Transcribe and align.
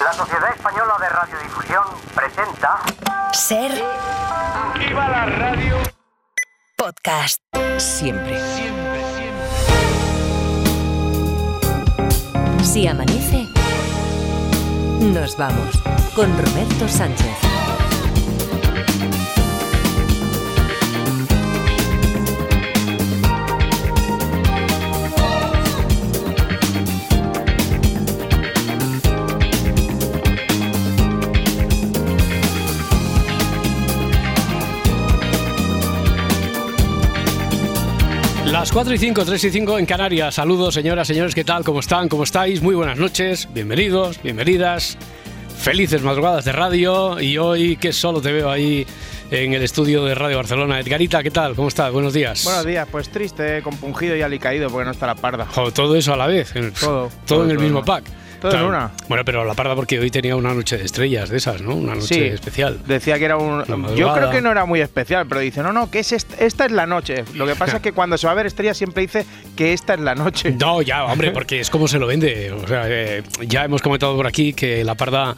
La 0.00 0.12
Sociedad 0.12 0.50
Española 0.54 0.94
de 0.98 1.08
Radiodifusión 1.08 1.84
presenta 2.14 2.78
Ser 3.32 3.70
¡Viva 4.78 5.08
la 5.08 5.26
radio! 5.26 5.76
podcast. 6.76 7.40
Siempre. 7.76 8.40
Siempre, 8.54 9.02
siempre. 9.14 9.44
Si 12.64 12.86
amanece, 12.86 13.46
nos 15.00 15.36
vamos 15.36 15.82
con 16.14 16.30
Roberto 16.38 16.88
Sánchez. 16.88 17.49
Las 38.70 38.74
4 38.74 38.94
y 38.94 38.98
5, 38.98 39.24
3 39.24 39.44
y 39.44 39.50
5 39.50 39.78
en 39.80 39.84
Canarias. 39.86 40.36
Saludos, 40.36 40.74
señoras, 40.74 41.08
señores, 41.08 41.34
¿qué 41.34 41.42
tal? 41.42 41.64
¿Cómo 41.64 41.80
están? 41.80 42.08
¿Cómo 42.08 42.22
estáis? 42.22 42.62
Muy 42.62 42.76
buenas 42.76 42.98
noches, 42.98 43.48
bienvenidos, 43.52 44.22
bienvenidas. 44.22 44.96
Felices 45.58 46.02
madrugadas 46.02 46.44
de 46.44 46.52
radio 46.52 47.20
y 47.20 47.36
hoy 47.36 47.76
que 47.76 47.92
solo 47.92 48.20
te 48.20 48.30
veo 48.30 48.48
ahí 48.48 48.86
en 49.32 49.54
el 49.54 49.62
estudio 49.64 50.04
de 50.04 50.14
Radio 50.14 50.36
Barcelona. 50.36 50.78
Edgarita, 50.78 51.20
¿qué 51.22 51.32
tal? 51.32 51.56
¿Cómo 51.56 51.66
estás? 51.66 51.92
Buenos 51.92 52.12
días. 52.14 52.44
Buenos 52.44 52.64
días, 52.64 52.86
pues 52.92 53.08
triste, 53.10 53.60
compungido 53.62 54.16
y 54.16 54.22
alicaído 54.22 54.70
porque 54.70 54.84
no 54.84 54.92
está 54.92 55.06
la 55.08 55.16
parda. 55.16 55.46
Jo, 55.46 55.72
todo 55.72 55.96
eso 55.96 56.14
a 56.14 56.16
la 56.16 56.28
vez. 56.28 56.54
en- 56.54 56.72
Todo, 56.72 57.08
Todo, 57.08 57.10
todo, 57.26 57.44
en 57.46 57.50
el 57.50 57.56
todo, 57.56 57.64
mismo 57.64 57.84
pack. 57.84 58.04
Todo 58.40 58.52
en 58.56 58.64
una. 58.64 58.90
Bueno, 59.08 59.24
pero 59.24 59.44
la 59.44 59.54
parda 59.54 59.74
porque 59.74 59.98
hoy 59.98 60.10
tenía 60.10 60.34
una 60.36 60.54
noche 60.54 60.78
de 60.78 60.84
estrellas 60.84 61.28
de 61.28 61.36
esas, 61.36 61.60
¿no? 61.60 61.74
Una 61.74 61.94
noche 61.94 62.14
Sí. 62.14 62.20
especial. 62.22 62.80
Decía 62.86 63.18
que 63.18 63.24
era 63.26 63.36
un. 63.36 63.64
Yo 63.96 64.12
creo 64.14 64.30
que 64.30 64.40
no 64.40 64.50
era 64.50 64.64
muy 64.64 64.80
especial, 64.80 65.26
pero 65.28 65.40
dice, 65.40 65.62
no, 65.62 65.72
no, 65.72 65.90
que 65.90 66.00
es 66.00 66.12
est- 66.12 66.40
esta 66.40 66.64
es 66.66 66.72
la 66.72 66.86
noche. 66.86 67.24
Lo 67.34 67.46
que 67.46 67.54
pasa 67.54 67.76
es 67.76 67.82
que 67.82 67.92
cuando 67.92 68.16
se 68.18 68.26
va 68.26 68.32
a 68.32 68.36
ver 68.36 68.46
estrellas 68.46 68.76
siempre 68.76 69.02
dice 69.02 69.26
que 69.56 69.72
esta 69.72 69.94
es 69.94 70.00
la 70.00 70.14
noche. 70.14 70.50
No, 70.60 70.82
ya, 70.82 71.04
hombre, 71.04 71.30
porque 71.30 71.60
es 71.60 71.70
como 71.70 71.86
se 71.88 71.98
lo 71.98 72.06
vende. 72.06 72.50
O 72.52 72.66
sea, 72.66 72.84
eh, 72.86 73.22
ya 73.46 73.64
hemos 73.64 73.82
comentado 73.82 74.16
por 74.16 74.26
aquí 74.26 74.52
que 74.52 74.84
la 74.84 74.94
parda. 74.94 75.36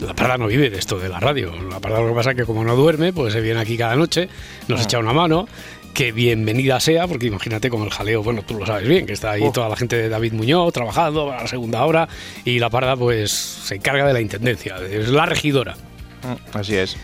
La 0.00 0.14
parda 0.14 0.38
no 0.38 0.46
vive 0.46 0.70
de 0.70 0.78
esto 0.78 0.98
de 0.98 1.10
la 1.10 1.20
radio. 1.20 1.52
La 1.70 1.78
parda 1.78 2.00
lo 2.00 2.08
que 2.08 2.14
pasa 2.14 2.30
es 2.30 2.36
que 2.36 2.44
como 2.44 2.64
no 2.64 2.74
duerme, 2.74 3.12
pues 3.12 3.34
se 3.34 3.40
viene 3.42 3.60
aquí 3.60 3.76
cada 3.76 3.96
noche, 3.96 4.30
nos 4.66 4.82
echa 4.82 4.98
una 4.98 5.12
mano. 5.12 5.46
Que 5.94 6.12
bienvenida 6.12 6.80
sea, 6.80 7.06
porque 7.06 7.26
imagínate 7.26 7.68
con 7.68 7.82
el 7.82 7.90
jaleo, 7.90 8.22
bueno, 8.22 8.42
tú 8.42 8.54
lo 8.54 8.64
sabes 8.64 8.88
bien, 8.88 9.06
que 9.06 9.12
está 9.12 9.32
ahí 9.32 9.50
toda 9.52 9.68
la 9.68 9.76
gente 9.76 9.96
de 9.96 10.08
David 10.08 10.32
Muñoz 10.32 10.72
trabajando 10.72 11.30
a 11.32 11.42
la 11.42 11.46
segunda 11.46 11.84
hora 11.84 12.08
y 12.44 12.58
la 12.58 12.70
parda 12.70 12.96
pues 12.96 13.30
se 13.30 13.74
encarga 13.74 14.06
de 14.06 14.12
la 14.12 14.20
intendencia, 14.20 14.76
es 14.90 15.08
la 15.08 15.26
regidora. 15.26 15.76
Mm, 16.22 16.56
Así 16.56 16.76
es. 16.76 16.96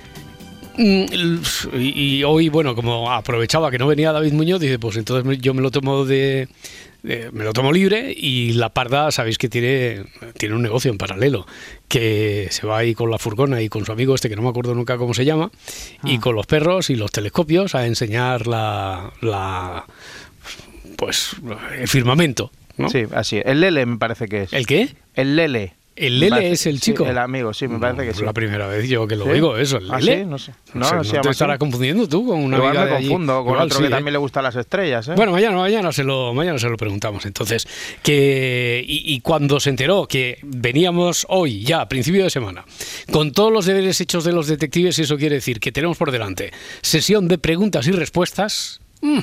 Mm, 0.77 1.77
Y, 1.79 2.23
hoy, 2.25 2.49
bueno, 2.49 2.75
como 2.75 3.11
aprovechaba 3.11 3.71
que 3.71 3.79
no 3.79 3.87
venía 3.87 4.13
David 4.13 4.33
Muñoz, 4.33 4.61
dice, 4.61 4.79
pues 4.79 4.97
entonces 4.97 5.39
yo 5.41 5.55
me 5.55 5.63
lo 5.63 5.71
tomo 5.71 6.05
de, 6.05 6.49
de- 7.03 7.31
me 7.33 7.45
lo 7.45 7.53
tomo 7.53 7.73
libre 7.73 8.13
y 8.17 8.53
la 8.53 8.69
parda, 8.71 9.11
sabéis 9.11 9.39
que 9.39 9.49
tiene, 9.49 10.05
tiene 10.39 10.55
un 10.55 10.63
negocio 10.63 10.91
en 10.91 10.99
paralelo, 10.99 11.47
que 11.89 12.49
se 12.51 12.67
va 12.67 12.79
ahí 12.79 12.95
con 12.95 13.11
la 13.11 13.19
furgona 13.19 13.63
y 13.63 13.69
con 13.69 13.85
su 13.87 13.93
amigo 13.93 14.15
este, 14.15 14.29
que 14.29 14.37
no 14.37 14.43
me 14.43 14.49
acuerdo 14.49 14.75
nunca 14.75 14.97
cómo 14.99 15.15
se 15.15 15.25
llama, 15.25 15.51
y 16.05 16.19
con 16.19 16.35
los 16.35 16.47
perros 16.47 16.91
y 16.91 16.97
los 16.97 17.11
telescopios 17.13 17.75
a 17.75 17.87
enseñar 17.87 18.47
la, 18.47 19.13
la 19.23 19.85
pues 20.97 21.37
el 21.79 21.89
firmamento. 21.89 22.51
¿no? 22.77 22.91
Sí, 22.91 23.05
así. 23.15 23.41
El 23.43 23.61
Lele 23.61 23.87
me 23.87 23.97
parece 23.97 24.27
que 24.29 24.43
es. 24.43 24.53
¿El 24.53 24.67
qué? 24.67 24.91
El 25.15 25.35
Lele. 25.37 25.73
¿El 25.97 26.21
Lele 26.21 26.31
parece- 26.31 26.53
es 26.53 26.67
el 26.67 26.75
sí, 26.77 26.81
chico? 26.93 27.07
el 27.07 27.17
amigo, 27.19 27.55
sí, 27.55 27.67
me 27.69 27.79
parece 27.79 28.03
que 28.05 28.11
Es 28.11 28.17
sí. 28.19 28.25
la 28.25 28.33
primera 28.35 28.67
vez 28.67 28.89
yo 28.89 29.07
que 29.09 29.17
lo 29.17 29.25
¿Sí? 29.25 29.31
oigo, 29.31 29.57
eso, 29.57 29.79
el 29.79 29.91
¿Ah, 29.91 29.99
Lele. 29.99 30.19
sí? 30.23 30.25
No 30.27 30.39
sé. 30.39 30.53
No, 30.75 30.85
sé, 30.89 30.95
no 30.97 31.05
se 31.05 31.19
te 31.21 31.31
estarás 31.31 31.55
así. 31.55 31.59
confundiendo 31.59 32.07
tú 32.09 32.27
con 32.27 32.39
una 32.45 32.59
Igual 32.59 32.79
me 32.79 32.89
confundo 32.91 33.37
con 33.45 33.53
Igual 33.55 33.67
otro 33.67 33.79
que 33.81 33.87
¿eh? 33.87 33.91
también 33.91 34.13
le 34.13 34.19
gustan 34.19 34.45
las 34.45 34.57
estrellas, 34.57 35.09
¿eh? 35.09 35.13
Bueno, 35.17 35.33
mañana, 35.33 35.57
mañana 35.57 35.91
se 35.93 36.05
lo, 36.05 36.35
mañana 36.35 36.59
se 36.59 36.69
lo 36.69 36.77
preguntamos. 36.77 37.25
Entonces, 37.27 37.67
que 38.03 38.85
y, 38.87 39.15
y 39.15 39.21
cuando 39.21 39.59
se 39.59 39.71
enteró 39.71 40.07
que 40.07 40.39
veníamos 40.43 41.27
hoy, 41.31 41.63
ya, 41.63 41.81
a 41.81 41.89
principio 41.89 42.25
de 42.25 42.31
semana, 42.31 42.65
con 43.11 43.33
todos 43.33 43.53
los 43.53 43.65
deberes 43.67 44.01
hechos 44.01 44.25
de 44.25 44.33
los 44.33 44.47
detectives, 44.49 44.99
eso 44.99 45.17
quiere 45.17 45.37
decir 45.37 45.61
que 45.61 45.73
tenemos 45.73 45.97
por 45.97 46.13
delante 46.13 46.53
sesión 46.83 47.29
de 47.29 47.39
preguntas 47.39 47.87
y 47.87 47.93
respuestas. 47.93 48.81
Mm, 49.01 49.19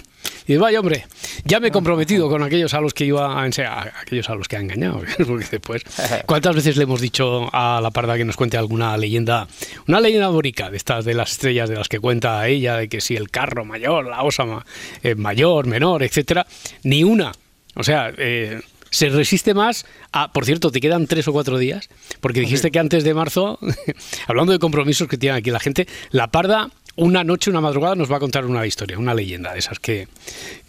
Y 0.48 0.56
vaya 0.58 0.80
hombre, 0.80 1.06
ya 1.46 1.60
me 1.60 1.68
he 1.68 1.72
comprometido 1.72 2.30
con 2.30 2.44
aquellos 2.44 2.74
a 2.74 2.82
los 2.82 2.94
que 2.94 3.06
iba 3.06 3.42
a 3.42 3.46
enseñar, 3.46 3.94
a 3.96 4.02
aquellos 4.02 4.30
a 4.30 4.36
los 4.36 4.48
que 4.48 4.58
ha 4.58 4.60
engañado, 4.60 5.02
porque 5.28 5.48
después, 5.52 5.84
¿cuántas 6.26 6.56
veces 6.56 6.78
le 6.78 6.84
hemos 6.84 7.02
dicho 7.02 7.50
a 7.54 7.80
la 7.82 7.92
parda 7.92 8.18
que 8.18 8.26
nos 8.26 8.36
cuente 8.36 8.58
alguna 8.58 8.96
leyenda, 8.98 9.48
una 9.88 10.00
leyenda 10.00 10.30
bonita 10.30 10.70
de 10.70 10.78
estas 10.78 11.06
de 11.06 11.14
las 11.14 11.32
estrellas 11.32 11.70
de 11.70 11.76
las 11.76 11.90
que 11.90 12.00
cuenta 12.00 12.48
ella, 12.48 12.78
de 12.78 12.90
que 12.90 13.02
si 13.02 13.16
el 13.16 13.30
carro 13.30 13.66
mayor, 13.66 14.06
la 14.06 14.24
osa 14.24 14.44
eh, 15.04 15.16
mayor, 15.16 15.68
menor, 15.68 16.04
etcétera, 16.04 16.46
ni 16.84 17.04
una. 17.04 17.32
O 17.76 17.84
sea, 17.84 18.14
eh, 18.18 18.62
se 18.94 19.10
resiste 19.10 19.56
más 19.56 19.86
a, 20.12 20.32
por 20.32 20.46
cierto, 20.46 20.72
te 20.72 20.80
quedan 20.80 21.08
tres 21.08 21.28
o 21.28 21.34
cuatro 21.34 21.58
días, 21.58 21.90
porque 22.22 22.42
dijiste 22.42 22.70
que 22.70 22.78
antes 22.78 23.04
de 23.04 23.16
marzo, 23.16 23.58
hablando 24.28 24.52
de 24.52 24.60
compromisos 24.60 25.08
que 25.08 25.18
tiene 25.18 25.38
aquí 25.38 25.50
la 25.50 25.60
gente, 25.60 25.88
la 26.12 26.28
parda 26.28 26.70
una 26.96 27.24
noche, 27.24 27.50
una 27.50 27.62
madrugada 27.62 27.96
nos 27.96 28.12
va 28.12 28.18
a 28.18 28.20
contar 28.20 28.46
una 28.46 28.66
historia, 28.68 28.98
una 29.00 29.14
leyenda 29.14 29.54
de 29.54 29.60
esas 29.60 29.80
que, 29.80 30.08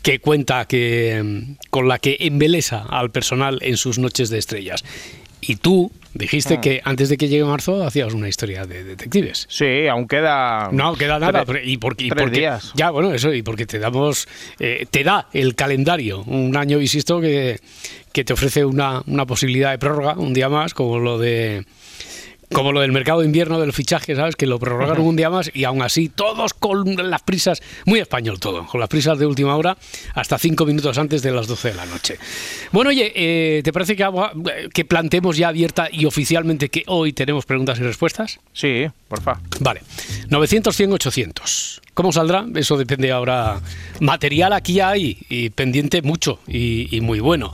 que 0.03 0.19
cuenta, 0.21 0.65
que 0.67 1.21
mm, 1.23 1.57
con 1.71 1.89
la 1.89 1.99
que 1.99 2.17
embelesa 2.21 2.83
al 2.89 3.11
personal 3.11 3.59
en 3.63 3.77
sus 3.77 3.99
noches 3.99 4.31
de 4.31 4.39
estrellas. 4.39 4.85
Y 5.47 5.57
tú 5.57 5.93
dijiste 6.15 6.59
que 6.63 6.81
antes 6.85 7.11
de 7.11 7.19
que 7.19 7.29
llegue 7.29 7.45
marzo 7.45 7.85
hacías 7.85 8.15
una 8.15 8.31
historia 8.31 8.65
de 8.65 8.83
detectives. 8.83 9.47
Sí, 9.51 9.87
aún 9.89 10.09
queda. 10.09 10.71
No, 10.73 10.95
queda 10.95 11.19
nada. 11.19 11.45
tres- 11.45 11.67
y 11.67 11.77
porque, 11.77 12.05
y 12.05 12.09
tres 12.09 12.23
porque- 12.23 12.39
días. 12.39 12.73
Ya, 12.75 12.89
bueno, 12.89 13.13
eso, 13.13 13.35
y 13.35 13.43
porque 13.43 13.67
te 13.67 13.79
damos, 13.79 14.27
eh, 14.59 14.87
te 14.91 15.05
da 15.05 15.29
el 15.35 15.55
calendario, 15.55 16.23
un 16.23 16.57
año 16.57 16.81
insisto 16.81 17.21
que, 17.21 17.61
que 18.13 18.25
te 18.25 18.33
ofrece 18.33 18.65
una, 18.65 19.03
una 19.07 19.27
posibilidad 19.27 19.73
de 19.73 19.79
prórroga, 19.79 20.15
un 20.15 20.33
día 20.33 20.49
más, 20.49 20.73
como 20.73 20.99
lo 20.99 21.19
de 21.19 21.67
como 22.55 22.73
lo 22.73 22.81
del 22.81 22.93
mercado 22.93 23.21
de 23.21 23.27
invierno 23.27 23.61
del 23.61 23.73
fichaje, 23.73 24.17
¿sabes? 24.17 24.37
Que 24.37 24.47
lo 24.47 24.59
prorrogaron 24.59 25.07
un 25.07 25.17
día 25.17 25.29
más 25.29 25.51
y 25.53 25.65
aún 25.65 25.83
así 25.83 26.09
todos 26.09 26.55
con 26.55 27.11
las 27.11 27.23
prisas, 27.23 27.63
muy 27.85 28.01
español 28.01 28.41
todo, 28.41 28.67
con 28.67 28.81
las 28.81 28.89
prisas 28.89 29.19
de 29.19 29.27
última 29.27 29.57
hora 29.57 29.77
hasta 30.15 30.39
cinco 30.39 30.65
minutos 30.65 30.97
antes 30.97 31.23
de 31.23 31.33
las 31.33 31.47
12 31.47 31.69
de 31.69 31.75
la 31.75 31.87
noche. 31.87 32.19
Bueno, 32.73 32.91
oye, 32.91 33.13
eh, 33.15 33.63
¿te 33.63 33.73
parece 33.73 33.97
que, 33.97 34.09
que 34.73 34.85
planteemos 34.85 35.37
ya 35.37 35.49
abierta 35.49 35.89
y 35.91 36.07
oficialmente 36.07 36.71
que 36.71 36.85
hoy 36.87 37.13
tenemos 37.13 37.45
preguntas 37.45 37.79
y 37.79 37.83
respuestas? 37.83 38.41
Sí, 38.53 38.87
porfa. 39.09 39.41
Vale, 39.61 39.83
900, 40.29 40.75
100, 40.75 40.93
800. 40.93 41.83
¿Cómo 41.95 42.13
saldrá? 42.13 42.45
Eso 42.55 42.77
depende 42.77 43.13
ahora. 43.13 43.61
Material 44.01 44.53
aquí 44.53 44.81
hay 44.81 45.19
y 45.29 45.51
pendiente 45.51 46.03
mucho 46.03 46.41
y, 46.47 46.95
y 46.95 47.01
muy 47.01 47.21
bueno. 47.21 47.53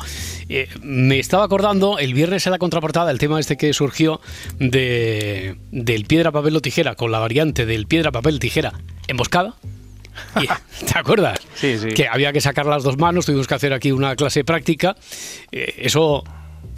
Eh, 0.49 0.69
me 0.83 1.19
estaba 1.19 1.45
acordando 1.45 1.99
el 1.99 2.13
viernes 2.13 2.47
en 2.47 2.53
la 2.53 2.59
contraportada 2.59 3.11
el 3.11 3.19
tema 3.19 3.39
este 3.39 3.57
que 3.57 3.73
surgió 3.73 4.21
de, 4.59 5.57
del 5.71 6.07
piedra, 6.07 6.33
papel 6.33 6.57
o 6.57 6.61
tijera 6.61 6.97
con 6.97 7.13
la 7.13 7.21
variante 7.21 7.67
del 7.67 7.87
piedra, 7.87 8.11
papel, 8.11 8.41
tijera 8.41 8.73
emboscada. 9.07 9.55
¿Te 10.35 10.99
acuerdas? 10.99 11.39
Sí, 11.55 11.79
sí. 11.79 11.89
Que 11.89 12.09
había 12.09 12.33
que 12.33 12.41
sacar 12.41 12.67
las 12.67 12.83
dos 12.83 12.99
manos, 12.99 13.27
tuvimos 13.27 13.47
que 13.47 13.55
hacer 13.55 13.73
aquí 13.73 13.93
una 13.93 14.17
clase 14.17 14.43
práctica. 14.43 14.97
Eh, 15.53 15.75
eso 15.79 16.25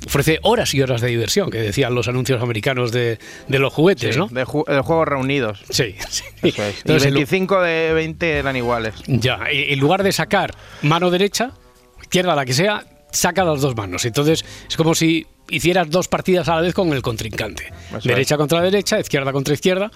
ofrece 0.06 0.38
horas 0.42 0.74
y 0.74 0.80
horas 0.82 1.00
de 1.00 1.08
diversión, 1.08 1.50
que 1.50 1.58
decían 1.58 1.94
los 1.94 2.08
anuncios 2.08 2.42
americanos 2.42 2.92
de, 2.92 3.18
de 3.48 3.58
los 3.58 3.72
juguetes, 3.72 4.14
Sí, 4.14 4.18
¿no? 4.18 4.28
de, 4.28 4.44
ju- 4.44 4.66
de 4.66 4.80
juegos 4.80 5.08
reunidos. 5.08 5.62
Sí, 5.70 5.94
sí. 6.08 6.24
Eso 6.42 6.62
es. 6.62 6.74
Y 6.76 6.80
Entonces, 6.80 7.04
en 7.08 7.14
lu- 7.14 7.18
25 7.20 7.60
de 7.62 7.92
20 7.94 8.30
eran 8.38 8.56
iguales. 8.56 8.94
ya, 9.06 9.40
en 9.50 9.78
lugar 9.78 10.02
de 10.02 10.12
sacar 10.12 10.54
mano 10.82 11.10
derecha, 11.10 11.52
izquierda, 12.00 12.34
la 12.34 12.44
que 12.44 12.52
sea, 12.52 12.84
saca 13.10 13.44
las 13.44 13.60
dos 13.60 13.76
manos. 13.76 14.04
Entonces 14.04 14.44
es 14.68 14.76
como 14.76 14.94
si 14.94 15.26
hicieras 15.50 15.90
dos 15.90 16.08
partidas 16.08 16.48
a 16.48 16.56
la 16.56 16.62
vez 16.62 16.72
con 16.74 16.92
el 16.92 17.02
contrincante. 17.02 17.72
Eso 17.90 18.08
derecha 18.08 18.36
contra 18.36 18.60
derecha, 18.62 18.98
izquierda 18.98 19.32
contra 19.32 19.52
izquierda. 19.54 19.90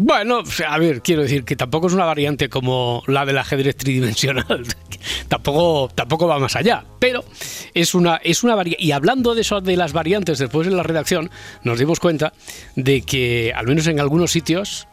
Bueno, 0.00 0.42
a 0.68 0.78
ver, 0.78 1.02
quiero 1.02 1.22
decir 1.22 1.42
que 1.44 1.56
tampoco 1.56 1.88
es 1.88 1.92
una 1.92 2.04
variante 2.04 2.48
como 2.48 3.02
la 3.08 3.26
del 3.26 3.36
ajedrez 3.36 3.76
tridimensional. 3.76 4.64
tampoco, 5.28 5.90
tampoco 5.92 6.28
va 6.28 6.38
más 6.38 6.54
allá. 6.54 6.84
Pero 7.00 7.24
es 7.74 7.96
una, 7.96 8.14
es 8.22 8.44
una 8.44 8.54
variante. 8.54 8.80
Y 8.80 8.92
hablando 8.92 9.34
de 9.34 9.40
eso 9.40 9.60
de 9.60 9.76
las 9.76 9.92
variantes, 9.92 10.38
después 10.38 10.68
en 10.68 10.76
la 10.76 10.84
redacción 10.84 11.30
nos 11.64 11.80
dimos 11.80 11.98
cuenta 11.98 12.32
de 12.76 13.02
que, 13.02 13.52
al 13.56 13.66
menos 13.66 13.88
en 13.88 13.98
algunos 13.98 14.30
sitios, 14.30 14.86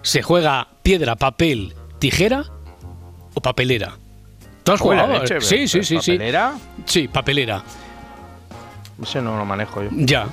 se 0.00 0.22
juega 0.22 0.66
piedra, 0.82 1.14
papel, 1.16 1.74
tijera 1.98 2.46
o 3.34 3.40
papelera. 3.42 3.98
¿Tú 4.64 4.72
has 4.72 4.80
jugado? 4.80 5.12
leche, 5.12 5.42
sí, 5.42 5.68
sí, 5.68 5.84
sí, 5.84 5.98
sí. 6.00 6.12
¿papelera? 6.12 6.54
Sí, 6.86 7.06
papelera. 7.06 7.62
Ese 9.02 9.20
no 9.20 9.36
lo 9.36 9.44
manejo 9.44 9.82
yo. 9.82 9.90
Ya. 9.92 10.26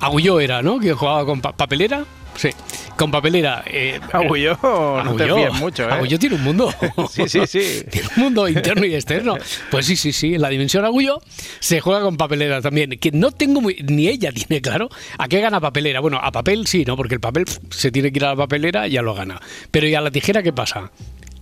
Agulló 0.00 0.40
era, 0.40 0.60
¿no? 0.60 0.78
Que 0.78 0.92
jugaba 0.92 1.24
con 1.24 1.40
pa- 1.40 1.52
papelera. 1.56 2.04
Sí. 2.36 2.50
Con 2.96 3.10
papelera. 3.10 3.64
Eh, 3.66 3.98
Agulló, 4.12 4.56
no 4.62 5.14
te 5.16 5.24
Agulló. 5.24 5.36
fíes 5.36 5.52
mucho, 5.60 5.82
¿eh? 5.84 5.92
Agulló 5.92 6.18
tiene 6.18 6.36
un 6.36 6.42
mundo. 6.44 6.72
Sí, 7.10 7.28
sí, 7.28 7.40
sí. 7.46 7.84
Tiene 7.90 8.08
un 8.16 8.22
mundo 8.22 8.48
interno 8.48 8.84
y 8.86 8.94
externo. 8.94 9.36
Pues 9.70 9.86
sí, 9.86 9.96
sí, 9.96 10.12
sí. 10.12 10.34
En 10.34 10.42
la 10.42 10.48
dimensión 10.48 10.84
Agulló 10.84 11.20
se 11.60 11.80
juega 11.80 12.02
con 12.02 12.16
papelera 12.16 12.60
también. 12.62 12.90
Que 12.98 13.10
no 13.12 13.32
tengo 13.32 13.60
muy, 13.60 13.76
ni 13.88 14.08
ella 14.08 14.30
tiene 14.32 14.60
claro 14.62 14.88
a 15.18 15.26
qué 15.28 15.40
gana 15.40 15.60
papelera. 15.60 16.00
Bueno, 16.00 16.18
a 16.22 16.30
papel 16.30 16.66
sí, 16.66 16.84
¿no? 16.84 16.96
Porque 16.96 17.14
el 17.14 17.20
papel 17.20 17.44
se 17.70 17.90
tiene 17.90 18.12
que 18.12 18.18
ir 18.18 18.24
a 18.24 18.28
la 18.30 18.36
papelera 18.36 18.86
y 18.86 18.92
ya 18.92 19.02
lo 19.02 19.14
gana. 19.14 19.40
Pero 19.70 19.86
¿y 19.88 19.94
a 19.94 20.00
la 20.00 20.10
tijera 20.10 20.42
qué 20.42 20.52
pasa? 20.52 20.90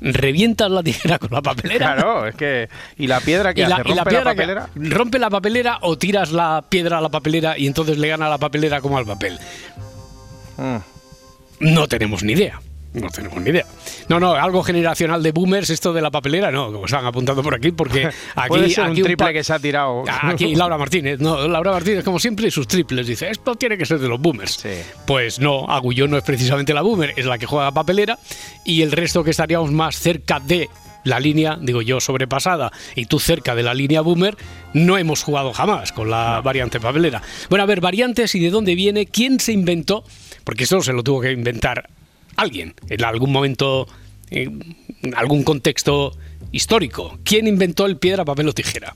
¿Revientas 0.01 0.69
la 0.71 0.83
tijera 0.83 1.19
con 1.19 1.31
la 1.33 1.43
papelera? 1.43 1.95
Claro, 1.95 2.27
es 2.27 2.35
que. 2.35 2.69
¿Y 2.99 3.07
la 3.07 3.21
piedra 3.21 3.55
que 3.55 3.67
la, 3.67 3.77
hace? 3.77 3.85
la 3.85 3.85
¿Rompe 3.85 3.95
la 3.97 4.05
piedra 4.05 4.31
que- 4.33 4.37
papelera? 4.37 4.69
rompe 4.75 5.19
la 5.19 5.31
papelera 5.31 5.79
o 5.83 5.97
tiras 5.97 6.33
la 6.33 6.65
piedra 6.69 6.99
a 6.99 7.01
la 7.01 7.09
papelera 7.09 7.57
y 7.57 7.67
entonces 7.69 7.99
le 7.99 8.09
gana 8.09 8.27
a 8.27 8.31
la 8.31 8.39
papelera 8.39 8.81
como 8.81 8.99
al 8.99 9.07
papel. 9.07 9.39
Mm. 10.63 11.73
No 11.75 11.89
tenemos 11.89 12.23
ni 12.23 12.33
idea. 12.33 12.61
No 12.95 13.09
tenemos 13.09 13.41
ni 13.41 13.51
idea. 13.51 13.65
No, 14.09 14.21
no, 14.21 14.35
algo 14.35 14.63
generacional 14.63 15.23
de 15.23 15.33
boomers, 15.33 15.71
esto 15.71 15.95
de 15.95 16.03
la 16.03 16.11
papelera, 16.11 16.51
no, 16.51 16.71
como 16.71 16.85
están 16.85 17.07
apuntando 17.07 17.43
por 17.43 17.55
aquí, 17.55 17.73
porque 17.73 18.07
aquí. 18.37 18.49
Puede 18.49 18.69
ser 18.69 18.85
aquí 18.85 19.01
un 19.01 19.07
triple 19.07 19.33
que 19.33 19.43
se 19.43 19.53
ha 19.55 19.59
tirado. 19.59 20.05
Aquí 20.07 20.55
Laura 20.57 20.77
Martínez, 20.77 21.19
no, 21.19 21.49
Laura 21.49 21.73
Martínez, 21.73 22.05
como 22.05 22.19
siempre, 22.19 22.51
sus 22.51 22.69
triples, 22.69 23.07
dice, 23.07 23.31
esto 23.31 23.55
tiene 23.55 23.79
que 23.79 23.87
ser 23.87 23.99
de 23.99 24.09
los 24.09 24.21
boomers. 24.21 24.53
Sí. 24.53 24.69
Pues 25.07 25.39
no, 25.39 25.65
Agulló 25.71 26.07
no 26.07 26.19
es 26.19 26.23
precisamente 26.23 26.75
la 26.75 26.83
boomer, 26.83 27.15
es 27.17 27.25
la 27.25 27.39
que 27.39 27.47
juega 27.47 27.73
papelera, 27.73 28.19
y 28.65 28.83
el 28.83 28.93
resto 28.93 29.25
que 29.25 29.31
estaríamos 29.31 29.73
más 29.73 29.97
cerca 29.97 30.39
de 30.39 30.69
la 31.05 31.19
línea, 31.19 31.59
digo 31.61 31.83
yo, 31.83 32.01
sobrepasada, 32.01 32.71
y 32.95 33.07
tú 33.07 33.19
cerca 33.19 33.55
de 33.55 33.63
la 33.63 33.75
línea 33.75 34.03
boomer, 34.03 34.37
no 34.75 34.99
hemos 34.99 35.23
jugado 35.23 35.53
jamás 35.53 35.93
con 35.93 36.11
la 36.11 36.41
variante 36.43 36.79
papelera. 36.79 37.23
Bueno, 37.49 37.63
a 37.63 37.67
ver, 37.67 37.81
variantes 37.81 38.35
y 38.35 38.41
de 38.41 38.51
dónde 38.51 38.75
viene, 38.75 39.07
quién 39.07 39.41
se 39.41 39.53
inventó, 39.53 40.05
porque 40.45 40.65
esto 40.65 40.83
se 40.83 40.93
lo 40.93 41.03
tuvo 41.03 41.21
que 41.21 41.33
inventar 41.33 41.89
alguien 42.37 42.75
en 42.89 43.05
algún 43.05 43.33
momento, 43.33 43.87
en 44.31 44.75
algún 45.15 45.43
contexto 45.43 46.17
histórico. 46.51 47.19
¿Quién 47.25 47.47
inventó 47.47 47.87
el 47.87 47.97
piedra, 47.97 48.25
papel 48.25 48.49
o 48.49 48.53
tijera? 48.53 48.95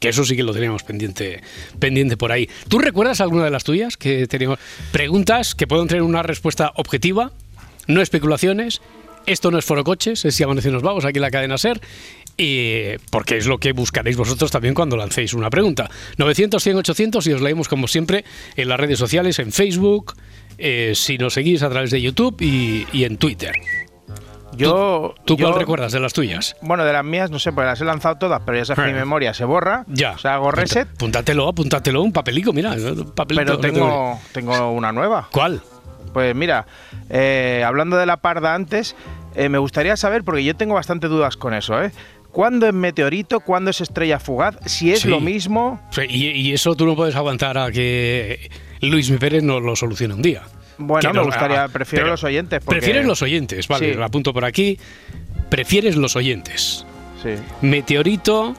Que 0.00 0.10
eso 0.10 0.24
sí 0.24 0.36
que 0.36 0.42
lo 0.42 0.52
teníamos 0.52 0.84
pendiente, 0.84 1.42
pendiente 1.78 2.16
por 2.16 2.30
ahí. 2.30 2.48
¿Tú 2.68 2.78
recuerdas 2.78 3.20
alguna 3.20 3.44
de 3.44 3.50
las 3.50 3.64
tuyas 3.64 3.96
que 3.96 4.26
teníamos? 4.26 4.58
Preguntas 4.92 5.54
que 5.54 5.66
pueden 5.66 5.88
tener 5.88 6.02
una 6.02 6.22
respuesta 6.22 6.72
objetiva, 6.76 7.32
no 7.86 8.00
especulaciones. 8.00 8.80
Esto 9.26 9.50
no 9.50 9.58
es 9.58 9.64
Foro 9.64 9.84
Coches, 9.84 10.24
es 10.24 10.36
Si 10.36 10.42
Amanece 10.42 10.70
nos 10.70 10.82
Vagos, 10.82 11.04
aquí 11.04 11.18
en 11.18 11.22
la 11.22 11.30
cadena 11.30 11.58
SER. 11.58 11.80
Y 12.36 12.96
porque 13.10 13.36
es 13.36 13.46
lo 13.46 13.58
que 13.58 13.72
buscaréis 13.72 14.16
vosotros 14.16 14.52
también 14.52 14.72
cuando 14.72 14.96
lancéis 14.96 15.34
una 15.34 15.50
pregunta. 15.50 15.90
900, 16.16 16.62
100, 16.62 16.76
800 16.76 17.26
y 17.26 17.32
os 17.32 17.42
leemos 17.42 17.66
como 17.66 17.88
siempre 17.88 18.24
en 18.54 18.68
las 18.68 18.78
redes 18.78 19.00
sociales, 19.00 19.40
en 19.40 19.50
Facebook, 19.50 20.14
eh, 20.58 20.92
si 20.94 21.16
nos 21.18 21.34
seguís 21.34 21.62
a 21.62 21.70
través 21.70 21.90
de 21.90 22.02
YouTube 22.02 22.36
y, 22.40 22.86
y 22.92 23.04
en 23.04 23.16
Twitter. 23.16 23.52
Yo. 24.56 25.14
¿Tú 25.24 25.36
cuál 25.36 25.52
yo- 25.52 25.58
recuerdas 25.58 25.92
de 25.92 26.00
las 26.00 26.12
tuyas? 26.12 26.56
Bueno, 26.62 26.84
de 26.84 26.92
las 26.92 27.04
mías, 27.04 27.30
no 27.30 27.38
sé, 27.38 27.52
porque 27.52 27.66
las 27.66 27.80
he 27.80 27.84
lanzado 27.84 28.16
todas, 28.16 28.42
pero 28.44 28.58
ya 28.58 28.64
sabes 28.64 28.86
que 28.86 28.92
mi 28.92 28.96
Eh. 28.98 29.00
memoria 29.02 29.34
se 29.34 29.44
borra. 29.44 29.84
Ya. 29.88 30.12
O 30.12 30.18
sea, 30.18 30.34
hago 30.34 30.50
reset, 30.50 30.88
Apúntatelo, 30.94 31.46
apúntatelo, 31.48 32.02
un 32.02 32.12
papelico, 32.12 32.52
mira. 32.52 32.72
un 32.72 33.12
papelito, 33.14 33.58
pero 33.60 33.74
tengo, 33.74 34.18
tengo 34.32 34.72
una 34.72 34.90
nueva. 34.90 35.28
¿Cuál? 35.32 35.60
Pues 36.12 36.34
mira, 36.34 36.66
eh, 37.10 37.62
hablando 37.64 37.96
de 37.98 38.06
la 38.06 38.16
parda 38.16 38.54
antes, 38.54 38.96
eh, 39.36 39.48
me 39.48 39.58
gustaría 39.58 39.96
saber, 39.96 40.24
porque 40.24 40.42
yo 40.42 40.56
tengo 40.56 40.74
bastante 40.74 41.06
dudas 41.06 41.36
con 41.36 41.52
eso, 41.54 41.80
¿eh? 41.82 41.92
¿Cuándo 42.32 42.66
es 42.66 42.74
meteorito? 42.74 43.40
¿Cuándo 43.40 43.70
es 43.70 43.80
estrella 43.80 44.18
fugaz? 44.18 44.56
Si 44.66 44.90
es 44.92 45.00
Sí. 45.00 45.08
lo 45.08 45.20
mismo. 45.20 45.80
Sí, 45.90 46.02
Y, 46.08 46.26
y 46.30 46.52
eso 46.52 46.74
tú 46.74 46.86
no 46.86 46.96
puedes 46.96 47.14
aguantar 47.16 47.58
a 47.58 47.70
que 47.70 48.50
Luis 48.80 49.10
Pérez 49.18 49.42
no 49.42 49.60
lo 49.60 49.74
solucione 49.76 50.14
un 50.14 50.22
día. 50.22 50.42
Bueno, 50.78 51.12
me 51.12 51.22
gustaría, 51.24 51.64
ah, 51.64 51.68
prefiero 51.68 52.04
pero 52.04 52.12
los 52.12 52.24
oyentes. 52.24 52.60
Porque, 52.64 52.78
Prefieres 52.80 53.04
los 53.06 53.20
oyentes, 53.22 53.66
vale, 53.68 53.92
Sí. 53.92 53.98
lo 53.98 54.04
apunto 54.04 54.32
por 54.32 54.44
aquí. 54.44 54.78
Prefieres 55.48 55.96
los 55.96 56.14
oyentes. 56.16 56.86
Sí. 57.22 57.30
Meteorito, 57.62 58.54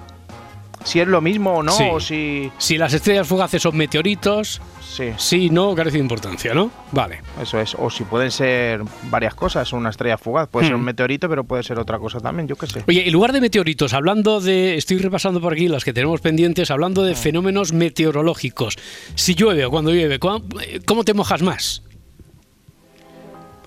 Si 0.84 1.00
es 1.02 1.08
lo 1.10 1.20
mismo 1.20 1.56
o 1.58 1.64
no, 1.64 1.74
Sí. 1.74 1.84
o 1.92 2.00
si. 2.00 2.52
si 2.58 2.78
las 2.78 2.94
estrellas 2.94 3.28
fugaces 3.28 3.62
son 3.62 3.76
meteoritos, 3.76 4.62
Sí, 4.92 5.12
sí, 5.18 5.50
no, 5.50 5.76
carece 5.76 5.98
de 5.98 6.02
importancia, 6.04 6.54
¿no? 6.54 6.72
Vale. 6.92 7.22
eso 7.42 7.60
es. 7.60 7.76
O 7.80 7.90
si 7.90 8.04
pueden 8.04 8.32
ser 8.32 8.82
varias 9.10 9.34
cosas, 9.36 9.72
una 9.72 9.92
estrella 9.92 10.18
fugaz. 10.18 10.50
Puede 10.50 10.66
ser 10.66 10.76
Hmm. 10.76 10.80
un 10.80 10.86
meteorito, 10.86 11.30
pero 11.30 11.44
puede 11.44 11.64
ser 11.64 11.80
otra 11.80 12.00
cosa 12.00 12.20
también, 12.20 12.48
yo 12.48 12.56
qué 12.58 12.68
sé. 12.68 12.84
Oye, 12.88 13.06
en 13.08 13.14
lugar 13.14 13.32
de 13.32 13.40
meteoritos, 13.40 13.94
hablando 13.94 14.42
de. 14.42 14.76
Estoy 14.76 14.98
repasando 14.98 15.40
por 15.40 15.54
aquí 15.54 15.68
las 15.68 15.86
que 15.86 15.94
tenemos 15.94 16.20
pendientes, 16.22 16.70
hablando 16.72 17.04
de 17.04 17.16
fenómenos 17.16 17.72
meteorológicos. 17.72 18.78
Si 19.16 19.36
llueve 19.36 19.64
o 19.66 19.70
cuando 19.72 19.92
llueve, 19.92 20.20
¿cómo, 20.20 21.04
te 21.06 21.14
mojas 21.14 21.42
más? 21.44 21.84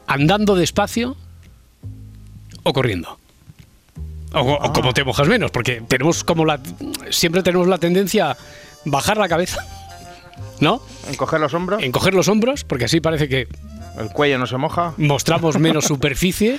¿Andando 0.06 0.54
despacio 0.56 1.16
o 2.64 2.72
corriendo? 2.72 3.18
O, 4.34 4.40
o 4.40 4.58
Ah. 4.62 4.72
cómo 4.74 4.92
te 4.92 5.04
mojas 5.04 5.28
menos, 5.28 5.50
porque 5.50 5.82
tenemos 5.86 6.24
como 6.24 6.44
la. 6.44 6.60
Siempre 7.10 7.42
tenemos 7.42 7.68
la 7.68 7.78
tendencia 7.78 8.32
a 8.32 8.36
bajar 8.84 9.16
la 9.16 9.28
cabeza, 9.28 9.64
¿no? 10.60 10.82
Encoger 11.08 11.40
los 11.40 11.54
hombros, 11.54 11.82
Encoger 11.82 12.14
los 12.14 12.28
hombros, 12.28 12.64
porque 12.64 12.84
así 12.86 13.00
parece 13.00 13.28
que 13.28 13.48
el 13.98 14.08
cuello 14.08 14.38
no 14.38 14.46
se 14.46 14.56
moja. 14.56 14.94
mostramos 14.96 15.58
menos 15.58 15.84
superficie 15.86 16.58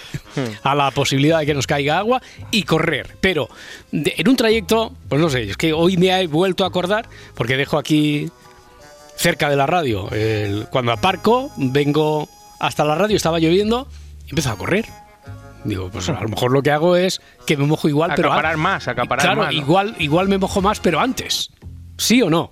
a 0.64 0.76
la 0.76 0.92
posibilidad 0.92 1.40
de 1.40 1.46
que 1.48 1.54
nos 1.54 1.66
caiga 1.68 1.98
agua 1.98 2.22
y 2.52 2.64
correr. 2.64 3.16
Pero 3.22 3.50
de- 3.92 4.14
en 4.18 4.28
un 4.28 4.36
trayecto, 4.36 4.94
pues 5.10 5.20
no 5.22 5.30
sé, 5.30 5.44
es 5.50 5.58
que 5.58 5.74
hoy 5.74 5.98
me 5.98 6.10
he 6.22 6.28
vuelto 6.28 6.64
a 6.64 6.68
acordar, 6.68 7.08
porque 7.36 7.58
dejo 7.58 7.78
aquí 7.78 8.30
cerca 9.16 9.50
de 9.50 9.56
la 9.56 9.66
radio, 9.68 10.10
el- 10.12 10.68
cuando 10.70 10.92
aparco, 10.92 11.52
vengo 11.58 12.28
hasta 12.60 12.84
la 12.86 12.96
radio, 12.96 13.16
estaba 13.16 13.40
lloviendo, 13.40 13.88
y 14.26 14.30
empiezo 14.30 14.52
a 14.52 14.56
correr. 14.58 14.86
Digo, 15.64 15.90
pues 15.90 16.10
a 16.10 16.20
lo 16.22 16.28
mejor 16.28 16.52
lo 16.52 16.62
que 16.62 16.72
hago 16.72 16.98
es 16.98 17.22
que 17.48 17.56
me 17.56 17.66
mojo 17.66 17.88
igual, 17.88 18.12
pero 18.16 18.30
Acaparar 18.32 18.58
más, 18.58 18.88
acaparar 18.88 19.26
claro, 19.26 19.42
más, 19.44 19.54
¿no? 19.54 19.60
igual, 19.62 19.96
igual 20.00 20.28
me 20.28 20.38
mojo 20.38 20.62
más, 20.62 20.80
pero 20.80 21.00
antes. 21.00 21.52
¿Sí 21.98 22.22
o 22.22 22.30
no? 22.30 22.50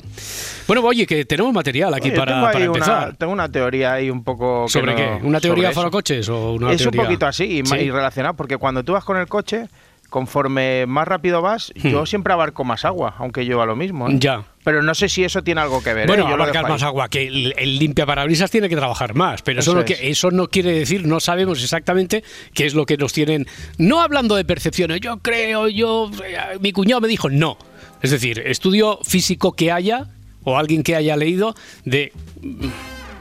Bueno, 0.68 0.84
oye, 0.84 1.06
que 1.08 1.26
tenemos 1.26 1.52
material 1.54 1.94
aquí 1.94 2.10
Oye, 2.10 2.18
para, 2.18 2.34
tengo, 2.34 2.46
para 2.52 2.66
empezar. 2.66 3.08
Una, 3.08 3.18
tengo 3.18 3.34
una 3.34 3.50
teoría 3.52 3.94
ahí 3.94 4.10
un 4.10 4.24
poco. 4.24 4.66
que 4.68 4.72
¿Sobre 4.72 4.92
no- 4.92 4.98
qué? 4.98 5.26
¿Una 5.28 5.40
teoría 5.42 5.72
para 5.72 5.90
coches 5.90 6.30
o 6.30 6.54
una 6.54 6.72
es 6.72 6.82
teoría? 6.82 7.02
un 7.02 7.08
poquito 7.08 7.26
así 7.26 7.44
y, 7.46 7.66
Sí. 7.66 7.76
y 7.76 7.90
relacionado, 7.92 8.36
porque 8.36 8.58
cuando 8.58 8.84
tú 8.84 8.94
vas 8.94 9.04
con 9.04 9.18
el 9.18 9.28
coche, 9.28 9.68
conforme 10.10 10.86
más 10.88 11.08
rápido 11.08 11.42
vas, 11.42 11.72
yo 11.76 12.06
siempre 12.06 12.34
abarco 12.34 12.64
más 12.64 12.84
agua, 12.86 13.16
aunque 13.18 13.46
lleva 13.46 13.66
lo 13.66 13.76
mismo. 13.76 14.08
¿eh? 14.10 14.14
Hmm. 14.14 14.20
Ya. 14.20 14.44
Pero 14.64 14.84
no 14.84 14.94
sé 14.94 15.10
si 15.10 15.24
eso 15.24 15.42
tiene 15.42 15.62
algo 15.62 15.82
que 15.82 15.94
ver. 15.94 16.04
¿eh? 16.04 16.08
Bueno, 16.08 16.28
Yo 16.28 16.36
abarcar 16.36 16.70
más 16.70 16.84
agua, 16.84 17.10
que 17.10 17.26
el, 17.26 17.54
el 17.58 17.80
limpiaparabrisas 17.80 18.52
tiene 18.52 18.70
que 18.70 18.76
trabajar 18.76 19.16
más, 19.16 19.42
pero 19.42 19.62
eso, 19.62 19.72
Eso 19.72 19.80
no, 19.80 19.86
que- 19.86 19.94
es. 19.94 20.00
eso 20.04 20.30
no 20.30 20.48
quiere 20.50 20.72
decir, 20.74 21.08
no 21.08 21.20
sabemos 21.20 21.64
exactamente 21.64 22.24
qué 22.54 22.66
es 22.68 22.76
lo 22.76 22.86
que 22.86 22.96
nos 22.98 23.12
tienen. 23.14 23.48
No 23.80 24.02
hablando 24.02 24.36
de 24.36 24.46
percepciones, 24.46 25.00
yo 25.02 25.18
creo, 25.18 25.68
yo. 25.68 26.12
eh, 26.24 26.38
Mi 26.60 26.72
cuñado 26.74 27.02
me 27.02 27.08
dijo, 27.08 27.28
no. 27.30 27.58
Es 28.02 28.12
decir, 28.12 28.40
estudio 28.46 29.00
físico 29.04 29.54
que 29.54 29.72
haya, 29.72 30.08
o 30.44 30.58
alguien 30.58 30.84
que 30.84 30.96
haya 30.96 31.16
leído, 31.16 31.56
de. 31.86 32.12
mm, 32.42 32.68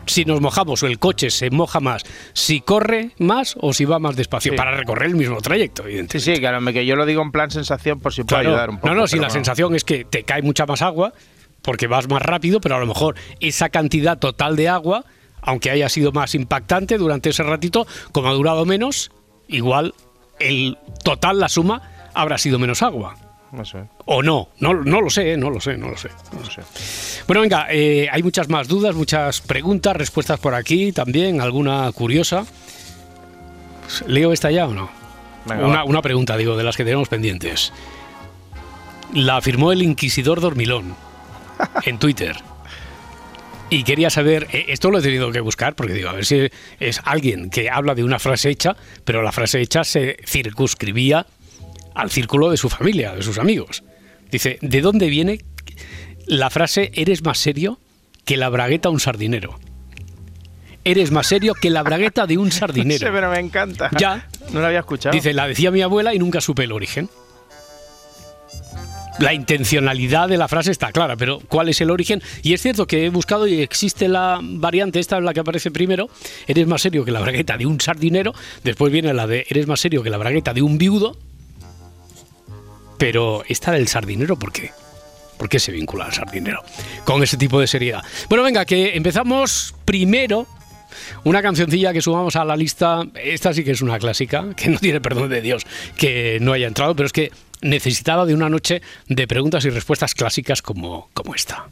Si 0.07 0.25
nos 0.25 0.41
mojamos 0.41 0.83
o 0.83 0.89
el 0.89 0.99
coche 0.99 1.31
se 1.31 1.51
moja 1.51 1.79
más, 1.79 2.03
si 2.33 2.61
corre 2.63 3.11
más 3.19 3.55
o 3.61 3.73
si 3.73 3.85
va 3.85 4.01
más 4.01 4.17
despacio, 4.17 4.51
Sí. 4.53 4.57
para 4.57 4.73
recorrer 4.77 5.11
el 5.11 5.15
mismo 5.15 5.41
trayecto, 5.41 5.83
Sí, 5.83 5.89
evidentemente. 5.91 6.19
sí, 6.35 6.41
claro, 6.41 6.65
que 6.73 6.85
yo 6.85 6.97
lo 6.97 7.07
digo 7.07 7.23
en 7.23 7.31
plan 7.31 7.51
sensación 7.53 8.01
por 8.01 8.13
si 8.13 8.23
puede 8.25 8.41
Claro. 8.43 8.49
ayudar 8.49 8.71
un 8.71 8.77
poco. 8.79 8.89
no, 8.89 8.95
no, 9.03 9.07
si 9.07 9.17
la 9.17 9.23
bueno. 9.29 9.35
sensación 9.35 9.75
es 9.77 9.85
que 9.85 10.05
te 10.05 10.25
cae 10.25 10.43
mucha 10.43 10.67
más 10.67 10.83
agua, 10.83 11.13
porque 11.63 11.87
vas 11.87 12.09
más 12.09 12.23
rápido, 12.23 12.61
pero 12.61 12.75
a 12.75 12.81
lo 12.81 12.87
mejor 12.87 13.15
esa 13.39 13.69
cantidad 13.69 14.19
total 14.19 14.57
de 14.57 14.69
agua, 14.69 15.05
aunque 15.43 15.71
haya 15.71 15.89
sido 15.89 16.11
más 16.11 16.35
impactante 16.35 16.99
durante 16.99 17.31
ese 17.31 17.45
ratito, 17.45 17.87
como 18.11 18.29
ha 18.31 18.33
durado 18.33 18.65
menos, 18.65 19.13
igual 19.47 19.95
el 20.41 20.77
total, 21.05 21.39
la 21.39 21.49
suma, 21.49 21.83
habrá 22.15 22.37
sido 22.39 22.59
menos 22.59 22.83
agua. 22.83 23.15
No 23.53 23.65
sé, 23.65 23.79
O 24.07 24.23
no, 24.23 24.49
no, 24.61 24.75
no 24.75 25.01
lo 25.01 25.11
sé, 25.11 25.33
¿eh? 25.33 25.37
no 25.37 25.51
lo 25.51 25.61
sé, 25.61 25.77
no 25.77 25.91
lo 25.91 25.97
sé. 25.97 26.09
no 26.33 26.45
sé. 26.49 26.63
Bueno, 27.27 27.43
venga, 27.43 27.67
eh, 27.71 28.09
hay 28.11 28.23
muchas 28.23 28.49
más 28.49 28.69
dudas, 28.69 28.95
muchas 28.95 29.41
preguntas, 29.41 29.97
respuestas 29.97 30.39
por 30.39 30.55
aquí 30.55 30.93
también, 30.93 31.41
alguna 31.41 31.91
curiosa. 31.93 32.47
¿Leo 34.07 34.33
esta 34.33 34.53
ya 34.53 34.69
o 34.69 34.75
no? 34.75 34.89
Venga, 35.47 35.67
una, 35.67 35.85
una 35.85 36.01
pregunta, 36.01 36.37
digo, 36.37 36.57
de 36.57 36.63
las 36.63 36.77
que 36.77 36.85
tenemos 36.85 37.09
pendientes. 37.09 37.73
La 39.15 39.39
afirmó 39.39 39.73
el 39.73 39.83
Inquisidor 39.83 40.41
Dormilón 40.41 40.95
en 41.85 41.99
Twitter. 41.99 42.37
Y 43.69 43.85
quería 43.85 44.11
saber, 44.11 44.49
eh, 44.53 44.67
esto 44.69 44.91
lo 44.91 44.99
he 44.99 45.03
tenido 45.03 45.33
que 45.33 45.41
buscar, 45.41 45.75
porque 45.75 45.95
digo, 45.95 46.09
a 46.09 46.13
ver 46.13 46.25
si 46.25 46.49
es 46.79 47.01
alguien 47.05 47.51
que 47.51 47.69
habla 47.71 47.95
de 47.95 48.05
una 48.05 48.21
frase 48.21 48.51
hecha, 48.51 48.77
pero 49.05 49.23
la 49.23 49.33
frase 49.33 49.61
hecha 49.61 49.83
se 49.83 50.19
circunscribía 50.25 51.27
al 52.01 52.11
círculo 52.11 52.51
de 52.51 52.57
su 52.57 52.69
familia, 52.69 53.15
de 53.15 53.23
sus 53.23 53.39
amigos. 53.39 53.83
Dice, 54.31 54.59
¿de 54.63 54.81
dónde 54.81 55.09
viene 55.09 55.41
la 56.27 56.51
frase 56.51 56.91
eres 56.95 57.25
más 57.25 57.39
serio 57.39 57.79
que 58.25 58.37
la 58.37 58.49
bragueta 58.49 58.89
a 58.89 58.93
un 58.93 59.01
sardinero? 59.01 59.59
Eres 60.85 61.11
más 61.11 61.27
serio 61.27 61.55
que 61.55 61.69
la 61.71 61.83
bragueta 61.83 62.27
de 62.27 62.39
un 62.39 62.51
Sí, 62.53 62.59
sardinero. 62.59 63.13
pero 63.13 63.31
me 63.31 63.39
encanta. 63.39 63.91
Ya. 63.99 64.29
No 64.53 64.61
lo 64.61 64.67
había 64.67 64.79
escuchado. 64.81 65.13
Dice, 65.15 65.33
la 65.35 65.47
decía 65.47 65.71
mi 65.71 65.83
abuela 65.83 66.15
y 66.15 66.19
nunca 66.19 66.41
supe 66.41 66.65
el 66.65 66.73
origen. 66.73 67.09
la 69.19 69.35
intencionalidad 69.35 70.29
de 70.31 70.39
la 70.39 70.49
frase 70.49 70.71
está 70.71 70.93
clara, 70.93 71.15
pero 71.15 71.41
¿cuál 71.49 71.69
es 71.69 71.79
el 71.83 71.91
origen? 71.91 72.23
Y 72.43 72.55
es 72.55 72.63
cierto 72.63 72.87
que 72.87 73.05
he 73.05 73.11
buscado 73.11 73.47
y 73.47 73.61
existe 73.61 74.09
la 74.09 74.39
variante, 74.43 74.99
esta 74.99 75.19
es 75.19 75.23
la 75.25 75.35
que 75.35 75.41
aparece 75.41 75.71
primero, 75.71 76.09
eres 76.47 76.67
más 76.67 76.81
serio 76.81 77.05
que 77.05 77.11
la 77.11 77.21
bragueta 77.21 77.59
de 77.59 77.67
un 77.67 77.79
sardinero, 77.83 78.33
después 78.65 78.91
viene 78.91 79.13
la 79.13 79.27
de 79.27 79.45
eres 79.51 79.67
más 79.67 79.79
serio 79.81 80.03
que 80.03 80.09
la 80.09 80.17
bragueta 80.17 80.55
de 80.55 80.63
un 80.63 80.79
viudo, 80.79 81.19
pero 83.01 83.43
esta 83.49 83.73
del 83.73 83.89
sardinero, 83.89 84.39
¿por 84.39 84.53
qué? 84.53 84.73
¿Por 85.39 85.49
qué 85.49 85.59
se 85.59 85.73
vincula 85.73 86.05
al 86.05 86.13
sardinero 86.13 86.63
con 87.05 87.23
ese 87.23 87.39
tipo 87.39 87.59
de 87.59 87.67
seriedad? 87.67 88.05
Bueno, 88.29 88.45
venga, 88.45 88.67
que 88.67 88.95
empezamos 88.95 89.75
primero 89.87 90.47
una 91.25 91.41
cancioncilla 91.41 91.95
que 91.95 92.03
subamos 92.03 92.37
a 92.37 92.45
la 92.45 92.55
lista, 92.57 93.03
esta 93.15 93.55
sí 93.55 93.65
que 93.65 93.71
es 93.71 93.81
una 93.81 93.99
clásica, 93.99 94.55
que 94.55 94.69
no 94.69 94.79
tiene 94.79 95.01
perdón 95.01 95.31
de 95.31 95.41
Dios 95.41 95.67
que 95.97 96.37
no 96.43 96.53
haya 96.53 96.67
entrado, 96.67 96.95
pero 96.95 97.07
es 97.07 97.13
que 97.15 97.33
necesitaba 97.63 98.27
de 98.27 98.35
una 98.35 98.51
noche 98.51 98.83
de 99.09 99.27
preguntas 99.27 99.65
y 99.65 99.71
respuestas 99.71 100.15
clásicas 100.15 100.61
como, 100.61 101.09
como 101.15 101.35
esta. 101.35 101.69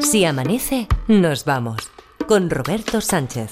Si 0.00 0.24
amanece, 0.24 0.88
nos 1.06 1.44
vamos. 1.44 1.92
Con 2.26 2.50
Roberto 2.50 3.00
Sánchez. 3.00 3.50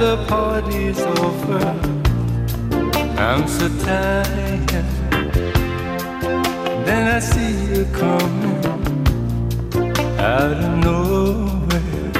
The 0.00 0.16
party's 0.28 0.98
over. 0.98 1.60
I'm 3.18 3.46
so 3.46 3.68
tired. 3.84 4.86
Then 6.86 7.06
I 7.16 7.18
see 7.18 7.52
you 7.68 7.84
coming 7.92 8.64
out 10.18 10.56
of 10.66 10.72
nowhere. 10.86 12.12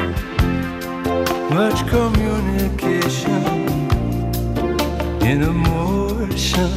Much 1.61 1.79
communication 1.89 3.43
in 5.31 5.43
emotion 5.43 6.71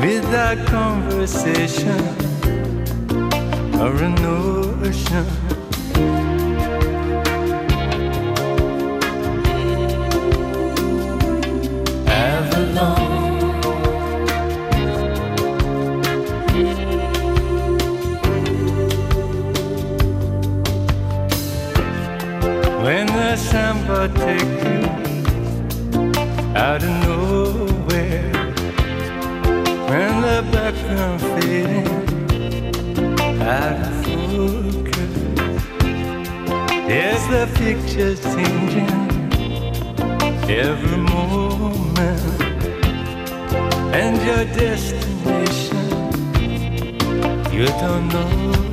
without 0.00 0.58
conversation 0.66 2.02
or 3.78 3.94
a 3.94 4.08
notion. 4.08 5.49
Samba 24.00 24.18
take 24.18 24.40
you 24.64 24.80
out 26.56 26.82
of 26.82 26.88
nowhere, 27.06 28.32
when 29.88 30.12
the 30.22 30.40
background 30.52 31.20
fading 31.20 31.88
out 33.42 33.78
of 33.86 33.92
focus, 34.04 35.14
there's 36.88 37.24
the 37.28 37.44
pictures 37.54 38.20
changing 38.22 38.90
every 40.48 40.96
moment? 40.96 42.40
And 43.94 44.16
your 44.26 44.44
destination 44.54 45.76
you 47.52 47.66
don't 47.66 48.08
know 48.08 48.69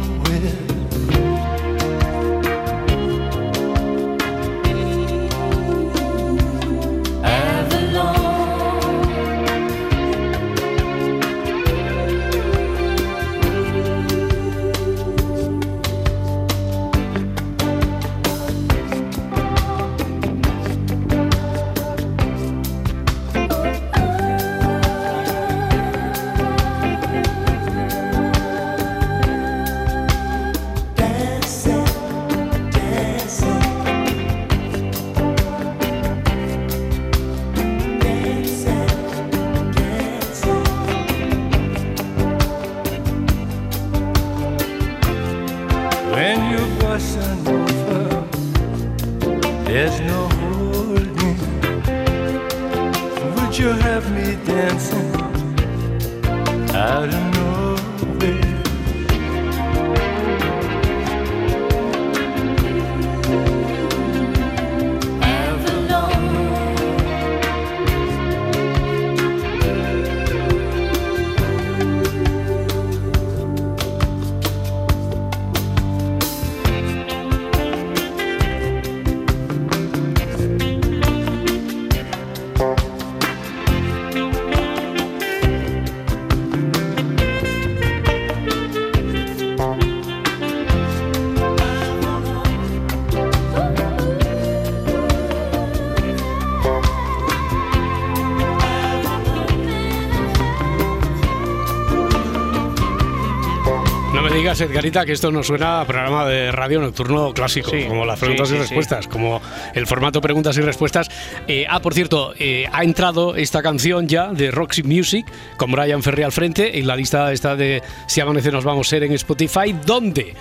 Edgarita, 104.62 105.06
que 105.06 105.12
esto 105.12 105.32
no 105.32 105.44
suena 105.44 105.82
a 105.82 105.86
programa 105.86 106.26
de 106.26 106.52
radio 106.52 106.80
nocturno 106.80 107.34
clásico, 107.34 107.72
Sí, 107.72 107.86
como 107.88 108.06
las 108.06 108.20
preguntas 108.20 108.50
sí, 108.50 108.56
y 108.56 108.58
sí. 108.58 108.62
respuestas, 108.64 109.08
como 109.08 109.42
el 109.74 109.88
formato 109.88 110.22
preguntas 110.22 110.58
y 110.58 110.62
respuestas. 110.62 111.10
Eh, 111.48 111.66
ah, 111.70 111.80
por 111.82 111.94
cierto, 111.94 112.34
eh, 112.40 112.68
ha 112.72 112.84
entrado 112.84 113.36
esta 113.36 113.62
canción 113.62 114.08
ya 114.08 114.28
de 114.28 114.52
Roxy 114.52 114.84
Music 114.84 115.26
con 115.58 115.72
Brian 115.72 116.02
Ferry 116.04 116.24
al 116.24 116.32
frente 116.32 116.80
en 116.80 116.88
la 116.88 116.96
lista 116.96 117.32
esta 117.32 117.56
de 117.56 117.82
Si 118.08 118.22
amanece 118.22 118.52
nos 118.52 118.64
vamos 118.64 118.88
a 118.88 118.90
ser 118.90 119.04
en 119.04 119.14
Spotify, 119.14 119.76
donde 119.86 120.36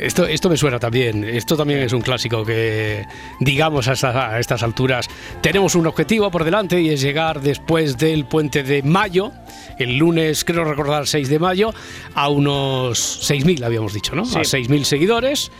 esto, 0.00 0.26
esto 0.26 0.48
me 0.50 0.56
suena 0.56 0.78
también, 0.78 1.22
esto 1.24 1.56
también 1.56 1.80
es 1.80 1.92
un 1.92 2.00
clásico 2.00 2.44
que, 2.44 3.04
digamos, 3.38 3.86
a, 3.88 3.92
esta- 3.92 4.30
a 4.34 4.40
estas 4.40 4.62
alturas 4.62 5.08
tenemos 5.40 5.74
un 5.74 5.86
objetivo 5.86 6.30
por 6.30 6.44
delante 6.44 6.80
y 6.80 6.88
es 6.90 7.00
llegar 7.00 7.40
después 7.40 7.96
del 7.98 8.24
puente 8.24 8.62
de 8.62 8.82
mayo, 8.82 9.32
el 9.78 9.96
lunes, 9.96 10.44
creo 10.44 10.64
recordar, 10.64 11.06
6 11.06 11.28
de 11.28 11.38
mayo, 11.38 11.72
a 12.14 12.28
unos 12.28 13.20
6.000, 13.30 13.62
habíamos 13.64 13.92
dicho, 13.94 14.14
¿no? 14.16 14.22
A 14.22 14.26
6.000 14.44 14.82
seguidores, 14.84 15.50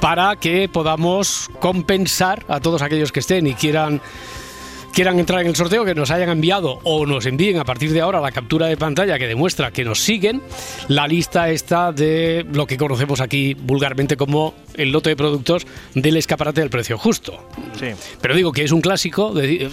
para 0.00 0.36
que 0.36 0.68
podamos 0.68 1.48
compensar 1.60 2.44
a 2.48 2.58
todos 2.60 2.82
aquellos 2.82 3.12
que 3.12 3.20
estén 3.20 3.46
y 3.46 3.54
quieran 3.54 4.00
quieran 4.92 5.18
entrar 5.18 5.40
en 5.40 5.48
el 5.48 5.56
sorteo, 5.56 5.84
que 5.84 5.94
nos 5.94 6.10
hayan 6.10 6.28
enviado 6.28 6.78
o 6.84 7.06
nos 7.06 7.26
envíen 7.26 7.58
a 7.58 7.64
partir 7.64 7.92
de 7.92 8.00
ahora 8.00 8.20
la 8.20 8.30
captura 8.30 8.66
de 8.66 8.76
pantalla 8.76 9.18
que 9.18 9.26
demuestra 9.26 9.70
que 9.70 9.84
nos 9.84 9.98
siguen, 9.98 10.42
la 10.88 11.08
lista 11.08 11.48
está 11.48 11.92
de 11.92 12.46
lo 12.52 12.66
que 12.66 12.76
conocemos 12.76 13.20
aquí 13.20 13.54
vulgarmente 13.54 14.16
como 14.16 14.54
el 14.76 14.92
lote 14.92 15.10
de 15.10 15.16
productos 15.16 15.66
del 15.94 16.16
escaparate 16.16 16.60
del 16.60 16.70
precio 16.70 16.98
justo. 16.98 17.46
Sí. 17.78 17.86
Pero 18.20 18.34
digo 18.34 18.52
que 18.52 18.64
es 18.64 18.72
un 18.72 18.80
clásico 18.80 19.32
de- 19.34 19.70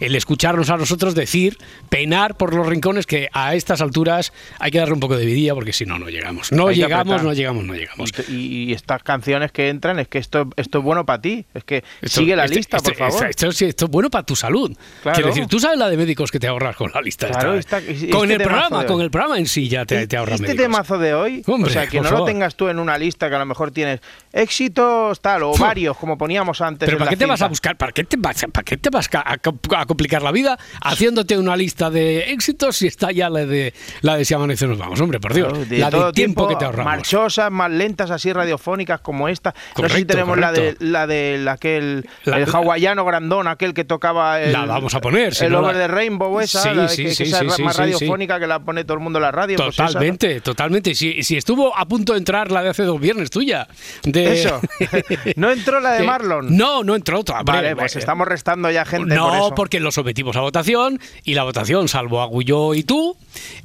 el 0.00 0.14
escucharnos 0.14 0.70
a 0.70 0.76
nosotros 0.76 1.14
decir, 1.14 1.58
penar 1.88 2.36
por 2.36 2.54
los 2.54 2.66
rincones 2.66 3.06
que 3.06 3.28
a 3.32 3.54
estas 3.54 3.80
alturas 3.80 4.32
hay 4.58 4.70
que 4.70 4.78
darle 4.78 4.94
un 4.94 5.00
poco 5.00 5.16
de 5.16 5.24
vidilla 5.26 5.54
porque 5.54 5.72
si 5.72 5.84
no, 5.86 5.98
no 5.98 6.08
llegamos. 6.08 6.52
No 6.52 6.70
llegamos, 6.70 7.22
no 7.22 7.32
llegamos, 7.32 7.64
no 7.64 7.74
llegamos. 7.74 8.10
Y, 8.28 8.70
y 8.70 8.72
estas 8.72 9.02
canciones 9.02 9.52
que 9.52 9.68
entran, 9.68 9.98
es 9.98 10.08
que 10.08 10.18
esto, 10.18 10.48
esto 10.56 10.78
es 10.78 10.84
bueno 10.84 11.04
para 11.06 11.20
ti. 11.22 11.44
Es 11.54 11.64
que 11.64 11.82
Esto- 12.02 12.20
sigue 12.20 12.36
la 12.36 12.44
este- 12.44 12.56
lista, 12.56 12.76
este- 12.78 12.90
por 12.92 12.98
favor. 13.10 13.26
Esto, 13.30 13.48
esto- 13.48 13.64
esto 13.64 13.84
es 13.86 13.90
bueno 13.90 14.10
para 14.10 14.24
tu 14.24 14.36
salud. 14.36 14.76
Claro. 15.02 15.14
Quiero 15.16 15.28
decir, 15.28 15.46
tú 15.46 15.58
sabes 15.60 15.78
la 15.78 15.88
de 15.88 15.96
médicos 15.96 16.30
que 16.30 16.38
te 16.38 16.46
ahorras 16.46 16.76
con 16.76 16.90
la 16.92 17.00
lista. 17.00 17.28
Claro, 17.28 17.54
esta, 17.54 17.78
esta- 17.78 17.90
¿eh? 17.90 17.94
este 17.94 18.10
con 18.10 18.30
el 18.30 18.38
programa, 18.40 18.84
con 18.86 19.00
el 19.00 19.10
programa 19.10 19.38
en 19.38 19.46
sí 19.46 19.68
ya 19.68 19.84
te, 19.84 20.06
te 20.06 20.16
ahorras 20.16 20.34
este 20.40 20.48
médicos. 20.48 20.64
temazo 20.64 20.98
de 20.98 21.14
hoy, 21.14 21.42
Hombre, 21.46 21.70
o 21.70 21.72
sea, 21.72 21.86
que 21.86 21.98
no 21.98 22.04
favor. 22.04 22.20
lo 22.20 22.24
tengas 22.26 22.54
tú 22.56 22.68
en 22.68 22.78
una 22.78 22.98
lista 22.98 23.28
que 23.28 23.34
a 23.34 23.38
lo 23.38 23.46
mejor 23.46 23.70
tienes 23.70 24.00
éxitos 24.36 25.20
tal 25.20 25.42
o 25.44 25.52
varios, 25.56 25.96
como 25.96 26.16
poníamos 26.18 26.60
antes. 26.60 26.86
Pero 26.86 26.96
en 26.96 26.98
¿para 26.98 27.06
la 27.06 27.10
qué 27.10 27.16
te 27.16 27.26
vas 27.26 27.42
a 27.42 27.48
buscar? 27.48 27.76
¿Para 27.76 27.92
qué 27.92 28.04
te 28.04 28.16
vas, 28.18 28.44
para 28.52 28.64
qué 28.64 28.76
te 28.76 28.90
vas 28.90 29.08
a, 29.12 29.38
complicar 29.86 30.22
la 30.22 30.32
vida 30.32 30.58
haciéndote 30.82 31.38
una 31.38 31.56
lista 31.56 31.90
de 31.90 32.32
éxitos 32.32 32.76
si 32.76 32.86
está 32.86 33.10
ya 33.12 33.28
la 33.30 33.46
de 33.46 33.72
la 34.02 34.16
de 34.16 34.24
si 34.24 34.34
amanece 34.34 34.66
nos 34.66 34.78
vamos? 34.78 35.00
Hombre, 35.00 35.20
por 35.20 35.34
Dios. 35.34 35.48
Claro, 35.48 35.64
de 35.64 35.78
la 35.78 35.90
todo 35.90 36.06
de 36.06 36.12
tiempo, 36.12 36.48
que 36.48 36.56
te 36.56 36.64
ahorramos. 36.64 36.92
Marchosas, 36.92 37.50
más 37.50 37.70
lentas, 37.70 38.10
así 38.10 38.32
radiofónicas 38.32 39.00
como 39.00 39.28
esta. 39.28 39.50
no 39.50 39.56
sé 39.56 39.64
si 39.66 39.72
Correcto, 39.74 40.06
tenemos 40.12 40.38
la 40.38 40.52
de 40.52 40.60
correcto. 40.60 40.84
la 40.84 41.06
de 41.06 41.46
aquel 41.50 42.08
La- 42.24 42.38
el 42.38 42.46
hawaiano 42.54 43.04
grandón, 43.04 43.48
aquel 43.48 43.72
que 43.74 43.84
tocaba 43.84 44.40
el, 44.40 44.52
La 44.52 44.64
vamos 44.66 44.94
a 44.94 45.00
poner, 45.00 45.34
si 45.34 45.44
el 45.46 45.52
no 45.52 45.60
Over 45.60 45.74
la- 45.76 45.82
the 45.82 45.88
Rainbow 45.88 46.40
esa, 46.40 46.62
Sí, 46.62 46.68
la 46.74 46.82
de 46.82 46.88
sí, 46.88 47.02
que, 47.04 47.08
que 47.10 47.14
sí, 47.14 47.22
esa 47.24 47.42
más 47.62 47.76
radiofónica 47.76 48.38
que 48.38 48.46
la 48.46 48.58
pone 48.60 48.84
todo 48.84 48.94
el 48.98 49.02
mundo 49.02 49.18
en 49.18 49.22
la 49.24 49.32
radio. 49.32 49.56
pues 49.56 49.68
esa, 49.74 49.84
¿no? 49.84 49.88
Totalmente, 49.88 50.40
totalmente. 50.40 50.94
Si, 50.94 51.22
si 51.22 51.36
estuvo 51.36 51.76
a 51.76 51.86
punto 51.86 52.12
de 52.12 52.18
entrar 52.18 52.50
la 52.50 52.62
de 52.62 52.70
hace 52.70 52.82
dos 52.82 53.00
viernes 53.00 53.30
tuya. 53.30 53.66
De... 54.02 54.25
Eso. 54.32 54.60
¿No 55.36 55.50
entró 55.50 55.80
la 55.80 55.92
de 55.92 56.04
Marlon? 56.04 56.56
No, 56.56 56.84
no 56.84 56.94
entró 56.94 57.20
otra. 57.20 57.42
Vale, 57.42 57.76
pues 57.76 57.96
eh, 57.96 57.98
estamos 57.98 58.26
restando 58.26 58.70
ya 58.70 58.84
gente 58.84 59.14
no, 59.14 59.28
por 59.28 59.36
eso. 59.36 59.54
porque 59.54 59.80
lo 59.80 59.92
sometimos 59.92 60.36
a 60.36 60.40
votación 60.40 61.00
y 61.24 61.34
la 61.34 61.44
votación, 61.44 61.88
salvo 61.88 62.20
Agulló 62.20 62.74
y 62.74 62.82
tú, 62.82 63.16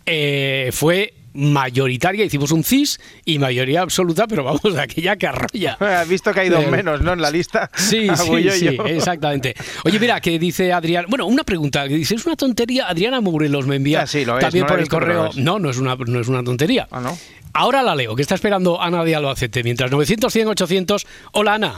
eh, 0.06 0.70
fue 0.74 1.14
mayoritaria. 1.34 2.26
Hicimos 2.26 2.52
un 2.52 2.64
CIS 2.64 3.00
y 3.26 3.40
mayoría 3.40 3.82
absoluta, 3.82 4.28
pero 4.28 4.44
vamos, 4.44 4.64
aquella 4.80 5.16
que 5.16 5.28
arrolla. 5.28 5.74
Has 5.80 6.08
visto 6.08 6.34
que 6.34 6.42
hay 6.42 6.50
dos 6.50 6.64
Eh, 6.64 6.72
menos, 6.72 7.02
¿no? 7.02 7.14
En 7.14 7.22
la 7.22 7.32
lista. 7.32 7.70
Sí, 7.78 8.08
sí, 8.16 8.44
yo, 8.44 8.52
sí, 8.52 8.78
yo. 8.78 8.86
exactamente. 8.86 9.54
Oye, 9.84 10.00
mira, 10.00 10.20
que 10.22 10.38
dice 10.40 10.72
Adrián. 10.72 11.06
Bueno, 11.10 11.26
una 11.26 11.44
pregunta 11.44 11.88
que 11.88 11.96
dice: 11.96 12.16
es 12.16 12.26
una 12.26 12.36
tontería. 12.36 12.88
Adriana 12.88 13.22
Morelos 13.22 13.68
me 13.68 13.76
envía 13.78 14.02
Ah, 14.02 14.08
sí, 14.08 14.24
lo 14.26 14.38
es, 14.38 14.42
también 14.42 14.64
no 14.64 14.68
por 14.68 14.78
el 14.78 14.84
visto, 14.84 14.96
correo. 14.96 15.30
No, 15.36 15.60
no 15.60 15.70
es 15.70 15.78
una, 15.78 15.96
no 15.96 16.20
es 16.20 16.28
una 16.28 16.44
tontería. 16.44 16.88
Ah, 16.92 17.02
¿no? 17.02 17.18
Ahora 17.54 17.84
la 17.84 17.96
leo, 17.96 18.16
que 18.16 18.22
está 18.22 18.36
esperando 18.36 18.82
Ana 18.82 19.04
de 19.04 19.16
Albacete. 19.16 19.64
Mientras 19.64 19.92
900, 19.92 20.32
100, 20.32 20.48
800. 20.48 21.08
Hola, 21.34 21.56
Ana. 21.56 21.74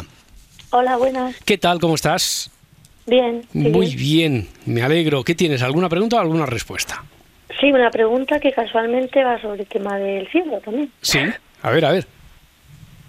Hola, 0.70 0.98
buenas. 0.98 1.36
¿Qué 1.46 1.58
tal? 1.58 1.80
¿Cómo 1.80 1.96
estás? 1.96 2.52
Bien. 3.06 3.42
sí, 3.52 3.58
Muy 3.60 3.88
bien. 3.96 3.98
bien, 3.98 4.48
me 4.66 4.82
alegro. 4.84 5.24
¿Qué 5.24 5.36
tienes? 5.36 5.62
¿Alguna 5.62 5.90
pregunta 5.90 6.18
o 6.18 6.20
alguna 6.20 6.46
respuesta? 6.46 7.04
Sí, 7.60 7.72
una 7.72 7.92
pregunta 7.92 8.40
que 8.40 8.52
casualmente 8.52 9.24
va 9.24 9.40
sobre 9.42 9.62
el 9.62 9.68
tema 9.68 9.98
del 9.98 10.28
cielo 10.30 10.60
también. 10.60 10.92
Sí. 11.02 11.20
A 11.62 11.72
ver, 11.72 11.86
a 11.86 11.92
ver. 11.92 12.06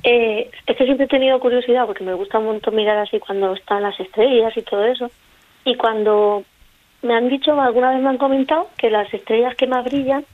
Eh, 0.02 0.50
es 0.66 0.76
que 0.76 0.84
siempre 0.84 1.06
he 1.06 1.08
tenido 1.08 1.40
curiosidad 1.40 1.86
porque 1.86 2.04
me 2.04 2.14
gusta 2.14 2.38
un 2.38 2.46
montón 2.46 2.76
mirar 2.76 2.98
así 2.98 3.18
cuando 3.18 3.54
están 3.54 3.82
las 3.82 3.98
estrellas 3.98 4.54
y 4.56 4.62
todo 4.62 4.84
eso. 4.84 5.10
Y 5.64 5.76
cuando 5.76 6.44
me 7.02 7.14
han 7.14 7.28
dicho, 7.28 7.58
alguna 7.60 7.90
vez 7.90 8.02
me 8.02 8.10
han 8.10 8.18
comentado 8.18 8.68
que 8.76 8.90
las 8.90 9.12
estrellas 9.12 9.54
que 9.56 9.66
más 9.66 9.84
brillan 9.84 10.24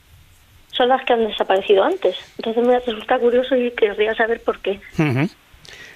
son 0.71 0.89
las 0.89 1.03
que 1.05 1.13
han 1.13 1.25
desaparecido 1.27 1.83
antes. 1.83 2.17
Entonces 2.37 2.65
me 2.65 2.79
resulta 2.79 3.19
curioso 3.19 3.55
y 3.55 3.71
querría 3.71 4.13
saber 4.15 4.41
por 4.41 4.59
qué. 4.59 4.79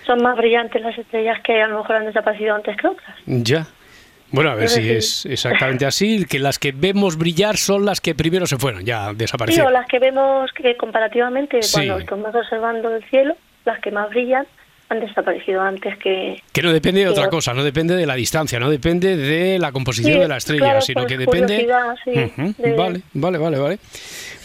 Son 0.05 0.21
más 0.21 0.37
brillantes 0.37 0.81
las 0.81 0.97
estrellas 0.97 1.41
que 1.41 1.61
a 1.61 1.67
lo 1.67 1.79
mejor 1.79 1.97
han 1.97 2.05
desaparecido 2.05 2.55
antes 2.55 2.77
que 2.77 2.87
otras. 2.87 3.17
Ya. 3.25 3.67
Bueno, 4.31 4.49
a 4.51 4.55
ver 4.55 4.67
si 4.69 4.89
es 4.89 5.25
exactamente 5.25 5.85
así, 5.85 6.25
que 6.25 6.39
las 6.39 6.59
que 6.59 6.71
vemos 6.71 7.17
brillar 7.17 7.57
son 7.57 7.85
las 7.85 8.01
que 8.01 8.15
primero 8.15 8.45
se 8.47 8.57
fueron, 8.57 8.83
ya 8.83 9.09
Sí, 9.11 9.15
desaparecieron. 9.17 9.67
o 9.67 9.71
las 9.71 9.87
que 9.87 9.99
vemos 9.99 10.51
que 10.51 10.75
comparativamente, 10.75 11.61
Sí. 11.61 11.73
cuando 11.73 11.99
estamos 11.99 12.35
observando 12.35 12.93
el 12.95 13.03
cielo, 13.05 13.35
las 13.65 13.79
que 13.79 13.91
más 13.91 14.09
brillan 14.09 14.45
han 14.89 14.99
desaparecido 14.99 15.61
antes 15.61 15.97
que... 15.97 16.39
Que 16.51 16.61
no 16.61 16.71
depende 16.71 16.99
de 17.01 17.07
otra 17.09 17.27
cosa, 17.29 17.53
no 17.55 17.63
depende 17.63 17.95
de 17.95 18.05
la 18.05 18.13
distancia, 18.15 18.59
no 18.59 18.69
depende 18.69 19.15
de 19.17 19.57
la 19.57 19.71
composición 19.71 20.13
Sí, 20.13 20.19
de 20.19 20.27
la 20.27 20.37
estrella, 20.37 20.63
claro, 20.65 20.81
sino 20.81 21.01
por 21.01 21.07
que 21.09 21.17
depende. 21.17 21.67
sí, 22.03 22.11
Ujú, 22.11 22.53
de- 22.57 22.73
Vale, 22.75 23.01
vale, 23.13 23.37
vale, 23.39 23.57
vale. 23.57 23.79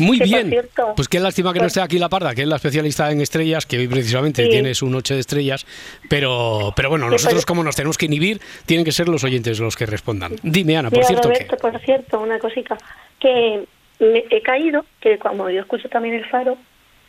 Muy 0.00 0.18
Que, 0.18 0.24
bien. 0.24 0.48
cierto, 0.50 0.92
pues 0.96 1.08
qué 1.08 1.20
lástima 1.20 1.52
que 1.52 1.58
no 1.58 1.64
pues- 1.64 1.72
esté 1.76 1.80
aquí 1.82 1.98
la 1.98 2.08
parda, 2.08 2.34
que 2.34 2.42
es 2.42 2.48
la 2.48 2.56
especialista 2.56 3.10
en 3.10 3.20
estrellas, 3.20 3.66
que 3.66 3.78
hoy 3.78 3.88
precisamente 3.88 4.44
Sí. 4.44 4.50
tiene 4.50 4.74
su 4.74 4.88
noche 4.88 5.14
de 5.14 5.20
estrellas. 5.20 5.66
Pero, 6.08 6.72
pero 6.74 6.88
bueno, 6.90 7.08
nosotros 7.10 7.42
pero- 7.44 7.46
como 7.46 7.64
nos 7.64 7.76
tenemos 7.76 7.98
que 7.98 8.06
inhibir, 8.06 8.40
tienen 8.66 8.84
que 8.84 8.92
ser 8.92 9.08
los 9.08 9.22
oyentes 9.24 9.60
los 9.60 9.76
que 9.76 9.86
respondan. 9.86 10.36
Dime, 10.42 10.76
Ana, 10.76 10.90
por 10.90 10.98
Mira, 10.98 11.08
cierto 11.08 11.28
Roberto, 11.28 11.56
que. 11.56 11.60
por 11.62 11.78
cierto, 11.80 12.20
una 12.20 12.38
cosita, 12.38 12.76
que 13.18 13.64
me 14.00 14.24
he 14.30 14.42
caído, 14.42 14.84
que 15.00 15.18
como 15.18 15.50
yo 15.50 15.60
escucho 15.60 15.88
también 15.88 16.14
el 16.14 16.24
faro, 16.26 16.56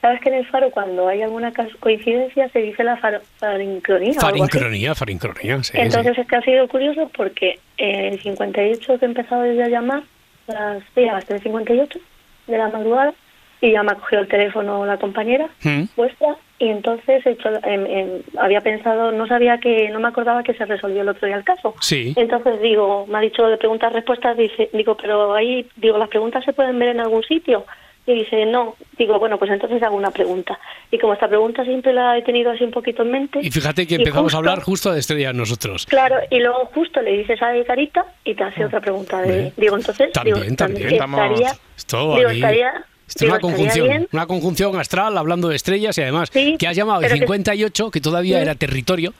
sabes 0.01 0.19
que 0.21 0.29
en 0.29 0.35
el 0.35 0.47
faro 0.47 0.71
cuando 0.71 1.07
hay 1.07 1.21
alguna 1.21 1.53
coincidencia 1.79 2.49
se 2.49 2.59
dice 2.59 2.83
la 2.83 2.97
faro, 2.97 3.21
farincronía? 3.37 4.13
Farincronía, 4.19 4.95
farincronía, 4.95 5.63
sí, 5.63 5.71
sí. 5.73 5.77
Entonces 5.79 6.17
es 6.17 6.27
que 6.27 6.35
ha 6.35 6.41
sido 6.41 6.67
curioso 6.67 7.09
porque 7.15 7.59
eh, 7.77 8.09
el 8.11 8.21
58 8.21 8.99
que 8.99 9.05
he 9.05 9.07
empezado 9.07 9.45
yo 9.53 9.63
a 9.63 9.67
llamar, 9.67 10.03
las, 10.47 10.83
sí, 10.95 11.07
a 11.07 11.13
las 11.13 11.25
3.58 11.27 11.99
de 12.47 12.57
la 12.57 12.69
madrugada, 12.69 13.13
y 13.61 13.71
ya 13.71 13.83
me 13.83 13.91
ha 13.91 13.95
cogido 13.95 14.21
el 14.23 14.27
teléfono 14.27 14.85
la 14.85 14.97
compañera 14.97 15.47
Mm. 15.63 15.83
vuestra, 15.95 16.35
y 16.57 16.69
entonces 16.69 17.25
he 17.25 17.31
hecho, 17.31 17.49
em, 17.63 17.85
em, 17.85 18.09
había 18.39 18.61
pensado, 18.61 19.11
no 19.11 19.27
sabía 19.27 19.59
que, 19.59 19.89
no 19.89 19.99
me 19.99 20.07
acordaba 20.07 20.43
que 20.43 20.53
se 20.53 20.65
resolvió 20.65 21.01
el 21.01 21.09
otro 21.09 21.27
día 21.27 21.37
el 21.37 21.43
caso. 21.43 21.75
Sí. 21.79 22.13
Entonces 22.17 22.59
digo, 22.61 23.05
me 23.07 23.17
ha 23.19 23.21
dicho 23.21 23.47
de 23.47 23.57
preguntas 23.57 23.93
respuestas, 23.93 24.35
dice, 24.37 24.69
digo, 24.73 24.97
pero 24.97 25.33
ahí, 25.33 25.67
digo, 25.75 25.97
las 25.97 26.09
preguntas 26.09 26.43
se 26.43 26.53
pueden 26.53 26.77
ver 26.79 26.89
en 26.89 26.99
algún 26.99 27.23
sitio. 27.23 27.65
Y 28.05 28.13
dice, 28.15 28.45
no. 28.47 28.75
Digo, 28.97 29.19
bueno, 29.19 29.37
pues 29.37 29.51
entonces 29.51 29.81
hago 29.83 29.95
una 29.95 30.09
pregunta. 30.11 30.59
Y 30.89 30.97
como 30.97 31.13
esta 31.13 31.27
pregunta 31.27 31.63
siempre 31.63 31.93
la 31.93 32.17
he 32.17 32.23
tenido 32.23 32.49
así 32.51 32.63
un 32.63 32.71
poquito 32.71 33.03
en 33.03 33.11
mente. 33.11 33.39
Y 33.43 33.51
fíjate 33.51 33.85
que 33.85 33.95
empezamos 33.95 34.33
a 34.33 34.37
justo- 34.37 34.37
hablar 34.37 34.61
justo 34.63 34.91
de 34.91 34.99
estrellas 34.99 35.35
nosotros. 35.35 35.85
Claro, 35.85 36.15
y 36.31 36.39
luego 36.39 36.65
justo 36.73 36.99
le 37.01 37.17
dices 37.17 37.39
a 37.43 37.49
de 37.49 37.63
carita 37.63 38.05
y 38.25 38.33
te 38.33 38.43
hace 38.43 38.65
otra 38.65 38.81
pregunta. 38.81 39.21
De, 39.21 39.53
digo, 39.55 39.75
entonces, 39.77 40.11
También, 40.13 40.41
digo, 40.41 40.55
también. 40.55 40.87
estaría, 40.93 41.51
Esto 41.77 42.15
digo, 42.15 42.29
estaría, 42.29 42.85
Esto 43.07 43.25
es 43.25 43.31
una 43.31 43.39
conjunción, 43.39 44.07
una 44.11 44.25
conjunción 44.25 44.79
astral 44.79 45.17
hablando 45.17 45.49
de 45.49 45.55
estrellas 45.55 45.95
y 45.97 46.01
además 46.01 46.29
Sí, 46.33 46.55
que 46.57 46.67
has 46.67 46.75
llamado 46.75 47.01
el 47.01 47.05
pero 47.05 47.13
que- 47.15 47.19
58, 47.21 47.91
que, 47.91 48.01
todavía 48.01 48.37
Sí. 48.37 48.41
era 48.41 48.55
territorio. 48.55 49.13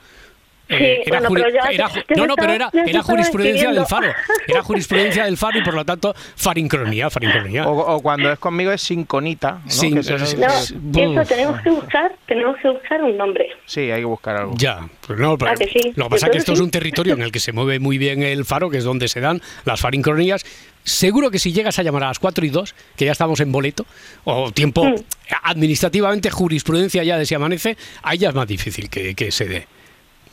Sí, 0.78 0.84
eh, 0.84 1.04
era 1.06 1.20
bueno, 1.20 1.30
juri- 1.30 1.42
pero 1.44 1.54
ya- 1.56 1.70
era 1.72 1.90
ju- 1.90 2.04
ya 2.10 2.16
no, 2.16 2.28
no, 2.28 2.36
pero 2.36 2.54
era, 2.54 2.72
jurisprudencia 3.04 3.72
del 3.72 3.86
faro. 3.86 4.12
Era 4.48 4.62
jurisprudencia 4.64 5.26
del 5.26 5.38
faro 5.38 5.60
y 5.60 5.64
por 5.64 5.74
lo 5.74 5.86
tanto 5.86 6.14
farincronía, 6.36 7.10
farincronía. 7.10 7.68
O, 7.68 7.96
o 7.96 8.02
cuando 8.02 8.32
es 8.32 8.40
conmigo 8.40 8.72
es 8.72 8.82
sinconita. 8.82 9.62
¿no? 9.64 9.70
Sin- 9.72 9.94
Que 9.96 10.00
es- 10.00 10.38
No, 10.38 10.48
es- 10.48 10.72
eso 10.72 11.26
tenemos 11.28 11.62
que 11.62 11.70
buscar, 11.70 12.12
tenemos 12.26 12.56
que 12.62 12.70
buscar 12.70 13.04
un 13.04 13.18
nombre. 13.18 13.48
Sí, 13.66 13.82
hay 13.92 14.00
que 14.02 14.06
buscar 14.06 14.36
algo. 14.38 14.54
Ya, 14.58 14.88
pues 15.06 15.20
no, 15.20 15.38
pero 15.38 15.52
¿A 15.52 15.56
que 15.56 15.68
sí? 15.68 15.92
lo 15.96 16.06
que 16.06 16.10
pasa 16.12 16.28
es 16.28 16.32
que 16.32 16.38
esto 16.40 16.54
es 16.54 16.60
un 16.60 16.72
territorio 16.72 17.14
en 17.14 17.22
el 17.22 17.32
que 17.32 17.40
se 17.40 17.52
mueve 17.52 17.80
muy 17.80 17.98
bien 17.98 18.24
el 18.24 18.46
faro, 18.46 18.70
que 18.70 18.78
es 18.78 18.84
donde 18.84 19.08
se 19.08 19.20
dan 19.20 19.42
las 19.66 19.80
farincronías. 19.82 20.46
Seguro 20.84 21.30
que 21.30 21.38
si 21.38 21.54
llegas 21.54 21.78
a 21.78 21.84
llamar 21.84 22.04
a 22.06 22.08
las 22.08 22.18
4 22.18 22.44
y 22.44 22.50
2, 22.50 22.74
que 22.96 23.06
ya 23.06 23.12
estamos 23.12 23.40
en 23.40 23.52
boleto, 23.52 23.86
o 24.24 24.52
tiempo 24.52 24.84
Mm. 24.86 24.96
administrativamente, 25.44 26.30
jurisprudencia 26.32 27.04
ya 27.04 27.18
de 27.18 27.26
si 27.26 27.36
amanece, 27.36 27.78
ahí 28.02 28.18
ya 28.18 28.30
es 28.30 28.36
más 28.36 28.48
difícil 28.48 28.90
que, 28.90 29.14
que 29.14 29.32
se 29.32 29.46
dé. 29.46 29.68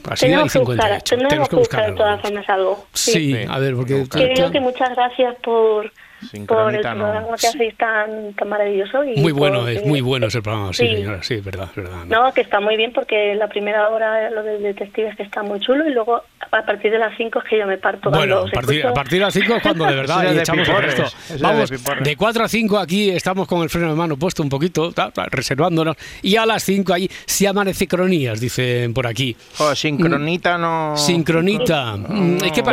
Así 0.09 0.27
hay 0.27 0.31
Tenemos 0.33 0.53
que 0.53 0.59
buscar, 0.61 1.01
58. 1.03 1.17
tenemos 1.29 1.49
que 1.49 1.57
buscar 1.57 1.91
de 1.91 1.97
todas 1.97 2.21
formas 2.21 2.49
algo. 2.49 2.87
Sí, 2.93 3.13
Sí. 3.13 3.37
a 3.49 3.59
ver, 3.59 3.75
porque... 3.75 4.07
Que 4.11 4.61
muchas 4.61 4.91
gracias 4.95 5.37
por, 5.43 5.93
por 6.47 6.75
el 6.75 6.83
no. 6.83 6.95
programa 6.95 7.37
que 7.41 7.47
hacéis 7.47 7.77
tan, 7.77 8.33
tan 8.35 8.49
maravilloso. 8.49 9.05
Y 9.05 9.21
Muy 9.21 9.33
bueno, 9.33 9.61
por- 9.61 9.71
es 9.71 9.85
muy 9.85 10.01
bueno 10.01 10.27
ese 10.27 10.43
programa, 10.43 10.73
sí, 10.73 10.87
Sí. 10.89 10.95
señora, 10.97 11.23
sí, 11.23 11.35
es 11.35 11.45
verdad, 11.45 11.69
es 11.71 11.77
verdad. 11.77 12.05
¿no? 12.07 12.25
No, 12.25 12.33
que 12.33 12.41
está 12.41 12.61
muy 12.61 12.77
bien 12.77 12.93
porque 12.93 13.35
la 13.35 13.49
primera 13.49 13.89
hora 13.89 14.31
lo 14.31 14.43
del 14.43 14.63
detective 14.63 15.09
es 15.09 15.17
que 15.17 15.23
está 15.23 15.43
muy 15.43 15.61
chulo 15.61 15.87
y 15.89 15.93
luego 15.93 16.23
a 16.51 16.63
partir 16.63 16.91
de 16.91 16.99
las 16.99 17.17
5 17.17 17.41
es 17.41 17.45
que 17.51 17.59
yo 17.59 17.67
me 17.67 17.77
parto 17.79 18.11
Bueno, 18.11 18.39
a 18.39 18.51
partir, 18.51 18.87
a 18.87 18.95
partir 18.95 19.19
de 19.19 19.25
las 19.27 19.35
5 19.35 19.57
es 19.57 19.63
cuando 19.63 19.85
de 19.85 19.95
verdad 19.95 20.25
es 20.27 20.35
de 20.35 20.41
echamos 20.41 20.69
el 20.69 20.77
resto. 20.77 21.03
es 21.05 21.29
de 21.41 21.43
Vamos, 21.43 21.71
de 22.03 22.17
4 22.17 22.45
a 22.45 22.49
5 22.49 22.79
aquí 22.79 23.11
estamos 23.11 23.47
con 23.47 23.63
el 23.63 23.69
freno 23.71 23.91
de 23.91 23.95
mano 23.97 24.17
puesto 24.17 24.43
un 24.43 24.49
poquito, 24.49 24.93
ta, 24.93 25.11
ta, 25.11 25.27
reservándonos. 25.31 25.97
Y 26.23 26.37
a 26.37 26.47
las 26.47 26.63
5 26.63 26.93
ahí 26.95 27.09
si 27.27 27.47
amanece 27.47 27.87
cronías, 27.87 28.41
dicen 28.41 28.95
por 28.95 29.07
aquí. 29.07 29.37
Joder, 29.57 29.77
sincronita 29.77 30.57
no. 30.59 30.97
Sincronita. 30.97 31.97
Mm, 31.97 32.37
es 32.45 32.53
que 32.53 32.61
es 32.61 32.67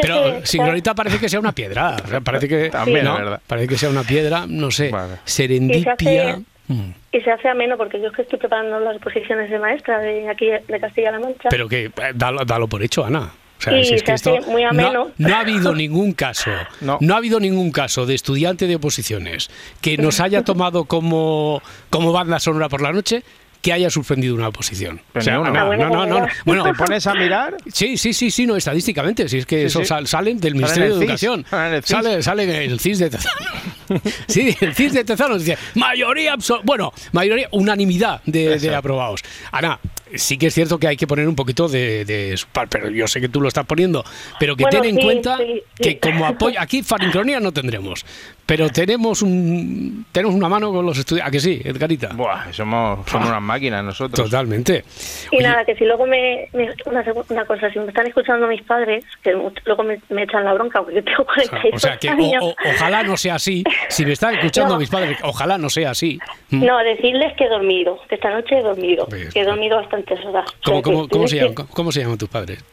pero 0.00 0.40
sí, 0.40 0.58
sincronita 0.58 0.94
parece 0.94 1.18
que 1.18 1.28
sea 1.28 1.40
una 1.40 1.52
piedra. 1.52 1.96
o 2.04 2.08
sea, 2.08 2.20
parece 2.20 2.48
que 2.48 2.70
También, 2.92 3.04
¿no? 3.04 3.14
es 3.18 3.24
verdad. 3.24 3.40
Parece 3.46 3.68
que 3.68 3.76
sea 3.78 3.90
una 3.90 4.02
piedra, 4.02 4.44
no 4.48 4.70
sé. 4.70 4.90
Vale. 4.90 5.16
Serendipia. 5.24 5.94
Y 5.98 6.04
se 6.04 6.20
hace- 6.20 6.42
Mm. 6.68 6.92
Se 7.10 7.28
hace 7.32 7.48
ameno 7.48 7.76
porque 7.76 8.00
yo 8.00 8.06
es 8.06 8.12
que 8.14 8.22
estoy 8.22 8.38
preparando 8.38 8.78
las 8.78 8.94
exposiciones 8.94 9.50
de 9.50 9.58
maestra 9.58 9.98
de 9.98 10.28
aquí 10.28 10.46
de 10.46 10.80
Castilla-La 10.80 11.18
Mancha. 11.18 11.48
Pero 11.50 11.68
que 11.68 11.86
eh, 11.86 11.92
dalo, 12.14 12.44
dalo 12.44 12.68
por 12.68 12.80
hecho, 12.84 13.04
Ana. 13.04 13.32
O 13.58 13.60
sea, 13.62 13.76
Y 13.76 13.84
si 13.84 13.94
es 13.94 14.00
se 14.00 14.06
que 14.06 14.12
hace 14.12 14.34
esto 14.36 14.50
muy 14.52 14.62
no, 14.62 14.68
ameno. 14.68 15.10
no 15.18 15.34
ha 15.34 15.40
habido 15.40 15.74
ningún 15.74 16.12
caso, 16.12 16.50
no. 16.80 16.98
No. 17.00 17.14
ha 17.14 17.16
habido 17.18 17.40
ningún 17.40 17.72
caso 17.72 18.06
de 18.06 18.14
estudiante 18.14 18.68
de 18.68 18.76
oposiciones 18.76 19.50
que 19.80 19.96
nos 19.98 20.20
haya 20.20 20.44
tomado 20.44 20.84
como, 20.84 21.60
como 21.90 22.12
banda 22.12 22.38
sonora 22.38 22.68
por 22.68 22.80
la 22.82 22.92
noche 22.92 23.24
que 23.60 23.72
haya 23.72 23.90
suspendido 23.90 24.34
una 24.34 24.48
oposición. 24.48 25.00
O 25.14 25.20
sea, 25.20 25.36
Ah, 25.36 25.64
bueno, 25.64 25.88
no, 25.90 26.06
no, 26.06 26.06
no, 26.06 26.18
pues 26.20 26.32
Bueno, 26.44 26.64
¿Te 26.64 26.74
pones 26.74 27.06
a 27.06 27.14
mirar? 27.14 27.56
Sí, 27.72 27.96
sí, 27.96 28.12
sí, 28.12 28.30
sí, 28.30 28.46
no, 28.46 28.56
estadísticamente, 28.56 29.28
si 29.28 29.38
es 29.38 29.46
que 29.46 29.68
Sí, 29.68 29.78
eso 29.82 30.06
salen 30.06 30.40
del 30.40 30.54
Ministerio 30.54 30.96
de 30.96 31.04
Educación. 31.04 31.44
Sale. 31.84 32.22
Sale, 32.22 32.64
el 32.64 32.80
CIS 32.80 32.98
de 33.00 33.10
Tezano. 33.10 33.36
Sí, 34.28 34.56
el 34.60 34.72
CIS 34.74 34.92
de 34.92 35.04
Tezano 35.04 35.36
dice, 35.36 35.58
mayoría 35.74 36.34
absoluta, 36.34 36.64
bueno, 36.64 36.92
mayoría, 37.12 37.48
unanimidad 37.50 38.22
de, 38.24 38.56
de 38.58 38.74
aprobados. 38.74 39.20
Ana, 39.50 39.80
sí 40.14 40.38
que 40.38 40.46
es 40.46 40.54
cierto 40.54 40.78
que 40.78 40.86
hay 40.86 40.96
que 40.96 41.08
poner 41.08 41.26
un 41.28 41.34
poquito 41.34 41.68
de, 41.68 42.04
de 42.04 42.38
pero 42.68 42.88
yo 42.90 43.08
sé 43.08 43.20
que 43.20 43.28
tú 43.28 43.40
lo 43.40 43.48
estás 43.48 43.66
poniendo, 43.66 44.04
pero 44.38 44.56
que 44.56 44.62
Bueno, 44.62 44.80
ten 44.80 44.90
en 44.90 44.96
sí, 44.96 45.02
cuenta 45.02 45.38
sí, 45.38 45.62
sí. 45.76 45.82
que 45.82 45.98
como 45.98 46.24
apoyo, 46.24 46.60
aquí 46.60 46.82
farincronía 46.84 47.40
no 47.40 47.50
tendremos, 47.52 48.06
pero 48.46 48.70
tenemos 48.70 49.22
un 49.22 50.06
tenemos 50.12 50.36
una 50.36 50.48
mano 50.48 50.72
con 50.72 50.86
los 50.86 50.96
estudiantes, 50.96 51.28
¿a 51.28 51.30
que 51.32 51.40
sí, 51.40 51.60
Edgarita? 51.64 52.08
Buah, 52.14 52.52
somos, 52.52 53.00
somos 53.10 53.28
unas 53.28 53.42
máquinas 53.52 53.84
nosotros. 53.84 54.30
Totalmente. 54.30 54.84
Y 55.30 55.36
Oye, 55.36 55.44
nada, 55.46 55.64
que 55.64 55.74
si 55.74 55.84
luego 55.84 56.06
me, 56.06 56.48
me- 56.52 56.70
una, 56.86 57.04
una 57.28 57.44
cosa, 57.44 57.70
si 57.70 57.78
me 57.78 57.88
están 57.88 58.06
escuchando 58.06 58.46
mis 58.46 58.62
padres, 58.62 59.04
que 59.22 59.32
luego 59.32 59.82
me, 59.82 60.00
me 60.08 60.22
echan 60.22 60.44
la 60.44 60.54
bronca 60.54 60.82
porque 60.82 61.02
tengo 61.02 61.22
O 61.24 61.34
sea, 61.40 61.48
42 61.50 61.74
o 61.74 61.78
sea, 61.78 61.96
que 61.98 62.08
o- 62.08 62.12
años. 62.12 62.42
o- 62.44 62.54
ojalá 62.74 63.02
no 63.02 63.16
sea 63.16 63.34
así. 63.34 63.64
Si 63.88 64.04
me 64.06 64.12
están 64.12 64.34
escuchando 64.34 64.74
No. 64.74 64.80
mis 64.80 64.88
padres, 64.90 65.18
ojalá 65.22 65.58
no 65.58 65.68
sea 65.70 65.90
así. 65.90 66.18
Mm. 66.50 66.64
No, 66.64 66.78
decirles 66.78 67.32
que 67.36 67.44
he 67.44 67.48
dormido, 67.48 67.98
que 68.08 68.14
esta 68.14 68.30
noche 68.30 68.58
he 68.58 68.62
dormido, 68.62 69.06
Bien. 69.06 69.28
que 69.30 69.40
he 69.40 69.44
dormido 69.44 69.76
bastantes 69.78 70.24
horas. 70.24 70.48
O 70.48 70.54
¿Cómo, 70.64 70.76
sea, 70.76 70.82
cómo, 70.82 71.02
que 71.08 71.10
cómo 71.10 71.28
se 71.28 71.36
llaman, 71.36 71.54
cómo 71.54 71.92
se 71.92 72.00
llaman 72.00 72.18
tus 72.18 72.28
padres? 72.28 72.64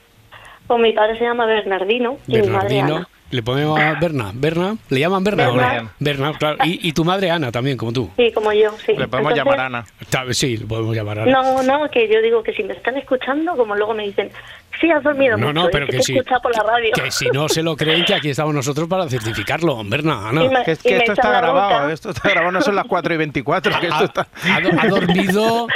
Pues 0.67 0.79
mi 0.81 0.91
padre 0.93 1.17
se 1.17 1.23
llama 1.23 1.45
Bernardino 1.45 2.17
y 2.27 2.37
mi 2.41 2.47
madre. 2.47 2.81
Ana. 2.81 3.07
Le 3.29 3.43
ponemos 3.43 3.79
a 3.79 3.93
Berna. 3.99 4.31
Berna. 4.33 4.77
¿Le 4.89 4.99
llaman 4.99 5.23
Berna? 5.23 5.47
Berna. 5.51 5.81
no? 5.81 5.89
Berna, 5.99 6.33
claro. 6.37 6.57
Y, 6.63 6.87
y 6.87 6.93
tu 6.93 7.03
madre 7.03 7.29
Ana 7.29 7.51
también, 7.51 7.77
como 7.77 7.91
tú. 7.91 8.09
Sí, 8.15 8.31
como 8.33 8.53
yo, 8.53 8.71
sí. 8.85 8.93
Le 8.95 9.07
podemos 9.07 9.31
Entonces, 9.33 9.37
llamar 9.37 9.59
Ana. 9.59 9.85
Está- 9.99 10.33
Sí, 10.33 10.57
le 10.57 10.65
podemos 10.65 10.95
llamar 10.95 11.19
Ana. 11.19 11.31
No, 11.31 11.63
no, 11.63 11.89
que 11.91 12.07
yo 12.07 12.21
digo 12.21 12.41
que 12.43 12.53
si 12.53 12.63
me 12.63 12.73
están 12.73 12.95
escuchando, 12.97 13.55
como 13.57 13.75
luego 13.75 13.93
me 13.93 14.03
dicen, 14.03 14.31
sí, 14.79 14.89
has 14.91 15.03
dormido 15.03 15.35
No, 15.37 15.47
mucho, 15.47 15.59
no, 15.61 15.67
y 15.67 15.71
pero 15.71 15.85
que 15.87 15.97
que 15.97 16.03
sí. 16.03 16.15
escucha 16.17 16.39
por 16.39 16.55
la 16.55 16.63
radio. 16.63 16.91
Que 16.93 17.11
si 17.11 17.27
no 17.29 17.49
se 17.49 17.63
lo 17.63 17.75
creen, 17.75 18.05
que 18.05 18.13
aquí 18.15 18.29
estamos 18.29 18.53
nosotros 18.53 18.87
para 18.87 19.09
certificarlo. 19.09 19.83
Berna, 19.83 20.29
Ana. 20.29 20.43
Me- 20.43 20.63
Que, 20.63 20.71
y 20.73 20.75
que 20.77 20.97
esto 20.97 21.11
está 21.13 21.29
grabado, 21.29 21.69
bronca. 21.79 21.93
esto 21.93 22.09
está 22.11 22.29
grabado, 22.29 22.51
no 22.53 22.61
son 22.61 22.75
las 22.75 22.85
4 22.85 23.13
y 23.13 23.17
24, 23.17 23.79
que 23.79 23.87
esto 23.87 23.99
Ha, 23.99 24.05
está... 24.05 24.27
ha 24.45 24.55
ha 24.83 24.87
dormido 24.87 25.67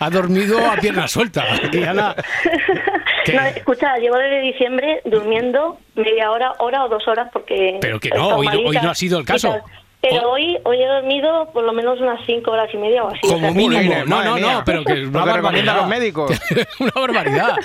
ha 0.00 0.10
dormido 0.10 0.58
a 0.70 0.76
pierna 0.76 1.08
suelta. 1.08 1.44
Ana. 1.88 2.14
No, 3.32 3.40
escucha, 3.46 3.96
llevo 3.98 4.16
desde 4.16 4.40
diciembre 4.40 5.00
durmiendo 5.04 5.78
media 5.94 6.30
hora, 6.30 6.52
hora 6.58 6.84
o 6.84 6.88
dos 6.88 7.06
horas 7.08 7.28
porque... 7.32 7.78
Pero 7.80 7.98
que 8.00 8.10
no, 8.10 8.36
hoy 8.36 8.46
no- 8.46 8.52
hoy 8.52 8.64
malita 8.64 8.82
no 8.82 8.90
ha 8.90 8.94
sido 8.94 9.18
el 9.18 9.24
caso. 9.24 9.56
Pero 10.02 10.32
hoy, 10.32 10.58
hoy 10.64 10.82
he 10.82 10.86
dormido 10.86 11.50
por 11.54 11.64
lo 11.64 11.72
menos 11.72 11.98
unas 11.98 12.20
cinco 12.26 12.50
horas 12.50 12.68
y 12.74 12.76
media 12.76 13.04
o 13.04 13.08
así. 13.08 13.20
o 13.22 13.28
sea 13.28 13.36
Como 13.38 13.54
mínimo. 13.54 13.94
No, 14.04 14.22
no, 14.22 14.34
mía. 14.34 14.52
no, 14.56 14.62
pero 14.66 14.84
que 14.84 15.00
es 15.00 15.08
una 15.08 15.24
barbaridad. 15.24 15.76
los 15.76 15.88
médicos. 15.88 16.30
una 16.80 16.90
barbaridad. 16.94 17.56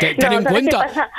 Te- 0.00 0.14
ten 0.14 0.30
No, 0.30 0.36
en 0.36 0.42
¿sabes 0.42 0.52
cuenta. 0.52 0.78
qué 0.82 0.86
pasa? 0.88 1.10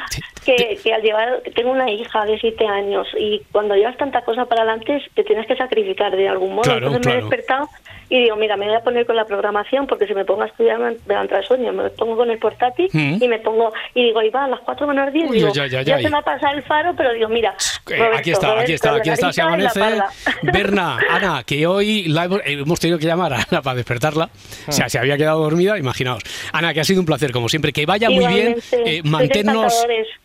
Que, 0.45 0.79
que 0.83 0.93
al 0.93 1.01
llevar, 1.01 1.41
tengo 1.55 1.71
una 1.71 1.89
hija 1.89 2.23
de 2.25 2.37
siete 2.39 2.67
años 2.67 3.07
y 3.19 3.41
cuando 3.51 3.73
llevas 3.75 3.97
tanta 3.97 4.21
cosa 4.21 4.45
para 4.45 4.61
adelante 4.61 5.01
te 5.15 5.23
tienes 5.23 5.47
que 5.47 5.55
sacrificar 5.55 6.15
de 6.15 6.29
algún 6.29 6.51
modo. 6.51 6.61
Claro, 6.61 6.87
Entonces 6.87 6.99
me 6.99 7.11
claro. 7.11 7.17
he 7.17 7.21
despertado 7.21 7.69
y 8.09 8.23
digo, 8.23 8.35
mira, 8.35 8.55
me 8.57 8.65
voy 8.67 8.75
a 8.75 8.79
poner 8.81 9.05
con 9.05 9.15
la 9.15 9.25
programación 9.25 9.85
porque 9.87 10.07
si 10.07 10.13
me 10.13 10.23
pongo 10.25 10.43
a 10.43 10.47
estudiar 10.47 10.79
me 10.79 10.95
va 11.13 11.19
a 11.19 11.23
entrar 11.23 11.43
sueño. 11.45 11.73
Me 11.73 11.89
pongo 11.91 12.15
con 12.17 12.29
el 12.31 12.39
portátil 12.39 12.89
Mm. 12.93 13.17
y 13.21 13.27
me 13.27 13.39
pongo, 13.39 13.71
y 13.93 14.03
digo, 14.05 14.21
y 14.21 14.29
va 14.29 14.45
a 14.45 14.47
las 14.47 14.59
cuatro 14.61 14.87
menos 14.87 15.11
diez, 15.11 15.29
Uy, 15.29 15.37
digo, 15.39 15.49
ya, 15.53 15.67
ya, 15.67 15.81
ya, 15.81 15.97
ya, 15.97 16.03
se 16.03 16.09
me 16.09 16.17
ha 16.17 16.21
pasado 16.21 16.55
el 16.55 16.63
faro, 16.63 16.93
pero 16.95 17.13
digo, 17.13 17.27
mira, 17.29 17.55
Eh, 17.89 17.95
Roberto, 17.97 18.17
aquí 18.17 18.31
está, 18.31 18.59
aquí 18.59 18.73
está, 18.73 18.95
aquí 18.95 19.09
está, 19.09 19.31
se 19.33 19.41
amanece. 19.41 19.79
Berna, 20.43 20.97
Ana, 21.09 21.43
que 21.45 21.65
hoy 21.67 22.03
la 22.07 22.25
hemos, 22.25 22.39
eh, 22.41 22.53
hemos 22.53 22.79
tenido 22.79 22.97
que 22.99 23.05
llamar 23.05 23.33
a 23.33 23.37
Ana 23.49 23.61
para 23.61 23.75
despertarla. 23.75 24.29
O 24.67 24.71
sea, 24.71 24.89
se 24.89 24.99
había 24.99 25.17
quedado 25.17 25.41
dormida, 25.41 25.77
imaginaos. 25.77 26.21
Ana, 26.53 26.73
que 26.73 26.81
ha 26.81 26.83
sido 26.83 26.99
un 26.99 27.05
placer, 27.05 27.31
como 27.31 27.47
siempre. 27.49 27.71
Que 27.73 27.85
vaya 27.85 28.09
muy 28.09 28.25
bien. 28.27 28.55
Eh, 28.85 29.01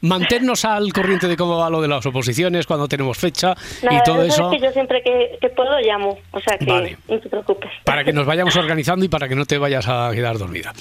mantenernos, 0.02 0.64
al 0.64 0.92
corriente 0.92 1.28
de 1.28 1.36
cómo 1.36 1.56
va 1.58 1.70
lo 1.70 1.80
de 1.80 1.88
las 1.88 2.04
oposiciones, 2.06 2.66
cuando 2.66 2.88
tenemos 2.88 3.16
fecha 3.18 3.54
Nada, 3.82 3.98
y 3.98 4.02
todo 4.04 4.22
eso. 4.22 4.50
que 4.50 4.58
yo 4.60 4.70
siempre 4.72 5.02
que, 5.02 5.38
que 5.40 5.48
puedo 5.50 5.78
llamo, 5.80 6.18
o 6.32 6.40
sea 6.40 6.58
que 6.58 6.64
Vale. 6.66 6.96
no 7.08 7.18
te 7.20 7.28
preocupes. 7.28 7.70
Para 7.84 8.04
que 8.04 8.12
nos 8.12 8.26
vayamos 8.26 8.54
organizando 8.56 9.04
y 9.04 9.08
para 9.08 9.28
que 9.28 9.34
no 9.34 9.44
te 9.44 9.58
vayas 9.58 9.86
a 9.88 10.10
quedar 10.14 10.38
dormida. 10.38 10.72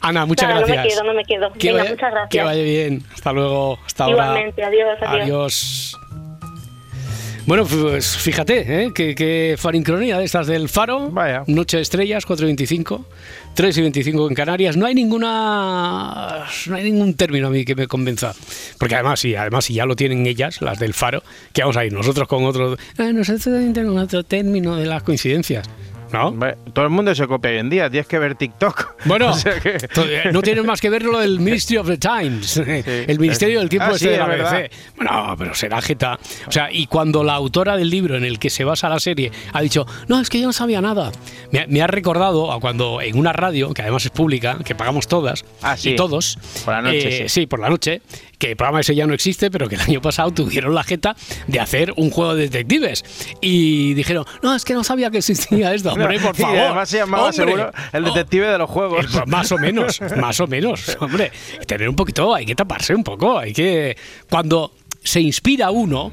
Ana, 0.00 0.26
muchas 0.26 0.48
Nada, 0.48 0.60
no 0.60 0.66
me 0.66 0.72
gracias. 0.74 0.94
quedo, 0.94 1.04
no 1.06 1.14
me 1.14 1.24
quedo. 1.24 1.52
Que 1.52 1.68
Venga, 1.68 1.82
vaya, 1.82 1.90
muchas 1.94 2.10
gracias. 2.10 2.30
Que 2.30 2.42
vaya 2.42 2.62
bien. 2.62 3.02
Hasta 3.14 3.32
luego. 3.32 3.78
Hasta 3.86 4.04
ahora. 4.04 4.24
Igualmente, 4.26 4.62
adiós, 4.64 4.98
adiós. 5.02 5.22
Adiós. 5.22 5.96
Bueno, 7.46 7.64
pues 7.66 8.16
fíjate, 8.16 8.84
¿eh? 8.84 8.92
que, 8.94 9.14
que 9.14 9.56
farincronía 9.58 10.18
de 10.18 10.24
estas 10.24 10.46
del 10.46 10.68
Faro, 10.68 11.10
Vaya. 11.10 11.42
Noche 11.48 11.78
de 11.78 11.82
Estrellas, 11.82 12.24
4 12.24 12.44
y 12.44 12.48
25, 12.48 13.06
3 13.54 13.78
y 13.78 13.80
25 13.80 14.28
en 14.28 14.34
Canarias. 14.34 14.76
No 14.76 14.86
hay 14.86 14.94
ninguna. 14.94 16.44
No 16.66 16.76
hay 16.76 16.84
ningún 16.84 17.14
término 17.14 17.48
a 17.48 17.50
mí 17.50 17.64
que 17.64 17.74
me 17.74 17.88
convenza. 17.88 18.34
Porque 18.78 18.94
además, 18.94 19.18
sí, 19.20 19.34
además, 19.34 19.64
si 19.64 19.74
ya 19.74 19.84
lo 19.86 19.96
tienen 19.96 20.26
ellas, 20.26 20.60
las 20.62 20.78
del 20.78 20.94
Faro, 20.94 21.24
que 21.52 21.62
vamos 21.62 21.76
a 21.76 21.84
ir 21.84 21.92
nosotros 21.92 22.28
con 22.28 22.44
otro. 22.44 22.76
"Ah, 22.98 23.10
nosotros 23.12 23.42
también 23.44 23.72
tenemos 23.72 24.00
otro 24.04 24.22
término 24.22 24.76
de 24.76 24.86
las 24.86 25.02
coincidencias. 25.02 25.68
¿No? 26.12 26.34
Todo 26.72 26.84
el 26.84 26.90
mundo 26.90 27.14
se 27.14 27.26
copia 27.26 27.50
hoy 27.52 27.58
en 27.58 27.70
día, 27.70 27.88
tienes 27.90 28.06
que 28.06 28.18
ver 28.18 28.34
TikTok. 28.34 28.96
Bueno, 29.06 29.30
O 29.30 29.32
sea 29.34 29.58
que- 29.60 29.76
eh, 29.78 30.30
no 30.32 30.42
tiene 30.42 30.62
más 30.62 30.80
que 30.80 30.90
ver 30.90 31.02
lo 31.04 31.18
del 31.20 31.40
Ministry 31.40 31.78
of 31.78 31.86
the 31.86 31.96
Times, 31.96 32.56
el 32.58 33.18
Ministerio 33.18 33.60
del 33.60 33.68
Tiempo 33.68 33.88
Ah, 33.90 33.94
este 33.94 34.04
sí, 34.06 34.10
de 34.10 34.18
la. 34.18 34.26
BBC. 34.26 34.70
Bueno, 34.96 35.34
pero 35.38 35.54
será 35.54 35.80
jeta. 35.80 36.18
O 36.46 36.52
sea, 36.52 36.70
y 36.70 36.86
cuando 36.86 37.24
la 37.24 37.34
autora 37.34 37.76
del 37.76 37.88
libro 37.88 38.16
en 38.16 38.24
el 38.24 38.38
que 38.38 38.50
se 38.50 38.64
basa 38.64 38.88
la 38.88 39.00
serie 39.00 39.30
ha 39.52 39.60
dicho, 39.62 39.86
no, 40.08 40.20
es 40.20 40.28
que 40.28 40.38
yo 40.40 40.46
no 40.46 40.52
sabía 40.52 40.80
nada, 40.80 41.12
me, 41.50 41.60
ha- 41.60 41.66
me 41.66 41.80
ha 41.82 41.86
recordado 41.86 42.52
a 42.52 42.60
cuando 42.60 43.00
en 43.00 43.16
una 43.18 43.32
radio, 43.32 43.72
que 43.72 43.82
además 43.82 44.04
es 44.04 44.10
pública, 44.10 44.58
que 44.64 44.74
pagamos 44.74 45.06
todas 45.08 45.44
Ah, 45.62 45.76
sí. 45.76 45.90
y 45.90 45.96
todos, 45.96 46.38
Por 46.64 46.74
la 46.74 46.82
noche, 46.82 47.24
eh, 47.24 47.28
sí. 47.28 47.46
por 47.46 47.60
la 47.60 47.70
noche, 47.70 48.02
que 48.38 48.50
el 48.50 48.56
programa 48.56 48.80
ese 48.80 48.94
ya 48.94 49.06
no 49.06 49.14
existe, 49.14 49.50
pero 49.50 49.68
que 49.68 49.74
el 49.76 49.80
año 49.82 50.00
pasado 50.00 50.30
tuvieron 50.30 50.74
la 50.74 50.82
jeta 50.84 51.14
de 51.46 51.60
hacer 51.60 51.92
un 51.96 52.10
juego 52.10 52.34
de 52.34 52.42
detectives. 52.44 53.04
Y 53.40 53.94
dijeron, 53.94 54.24
no, 54.42 54.54
es 54.54 54.64
que 54.64 54.72
no 54.74 54.82
sabía 54.84 55.10
que 55.10 55.18
existía 55.18 55.74
esto, 55.74 55.94
hombre, 56.02 56.18
por 56.20 56.34
Y 56.38 56.42
favor. 56.42 56.58
además 56.58 56.88
se 56.88 56.96
llamaba 56.98 57.24
hombre". 57.24 57.36
seguro 57.44 57.70
el 57.92 58.04
Oh, 58.04 58.06
detective 58.14 58.46
de 58.46 58.58
los 58.58 58.70
juegos. 58.70 59.04
eh, 59.04 59.08
pues 59.12 59.26
más 59.26 59.52
o 59.52 59.58
menos, 59.58 60.00
más 60.16 60.40
o 60.40 60.46
menos. 60.46 60.96
Hombre, 61.00 61.30
tener 61.66 61.88
un 61.88 61.96
poquito, 61.96 62.34
hay 62.34 62.46
que 62.46 62.54
taparse 62.54 62.94
un 62.94 63.04
poco, 63.04 63.38
hay 63.38 63.52
que. 63.52 63.96
Cuando 64.28 64.72
se 65.02 65.20
inspira 65.20 65.70
uno, 65.70 66.12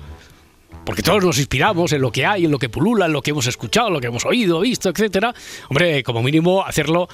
porque 0.85 1.01
todos 1.01 1.23
nos 1.23 1.37
inspiramos 1.37 1.91
en 1.91 2.01
lo 2.01 2.11
que 2.11 2.25
hay, 2.25 2.45
en 2.45 2.51
lo 2.51 2.57
que 2.59 2.69
pulula, 2.69 3.07
en 3.07 3.13
lo 3.13 3.21
que 3.21 3.31
hemos 3.31 3.45
escuchado, 3.47 3.87
en 3.87 3.93
lo 3.95 3.99
que 3.99 4.07
hemos 4.07 4.25
oído, 4.25 4.61
visto, 4.61 4.89
etcétera. 4.89 5.33
Hombre, 5.69 6.01
como 6.03 6.23
mínimo 6.23 6.63
hacerlo 6.65 7.09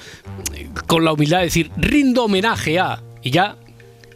eh, 0.54 0.68
con 0.86 1.04
la 1.04 1.12
humildad 1.12 1.38
de 1.38 1.44
decir, 1.44 1.70
rindo 1.76 2.24
homenaje 2.24 2.78
a. 2.78 3.02
Y 3.22 3.30
ya. 3.30 3.56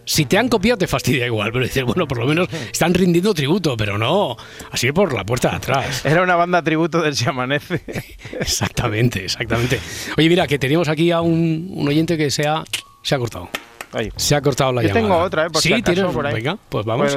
Si 0.09 0.25
te 0.25 0.39
han 0.39 0.49
copiado 0.49 0.79
te 0.79 0.87
fastidia 0.87 1.27
igual, 1.27 1.53
pero 1.53 1.67
dices, 1.67 1.85
bueno, 1.85 2.09
por 2.09 2.17
lo 2.19 2.27
menos 2.27 2.49
están 2.73 2.95
rindiendo 2.95 3.35
tributo, 3.35 3.77
pero 3.77 3.99
no 3.99 4.39
así 4.71 4.91
por 4.91 5.13
la 5.13 5.23
puerta 5.23 5.51
de 5.51 5.57
atrás. 5.57 6.03
Era 6.07 6.23
una 6.23 6.35
banda 6.35 6.63
tributo 6.63 7.03
del 7.03 7.15
Se 7.15 7.29
Amanece. 7.29 7.83
Exactamente, 8.41 9.23
exactamente. 9.25 9.79
Oye, 10.17 10.29
mira, 10.31 10.47
que 10.47 10.59
teníamos 10.59 10.89
aquí 10.89 11.11
a 11.11 11.21
un, 11.21 11.69
un 11.75 11.87
oyente 11.89 12.17
que 12.17 12.31
se 12.31 12.47
ha, 12.47 12.65
se 13.03 13.15
ha 13.15 13.19
cortado. 13.19 13.51
Se 14.17 14.35
ha 14.35 14.41
cortado 14.41 14.73
la 14.73 14.83
yo 14.83 14.89
llamada. 14.89 15.05
tengo 15.07 15.19
otra, 15.19 15.47
¿eh? 15.47 15.51
Por 15.51 15.61
sí, 15.63 15.69
si 15.69 15.75
acaso, 15.75 15.93
tienes. 15.93 16.13
por 16.15 16.27
ahí. 16.27 16.35
Venga, 16.35 16.59
pues 16.69 16.85
vamos. 16.87 17.17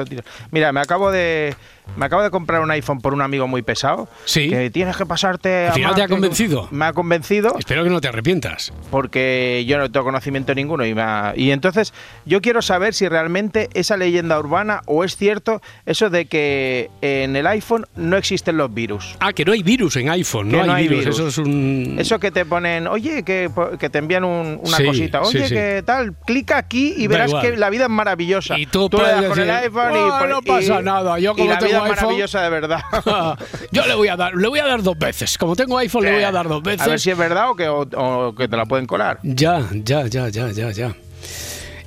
Mira, 0.50 0.72
me 0.72 0.80
acabo 0.80 1.10
de 1.10 1.54
me 1.96 2.06
acabo 2.06 2.22
de 2.22 2.30
comprar 2.30 2.60
un 2.62 2.70
iPhone 2.70 3.00
por 3.00 3.12
un 3.12 3.20
amigo 3.22 3.46
muy 3.48 3.62
pesado. 3.62 4.08
Sí. 4.24 4.48
Que 4.48 4.70
tienes 4.70 4.96
que 4.96 5.04
pasarte. 5.06 5.66
¿Al 5.66 5.70
a 5.70 5.74
final 5.74 5.94
te 5.94 6.02
ha 6.02 6.08
convencido? 6.08 6.68
Me 6.70 6.86
ha 6.86 6.92
convencido 6.92 7.56
Espero 7.58 7.84
que 7.84 7.90
no 7.90 8.00
te 8.00 8.08
arrepientas. 8.08 8.72
porque 8.90 9.64
yo 9.66 9.78
no 9.78 9.90
tengo 9.90 10.04
conocimiento 10.04 10.54
ninguno 10.54 10.86
y, 10.86 10.94
me 10.94 11.02
ha- 11.02 11.32
y 11.36 11.50
entonces 11.50 11.92
yo 12.24 12.40
quiero 12.40 12.62
saber 12.62 12.94
si 12.94 13.08
realmente 13.08 13.68
esa 13.74 13.96
leyenda 13.96 14.38
urbana 14.38 14.82
o 14.86 15.04
es 15.04 15.16
cierto 15.16 15.60
eso 15.86 16.08
de 16.10 16.26
que 16.26 16.90
en 17.00 17.36
el 17.36 17.46
iPhone 17.46 17.86
no 17.96 18.16
existen 18.16 18.56
los 18.56 18.72
virus. 18.72 19.16
Ah, 19.20 19.32
que 19.32 19.44
no 19.44 19.52
hay 19.52 19.62
virus 19.62 19.96
en 19.96 20.08
iPhone, 20.10 20.50
no, 20.50 20.62
hay, 20.62 20.84
virus. 20.88 20.98
virus. 21.00 21.14
Eso 21.18 21.28
es 21.28 21.38
un. 21.38 21.96
Eso 21.98 22.18
que 22.18 22.30
te 22.30 22.44
ponen, 22.44 22.86
oye, 22.86 23.22
que, 23.22 23.50
que 23.78 23.90
te 23.90 23.98
envían 23.98 24.24
un- 24.24 24.60
una 24.62 24.76
Sí, 24.76 24.84
cosita, 24.86 25.20
oye, 25.22 25.48
sí. 25.48 25.54
que 25.54 25.82
tal, 25.84 26.14
clica 26.26 26.56
aquí 26.58 26.94
y 26.96 27.06
Da 27.06 27.12
verás 27.12 27.28
igual. 27.30 27.42
que 27.50 27.56
la 27.56 27.70
vida 27.70 27.84
es 27.84 27.90
maravillosa. 27.90 28.58
Y 28.58 28.66
tú 28.66 28.88
le 28.92 28.98
puedes 28.98 29.28
con 29.28 29.38
el 29.40 29.50
iPhone 29.50 29.92
y, 29.94 29.98
"Ah, 29.98 30.16
pon- 30.20 30.28
no 30.30 30.38
y- 30.42 30.46
pasa 30.46 30.80
nada, 30.82 31.18
yo 31.18 31.32
y 31.32 31.36
como 31.36 31.50
la 31.50 31.58
tengo 31.58 31.71
vida 31.80 31.86
es 31.86 31.92
iPhone- 31.92 32.02
maravillosa 32.04 32.42
de 32.42 32.50
verdad. 32.50 32.80
Yo 33.70 33.86
le 33.86 33.94
voy 33.94 34.08
a 34.08 34.16
dar, 34.16 34.34
le 34.34 34.48
voy 34.48 34.58
a 34.58 34.66
dar 34.66 34.82
dos 34.82 34.98
veces. 34.98 35.36
Como 35.38 35.56
tengo 35.56 35.76
iPhone, 35.78 36.04
le 36.04 36.12
voy 36.12 36.22
a 36.22 36.32
dar 36.32 36.48
dos 36.48 36.62
veces. 36.62 36.82
A 36.86 36.88
ver 36.90 37.00
si 37.00 37.10
es 37.10 37.18
verdad 37.18 37.50
o 37.50 37.56
que, 37.56 37.68
o- 37.68 37.80
o 37.82 38.34
que 38.34 38.48
te 38.48 38.56
la 38.56 38.66
pueden 38.66 38.86
colar. 38.86 39.18
Ya, 39.22 39.66
ya, 39.72 40.06
ya, 40.06 40.28
ya, 40.28 40.50
ya, 40.50 40.70
ya. 40.70 40.94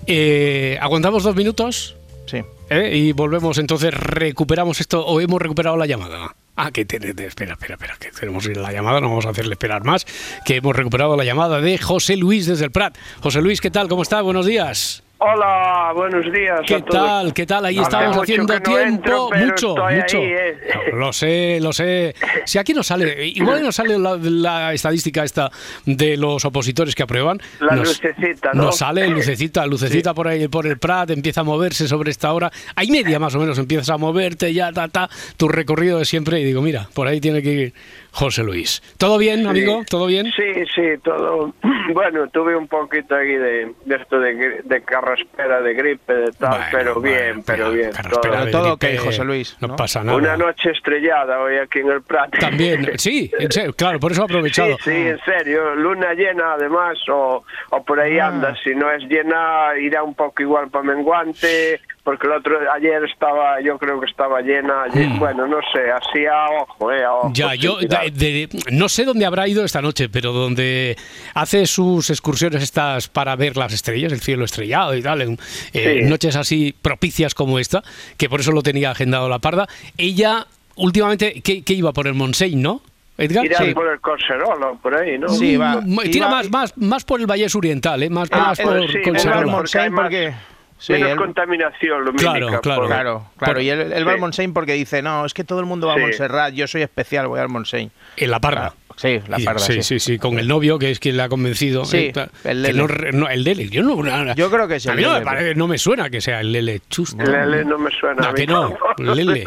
Eh, 0.08 0.78
Aguantamos 0.82 1.24
dos 1.24 1.36
minutos. 1.36 1.96
Sí. 2.28 2.42
¿Eh? 2.70 2.92
Y 2.98 3.12
volvemos, 3.12 3.58
entonces 3.60 3.94
recuperamos 3.94 4.80
esto 4.82 5.06
o 5.06 5.22
hemos 5.22 5.40
recuperado 5.42 5.78
la 5.78 5.86
llamada. 5.86 6.36
Ah, 6.56 6.72
que 6.72 6.86
te- 6.86 7.00
te- 7.00 7.26
espera, 7.26 7.54
espera, 7.54 7.76
espera, 7.76 7.96
que 8.00 8.12
tenemos 8.12 8.46
la 8.48 8.72
llamada, 8.72 9.02
no 9.02 9.10
vamos 9.10 9.26
a 9.26 9.30
hacerle 9.30 9.54
esperar 9.54 9.84
más, 9.84 10.06
que 10.46 10.56
hemos 10.56 10.76
recuperado 10.76 11.16
la 11.18 11.24
llamada 11.26 11.60
de 11.60 11.78
José 11.78 12.16
Luis 12.18 12.48
desde 12.48 12.66
el 12.66 12.72
Prat. 12.72 12.96
José 13.22 13.42
Luis, 13.42 13.60
¿qué 13.62 13.70
tal? 13.70 13.88
¿Cómo 13.90 14.02
está? 14.04 14.22
Buenos 14.22 14.46
días. 14.46 15.04
Hola, 15.18 15.94
buenos 15.96 16.26
días. 16.34 16.60
¿Qué 16.68 16.76
a 16.76 16.80
todos. 16.82 17.06
tal? 17.06 17.34
¿Qué 17.34 17.46
tal? 17.46 17.66
Ahí 17.66 17.80
estamos 17.80 18.18
haciendo 18.18 18.54
no 18.54 18.60
tiempo. 18.62 18.80
entro, 18.80 19.30
mucho, 19.30 19.70
mucho. 19.70 19.86
ahí, 19.86 20.02
¿eh? 20.12 20.58
Lo 20.94 21.14
sé, 21.14 21.60
lo 21.62 21.72
sé. 21.72 22.14
Si 22.46 22.58
aquí 22.58 22.74
no 22.74 22.84
sale, 22.84 23.26
igual 23.28 23.64
no 23.64 23.72
sale 23.72 23.98
la, 23.98 24.18
la 24.18 24.74
estadística 24.74 25.24
esta 25.24 25.50
de 25.86 26.18
los 26.18 26.44
opositores 26.44 26.96
que 26.96 27.04
aprueban. 27.04 27.40
La 27.62 27.78
nos, 27.78 27.88
lucecita, 28.04 28.52
¿no? 28.54 28.64
Nos 28.64 28.78
sale 28.78 29.08
lucecita, 29.08 29.66
lucecita 29.68 30.14
por 30.14 30.28
ahí, 30.28 30.50
por 30.50 30.68
el 30.68 30.78
Prat, 30.78 31.10
empieza 31.12 31.42
a 31.42 31.44
moverse 31.46 31.88
sobre 31.88 32.12
esta 32.12 32.34
hora. 32.34 32.52
Hay 32.76 32.92
media 32.92 33.18
más 33.18 33.34
o 33.36 33.40
menos, 33.40 33.58
empiezas 33.58 33.90
a 33.92 33.98
moverte, 33.98 34.54
ya, 34.54 34.74
ta, 34.74 34.90
ta, 34.90 35.10
tu 35.38 35.48
recorrido 35.48 35.98
de 35.98 36.06
siempre. 36.06 36.42
Y 36.42 36.44
digo, 36.44 36.62
mira, 36.62 36.90
por 36.94 37.08
ahí 37.08 37.22
tiene 37.22 37.42
que 37.42 37.52
ir 37.52 37.74
José 38.16 38.44
Luis. 38.44 38.82
¿Todo 38.98 39.18
bien, 39.18 39.46
amigo? 39.46 39.84
¿Todo 39.90 40.08
bien? 40.08 40.32
Sí, 40.36 40.66
sí, 40.74 40.82
todo. 41.04 41.54
Bueno, 41.94 42.28
tuve 42.30 42.56
un 42.56 42.68
poquito 42.68 43.16
aquí 43.16 43.34
de, 43.36 43.72
de 43.86 43.96
esto 43.96 44.20
de, 44.20 44.36
gri- 44.36 44.64
de 44.64 44.82
carraspera, 44.82 45.62
de 45.62 45.74
gripe, 45.76 46.14
de 46.16 46.32
tal, 46.32 46.50
Bueno, 46.50 46.66
pero 46.72 46.94
bueno, 46.96 47.02
bien, 47.02 47.44
pero 47.46 47.66
pero 47.66 47.72
bien. 47.72 47.92
todo. 47.92 48.46
de 48.46 48.52
todo 48.52 48.74
ok, 48.74 48.86
José 49.04 49.24
Luis, 49.24 49.56
No, 49.62 49.68
¿no? 49.68 49.76
pasa 49.76 50.04
nada. 50.04 50.18
Una 50.18 50.36
noche 50.36 50.72
estrellada 50.72 51.40
hoy 51.42 51.58
aquí 51.58 51.80
en 51.80 51.92
el 51.92 52.02
Prat. 52.02 52.32
También, 52.40 52.90
sí, 52.98 53.30
en 53.38 53.52
serio, 53.52 53.74
claro, 53.74 54.00
por 54.00 54.12
eso 54.14 54.22
he 54.24 54.26
aprovechado. 54.26 54.78
Sí, 54.78 54.90
sí, 54.92 54.92
en 54.96 55.20
serio. 55.26 55.76
Luna 55.76 56.14
llena, 56.16 56.54
además, 56.54 56.98
o, 57.10 57.44
o 57.70 57.84
por 57.86 58.00
ahí 58.00 58.18
Ah. 58.18 58.28
anda. 58.28 58.56
Si 58.64 58.74
no 58.74 58.90
es 58.92 59.04
llena, 59.04 59.78
irá 59.80 60.02
un 60.02 60.16
poco 60.16 60.42
igual 60.42 60.70
para 60.70 60.86
menguante, 60.86 61.80
porque 62.06 62.28
el 62.28 62.34
otro 62.34 62.58
ayer 62.72 63.04
estaba, 63.04 63.60
yo 63.62 63.78
creo 63.78 64.00
que 64.00 64.06
estaba 64.06 64.40
llena. 64.40 64.84
ayer- 64.84 65.10
Bueno, 65.20 65.46
no 65.48 65.58
sé, 65.74 65.92
así 65.92 66.26
a 66.26 66.46
ojo, 66.62 66.92
eh, 66.94 67.04
a 67.04 67.12
ojo. 67.14 67.30
Hmm. 67.30 67.34
Ya, 67.34 67.56
yo 67.56 67.78
tirar. 67.80 68.10
de- 68.14 68.48
de- 68.48 68.50
no 68.72 68.88
sé 68.88 69.04
dónde 69.04 69.26
habrá 69.26 69.48
ido 69.48 69.66
esta 69.66 69.82
noche, 69.82 70.08
pero 70.08 70.32
donde 70.32 70.96
hace 71.34 71.66
sus 71.66 72.10
excursiones 72.10 72.64
estas 72.64 73.10
para 73.10 73.36
ver 73.36 73.58
las 73.58 73.74
estrellas, 73.74 74.14
el 74.14 74.22
cielo 74.22 74.46
estrellado 74.46 74.96
y 74.96 75.02
tal, 75.02 75.22
en 75.22 75.38
eh, 75.74 76.02
Sí. 76.04 76.10
noches 76.10 76.36
así 76.38 76.74
propicias 76.82 77.34
como 77.34 77.60
esta, 77.60 77.84
que 78.18 78.30
por 78.30 78.40
eso 78.40 78.52
lo 78.54 78.62
tenía 78.64 78.92
agendado 78.92 79.28
la 79.28 79.40
parda. 79.40 79.68
Ella 79.98 80.46
últimamente, 80.76 81.42
¿qué, 81.44 81.64
qué 81.64 81.74
iba 81.74 81.92
por 81.92 82.06
el 82.08 82.14
Montseny, 82.14 82.56
no? 82.56 82.82
Edgar. 83.18 83.46
Irá 83.46 83.60
Sí. 83.60 83.74
por 83.74 83.88
el 83.88 84.00
Corserolo, 84.02 84.78
por 84.82 84.94
ahí, 84.94 85.18
¿no? 85.18 85.30
Sí, 85.30 85.56
va. 85.58 85.80
Mm, 85.82 86.00
Tira 86.12 86.28
Iba- 86.28 86.30
más, 86.30 86.52
más, 86.52 86.78
más 86.78 87.04
por 87.06 87.20
el 87.22 87.26
Vallés 87.28 87.56
Oriental, 87.56 88.04
¿eh? 88.04 88.10
más, 88.10 88.28
Ah, 88.32 88.38
más 88.50 88.60
por 88.60 88.74
sí, 88.92 88.98
El 88.98 89.80
hay 89.80 89.90
porque... 89.90 90.34
Sí, 90.78 90.92
Menos 90.94 91.12
el- 91.12 91.18
contaminación 91.18 92.04
lumínica. 92.04 92.32
Claro, 92.34 92.48
claro. 92.62 92.82
por- 92.82 92.88
Claro, 92.88 93.26
claro. 93.38 93.54
Por- 93.54 93.62
y 93.62 93.70
el, 93.70 93.94
el 93.94 93.98
Sí. 94.00 94.04
Valmonsheim 94.04 94.54
porque 94.54 94.74
dice, 94.74 95.02
no, 95.02 95.26
es 95.26 95.34
que 95.34 95.44
todo 95.44 95.60
el 95.62 95.66
mundo 95.66 95.88
va 95.88 95.94
a 95.94 95.96
Sí. 95.96 96.02
Montserrat, 96.02 96.54
yo 96.54 96.68
soy 96.68 96.82
especial, 96.82 97.28
voy 97.28 97.40
al 97.40 97.48
Montseny. 97.50 97.90
En 98.18 98.32
la 98.32 98.40
parda. 98.40 98.74
Sí, 98.98 99.20
la 99.28 99.38
parda, 99.40 99.60
sí, 99.60 99.74
sí. 99.76 99.84
sí, 99.84 100.00
sí, 100.00 100.18
con 100.20 100.40
el 100.40 100.48
novio 100.48 100.80
que 100.80 100.90
es 100.92 101.00
quien 101.00 101.18
le 101.18 101.24
ha 101.24 101.30
convencido. 101.30 101.84
Sí, 101.86 102.12
eh, 102.16 102.28
el 102.46 102.62
Lele. 102.62 102.80
no 102.80 102.88
no, 103.14 103.30
el 103.30 103.44
Lele. 103.44 103.68
Yo, 103.70 103.84
no, 103.84 104.02
nada. 104.04 104.36
Yo 104.36 104.50
creo 104.50 104.68
que 104.70 104.76
es 104.76 104.88
A 104.88 104.92
el 104.92 104.98
mí 104.98 105.04
no 105.04 105.10
me, 105.10 105.14
Lele, 105.16 105.26
parece- 105.26 105.56
no 105.56 105.68
me 105.68 105.78
suena 105.78 106.10
que 106.10 106.22
sea 106.22 106.40
el 106.42 106.52
Lele 106.54 106.82
Chusto. 106.90 107.22
Lele 107.24 107.66
no 107.66 107.78
me 107.78 107.92
suena. 107.92 108.22
No, 108.22 108.28
a 108.30 108.32
mí 108.32 108.36
que 108.42 108.48
no. 108.48 108.78
Lele. 108.98 109.24
Lele. 109.26 109.44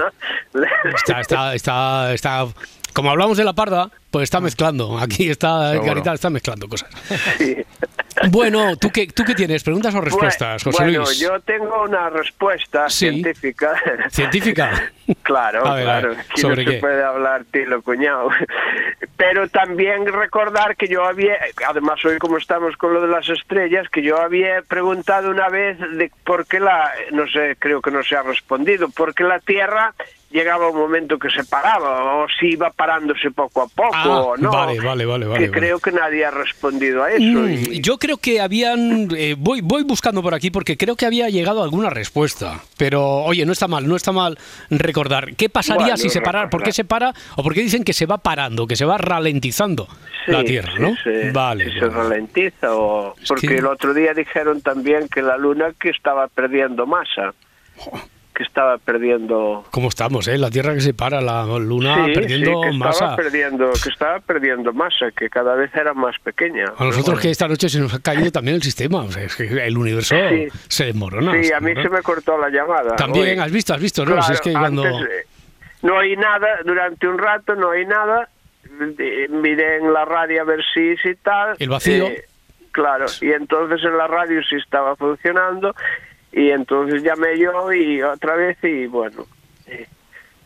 Está, 0.96 1.20
está, 1.20 1.54
está, 1.54 2.12
está. 2.14 2.46
Como 2.92 3.10
hablamos 3.10 3.36
de 3.38 3.44
la 3.44 3.52
parda, 3.52 3.90
pues 4.10 4.24
está 4.24 4.40
mezclando. 4.40 4.98
Aquí 4.98 5.30
está 5.30 5.70
Seguro. 5.72 5.84
Edgarita, 5.92 6.14
está 6.14 6.30
mezclando 6.30 6.68
cosas. 6.68 6.88
Sí. 7.38 7.56
Bueno, 8.31 8.76
¿tú 8.76 8.90
qué, 8.90 9.07
¿tú 9.07 9.24
qué 9.24 9.35
tienes? 9.35 9.62
¿Preguntas 9.62 9.94
o 9.94 10.00
respuestas, 10.00 10.64
Bueno, 10.64 10.76
José 10.76 10.85
bueno, 10.85 11.04
Luis? 11.04 11.18
yo 11.18 11.40
tengo 11.40 11.83
una 11.83 12.11
respuesta 12.11 12.88
Sí. 12.88 13.09
científica. 13.11 13.81
¿Científica? 14.11 14.90
Claro, 15.22 15.62
ver, 15.74 15.84
claro. 15.84 16.12
Aquí 16.12 16.40
¿sobre 16.40 16.64
no 16.64 16.70
qué? 16.70 16.76
se 16.76 16.80
puede 16.80 17.02
hablar 17.02 17.44
tilo 17.50 17.82
cuñado. 17.82 18.28
Pero 19.16 19.48
también 19.48 20.06
recordar 20.06 20.76
que 20.76 20.86
yo 20.88 21.04
había, 21.04 21.36
además 21.66 22.04
hoy 22.04 22.18
como 22.18 22.36
estamos 22.38 22.76
con 22.76 22.94
lo 22.94 23.00
de 23.00 23.08
las 23.08 23.28
estrellas, 23.28 23.88
que 23.90 24.02
yo 24.02 24.20
había 24.20 24.62
preguntado 24.62 25.30
una 25.30 25.48
vez 25.48 25.78
de 25.78 26.10
por 26.24 26.46
qué 26.46 26.60
la, 26.60 26.90
no 27.12 27.26
sé, 27.28 27.56
creo 27.58 27.80
que 27.82 27.90
no 27.90 28.02
se 28.02 28.16
ha 28.16 28.22
respondido, 28.22 28.88
por 28.90 29.14
qué 29.14 29.24
la 29.24 29.40
Tierra 29.40 29.92
llegaba 30.30 30.68
un 30.68 30.76
momento 30.76 31.18
que 31.18 31.30
se 31.30 31.42
paraba, 31.44 32.16
o 32.22 32.26
si 32.38 32.48
iba 32.50 32.68
parándose 32.70 33.30
poco 33.30 33.62
a 33.62 33.66
poco, 33.68 33.90
Ah, 33.94 34.08
o 34.20 34.36
no. 34.36 34.50
vale, 34.50 34.78
vale, 34.78 35.06
vale, 35.06 35.24
vale, 35.26 35.40
Que 35.44 35.48
vale. 35.48 35.58
creo 35.60 35.78
que 35.80 35.90
nadie 35.90 36.24
ha 36.26 36.30
respondido 36.30 37.02
a 37.02 37.10
eso. 37.10 37.22
Mm, 37.22 37.48
y- 37.72 37.80
Yo 37.80 37.96
creo 37.96 38.18
que 38.18 38.38
habían. 38.40 39.08
eh, 39.16 39.34
voy, 39.38 39.62
voy 39.62 39.84
buscando 39.84 40.22
por 40.22 40.34
aquí 40.34 40.50
porque 40.50 40.76
creo 40.76 40.96
que 40.96 41.06
había 41.06 41.28
llegado 41.30 41.62
alguna 41.62 41.88
respuesta. 41.88 42.60
Pero, 42.76 43.02
oye, 43.06 43.46
no 43.46 43.52
está 43.52 43.68
mal, 43.68 43.88
no 43.88 43.96
está 43.96 44.12
mal 44.12 44.38
recordar. 44.70 44.97
¿Qué 45.37 45.48
pasaría 45.48 45.82
Bueno, 45.84 45.96
si 45.96 46.08
se 46.11 46.20
parara? 46.20 46.50
¿Por 46.50 46.62
qué 46.62 46.72
se 46.72 46.84
para? 46.84 47.12
¿O 47.37 47.42
por 47.42 47.54
qué 47.54 47.61
dicen 47.62 47.84
que 47.84 47.92
se 47.92 48.06
va 48.06 48.18
parando, 48.18 48.66
que 48.66 48.76
se 48.76 48.84
va 48.84 48.98
ralentizando 48.98 49.87
la 50.26 50.44
Tierra, 50.44 50.72
sí, 50.76 50.82
no? 50.82 50.94
sí, 51.02 51.30
vale. 51.32 51.72
si 51.72 51.78
se 51.78 51.88
ralentiza 51.88 52.74
o 52.74 53.14
porque 53.28 53.48
que- 53.48 53.56
el 53.58 53.66
otro 53.66 53.94
día 53.94 54.12
dijeron 54.14 54.61
también 54.61 55.08
que 55.08 55.22
la 55.22 55.37
luna 55.38 55.72
que 55.80 55.90
estaba 55.90 56.28
perdiendo 56.28 56.87
masa 56.87 57.32
que 58.38 58.44
estaba 58.44 58.79
perdiendo 58.79 59.64
¿Cómo 59.72 59.88
estamos, 59.88 60.29
eh? 60.29 60.38
La 60.38 60.48
Tierra 60.48 60.72
que 60.72 60.81
se 60.81 60.94
para, 60.94 61.20
la 61.20 61.44
Luna 61.59 62.07
Sí, 62.07 62.12
perdiendo 62.14 62.62
sí, 62.62 62.68
que 62.70 62.77
masa. 62.79 62.90
estaba 62.92 63.16
perdiendo 63.16 63.70
que 63.72 63.88
estaba 63.90 64.20
perdiendo 64.20 64.72
masa 64.72 65.11
que 65.11 65.29
cada 65.29 65.57
vez 65.57 65.74
era 65.74 65.92
más 65.92 66.14
pequeña 66.22 66.66
A 66.79 66.85
nosotros 66.85 67.18
que 67.18 67.31
esta 67.31 67.48
noche 67.48 67.68
se 67.68 67.81
nos 67.81 67.92
ha 67.92 67.98
caído 68.01 68.31
también 68.31 68.55
el 68.55 68.62
sistema, 68.62 69.03
o 69.03 69.11
sea, 69.11 69.24
es 69.24 69.35
que 69.35 69.44
el 69.66 69.77
universo 69.77 70.14
Sí. 70.31 70.46
se 70.68 70.85
desmorona. 70.87 71.33
sí 71.35 71.44
se 71.44 71.55
a 71.55 71.59
mí 71.61 71.74
se 71.74 71.88
me 71.88 72.01
cortó 72.03 72.38
la 72.38 72.48
llamada 72.48 72.94
También, 72.94 73.38
hoy. 73.40 73.44
has 73.44 73.51
visto, 73.51 73.74
has 73.74 73.81
visto, 73.83 74.07
¿no? 74.07 74.22
Si 74.22 74.33
es 74.33 74.40
que 74.40 74.51
Claro, 74.53 74.62
cuando... 74.66 74.85
antes, 74.85 75.03
eh, 75.11 75.27
no 75.83 75.98
hay 75.98 76.16
nada 76.16 76.48
durante 76.64 77.09
un 77.09 77.18
rato 77.18 77.55
no 77.57 77.72
hay 77.72 77.85
nada 77.87 78.29
miré 79.31 79.77
en 79.79 79.92
la 79.92 80.05
radio 80.05 80.42
a 80.42 80.44
ver 80.44 80.61
si 80.72 80.96
si 80.98 81.14
tal 81.16 81.57
El 81.59 81.68
vacío. 81.70 82.07
eh, 82.07 82.24
claro 82.70 83.07
y 83.20 83.33
entonces 83.33 83.83
en 83.85 83.96
la 83.98 84.07
radio 84.07 84.40
sí 84.48 84.57
estaba 84.57 84.94
funcionando 84.96 85.74
y 86.32 86.50
entonces 86.50 87.02
llamé 87.02 87.38
yo 87.38 87.72
y 87.72 88.02
otra 88.02 88.36
vez 88.36 88.58
y 88.62 88.86
bueno 88.86 89.26
eh, 89.66 89.86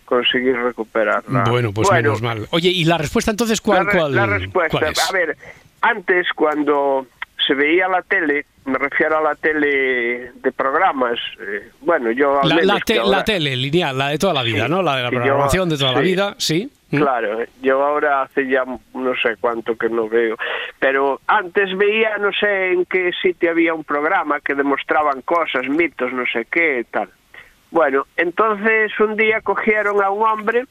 conseguí 0.04 0.52
recuperarla 0.52 1.44
Bueno, 1.48 1.72
pues 1.72 1.88
Bueno, 1.88 2.02
menos 2.10 2.22
mal. 2.22 2.46
Oye, 2.50 2.68
¿y 2.70 2.84
la 2.84 2.98
respuesta 2.98 3.30
entonces 3.30 3.60
cuál, 3.60 3.86
la, 3.86 3.92
cuál, 3.92 4.14
la 4.14 4.26
respuesta, 4.26 4.78
cuál 4.78 4.92
es? 4.92 5.08
a 5.08 5.12
ver, 5.12 5.36
antes 5.80 6.26
cuando 6.34 7.06
se 7.46 7.54
veía 7.54 7.88
la 7.88 8.02
tele, 8.02 8.46
me 8.66 8.78
refiero 8.78 9.18
a 9.18 9.22
la 9.22 9.34
tele 9.34 10.30
de 10.34 10.52
programas, 10.52 11.18
eh, 11.40 11.70
bueno, 11.80 12.12
yo 12.12 12.40
La, 12.44 12.56
la 12.62 12.78
te- 12.78 12.98
ahora- 13.00 13.18
la 13.18 13.24
tele 13.24 13.56
lineal, 13.56 13.98
la 13.98 14.08
de 14.10 14.18
toda 14.18 14.32
la 14.34 14.42
vida, 14.44 14.66
Sí, 14.66 14.70
¿no? 14.70 14.80
La 14.82 14.96
de 14.96 15.02
la 15.02 15.10
yo- 15.10 15.16
programación 15.18 15.68
de 15.68 15.76
toda 15.78 15.92
la 15.92 16.00
vida, 16.00 16.34
sí. 16.38 16.70
¿Mm? 16.92 16.98
Claro, 16.98 17.38
yo 17.62 17.82
ahora 17.82 18.22
hace 18.22 18.46
ya 18.46 18.64
no 18.92 19.16
sé 19.16 19.36
cuánto 19.40 19.76
que 19.76 19.88
no 19.88 20.08
veo, 20.08 20.36
pero 20.78 21.20
antes 21.26 21.76
veía, 21.76 22.18
no 22.18 22.32
sé 22.32 22.72
en 22.72 22.84
qué 22.84 23.10
sitio 23.22 23.50
había 23.50 23.72
un 23.72 23.82
programa 23.82 24.40
que 24.40 24.54
demostraban 24.54 25.22
cosas, 25.22 25.66
mitos, 25.68 26.12
no 26.12 26.24
sé 26.26 26.44
qué, 26.44 26.86
tal. 26.90 27.08
Bueno, 27.70 28.06
entonces 28.16 28.92
un 29.00 29.16
día 29.16 29.40
cogieron 29.40 30.02
a 30.02 30.10
un 30.10 30.22
hombre, 30.22 30.66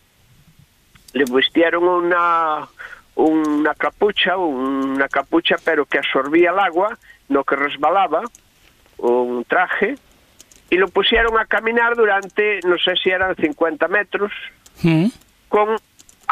le 1.13 1.25
vistieron 1.25 1.83
una 1.85 2.67
una 3.15 3.73
capucha, 3.73 4.37
una 4.37 5.09
capucha 5.09 5.55
pero 5.65 5.85
que 5.85 5.97
absorbía 5.97 6.51
el 6.51 6.59
agua, 6.59 6.97
no 7.29 7.43
que 7.43 7.55
resbalaba, 7.55 8.21
un 8.97 9.43
traje, 9.45 9.95
y 10.69 10.77
lo 10.77 10.87
pusieron 10.87 11.37
a 11.39 11.45
caminar 11.45 11.95
durante, 11.95 12.59
no 12.63 12.77
sé 12.77 12.95
si 12.95 13.09
eran 13.09 13.35
50 13.35 13.87
metros, 13.87 14.31
¿Mm? 14.83 15.07
con 15.49 15.77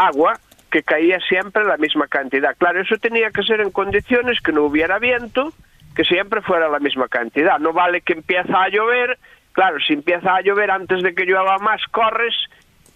agua 0.08 0.40
que 0.72 0.84
caía 0.84 1.20
siempre 1.20 1.64
la 1.66 1.78
misma 1.78 2.08
cantidad. 2.08 2.56
Claro, 2.58 2.82
eso 2.82 2.96
tenía 2.98 3.32
que 3.32 3.44
ser 3.44 3.62
en 3.62 3.72
condiciones 3.72 4.40
que 4.42 4.52
no 4.52 4.64
hubiera 4.64 5.00
viento, 5.00 5.52
que 5.96 6.04
siempre 6.04 6.42
fuera 6.42 6.70
la 6.70 6.80
misma 6.80 7.08
cantidad. 7.08 7.60
No 7.60 7.74
vale 7.74 8.02
que 8.02 8.14
empieza 8.14 8.62
a 8.62 8.70
llover, 8.70 9.18
claro, 9.52 9.80
si 9.80 9.94
empieza 9.94 10.36
a 10.36 10.42
llover 10.42 10.72
antes 10.72 11.02
de 11.04 11.14
que 11.16 11.26
llueva 11.26 11.58
más, 11.58 11.82
corres 11.92 12.36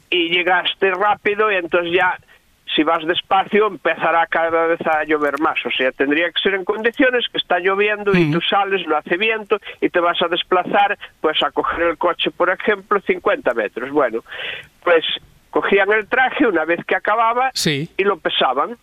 y 0.09 0.29
llegaste 0.29 0.91
rápido 0.91 1.51
y 1.51 1.55
entonces 1.55 1.91
ya, 1.93 2.15
si 2.75 2.83
vas 2.83 3.05
despacio, 3.05 3.67
empezará 3.67 4.27
cada 4.27 4.67
vez 4.67 4.79
a 4.85 5.03
llover 5.03 5.39
más. 5.39 5.57
O 5.65 5.71
sea, 5.71 5.91
tendría 5.91 6.31
que 6.31 6.41
ser 6.41 6.53
en 6.53 6.63
condiciones 6.63 7.25
que 7.31 7.39
está 7.39 7.59
lloviendo 7.59 8.15
y 8.15 8.31
tú 8.31 8.39
sales, 8.41 8.85
no 8.87 8.97
hace 8.97 9.17
viento 9.17 9.59
y 9.81 9.89
te 9.89 9.99
vas 9.99 10.21
a 10.21 10.27
desplazar, 10.27 10.97
pues 11.21 11.41
a 11.41 11.49
coger 11.49 11.87
el 11.87 11.97
coche, 11.97 12.29
por 12.29 12.51
ejemplo, 12.51 13.01
50 13.01 13.53
metros. 13.55 13.89
Bueno, 13.89 14.23
pues 14.83 15.03
cogían 15.53 15.91
el 15.93 16.07
traje 16.07 16.47
una 16.47 16.65
vez 16.65 16.79
que 16.85 16.95
acababa 16.95 17.51
Sí. 17.53 17.87
y 17.95 18.03
lo 18.03 18.17
pesaban. 18.17 18.75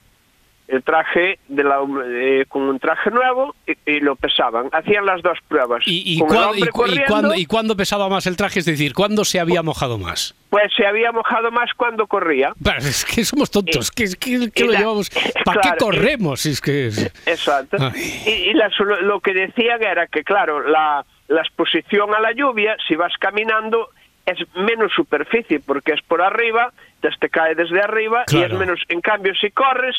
El 0.69 0.85
traje 0.85 1.41
de 1.49 1.65
la, 1.65 1.79
eh, 2.07 2.45
con 2.49 2.63
un 2.63 2.79
traje 2.79 3.11
nuevo 3.11 3.57
y, 3.67 3.73
y 3.91 3.99
lo 3.99 4.15
pesaban. 4.15 4.69
Hacían 4.71 5.05
las 5.05 5.21
dos 5.21 5.37
pruebas. 5.49 5.83
¿Y, 5.85 6.15
y, 6.15 6.21
cuándo, 6.21 7.35
y 7.35 7.45
cuándo 7.47 7.75
pesaba 7.77 8.09
más 8.09 8.29
el 8.29 8.37
traje? 8.37 8.61
Es 8.61 8.67
decir, 8.67 8.95
¿cuándo 8.95 9.25
se 9.25 9.41
había 9.41 9.65
mojado 9.65 9.99
más? 9.99 10.37
Pues 10.49 10.73
se 10.77 10.87
había 10.87 11.11
mojado 11.11 11.51
más 11.51 11.71
cuando 11.77 12.07
corría. 12.07 12.53
Pero 12.63 12.79
es 12.79 13.05
que 13.05 13.25
somos 13.25 13.51
tontos, 13.51 13.91
que, 13.91 14.05
que- 14.21 14.53
que 14.53 14.63
y 14.63 14.67
lo 14.67 14.73
la- 14.73 14.79
llevamos... 14.79 15.11
¿Para 15.45 15.61
claro, 15.61 15.77
qué 15.77 15.85
corremos? 15.85 16.47
Es 16.47 16.61
que... 16.61 16.87
Exacto. 17.27 17.77
Ay. 17.81 18.23
Y, 18.27 18.31
y 18.51 18.55
la 18.55 18.71
solu- 18.71 19.01
lo 19.01 19.19
que 19.19 19.35
decían 19.35 19.83
era 19.83 20.07
que, 20.07 20.23
claro, 20.23 20.69
la, 20.69 21.05
la 21.27 21.41
exposición 21.41 22.15
a 22.15 22.21
la 22.21 22.31
lluvia, 22.31 22.77
si 22.87 22.95
vas 22.95 23.13
caminando, 23.19 23.89
es 24.27 24.39
menos 24.55 24.93
superficie, 24.93 25.61
porque 25.61 25.93
es 25.93 26.03
por 26.03 26.23
arriba, 26.23 26.73
te 27.01 27.09
te 27.19 27.29
cae 27.29 27.55
desde 27.55 27.81
arriba 27.81 28.25
y 28.31 28.43
es 28.43 28.53
menos. 28.53 28.81
En 28.89 29.01
cambio, 29.01 29.35
si 29.35 29.51
corres, 29.51 29.97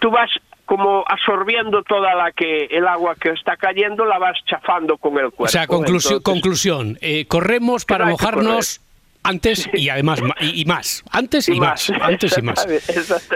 tú 0.00 0.10
vas 0.10 0.30
como 0.64 1.02
absorbiendo 1.08 1.82
toda 1.82 2.14
la 2.14 2.30
que 2.32 2.66
el 2.66 2.86
agua 2.86 3.14
que 3.14 3.30
está 3.30 3.56
cayendo 3.56 4.04
la 4.04 4.18
vas 4.18 4.36
chafando 4.44 4.98
con 4.98 5.14
el 5.14 5.30
cuerpo. 5.30 5.44
O 5.44 5.48
sea, 5.48 5.66
conclusión, 5.66 6.18
Entonces, 6.18 6.34
conclusión 6.34 6.98
eh, 7.00 7.26
corremos 7.26 7.86
para 7.86 8.04
mojarnos 8.04 8.82
antes 9.28 9.68
y 9.74 9.88
además 9.88 10.20
y, 10.40 10.62
y 10.62 10.64
más. 10.64 11.02
Antes 11.10 11.48
y, 11.48 11.52
Y 11.54 11.60
más. 11.60 11.90
más. 11.90 12.00
Antes 12.02 12.38
y 12.38 12.42
más. 12.42 12.66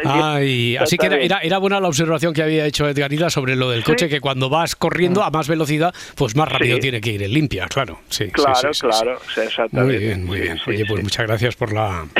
Ay, 0.04 0.76
así 0.76 0.96
que 0.96 1.06
era, 1.06 1.58
buena 1.58 1.80
la 1.80 1.88
observación 1.88 2.32
que 2.32 2.42
había 2.42 2.66
hecho 2.66 2.88
Edgarita 2.88 3.30
sobre 3.30 3.56
lo 3.56 3.70
del 3.70 3.84
coche, 3.84 4.08
que 4.08 4.20
cuando 4.20 4.48
vas 4.48 4.74
corriendo 4.76 5.22
a 5.22 5.30
más 5.30 5.48
velocidad, 5.48 5.94
pues 6.16 6.34
más 6.36 6.48
rápido 6.48 6.76
Sí. 6.76 6.80
tiene 6.80 7.00
que 7.00 7.10
ir 7.12 7.22
en 7.22 7.32
limpia, 7.32 7.66
claro. 7.68 8.00
Sí, 8.08 8.28
Claro, 8.28 8.70
claro, 8.80 9.20
exactamente. 9.36 9.80
Muy 9.82 9.96
bien, 9.98 10.24
muy 10.24 10.40
bien. 10.40 10.58
Oye, 10.66 10.84
pues 10.86 11.02
muchas 11.02 11.26
gracias 11.26 11.54
por 11.56 11.72
la... 11.72 12.06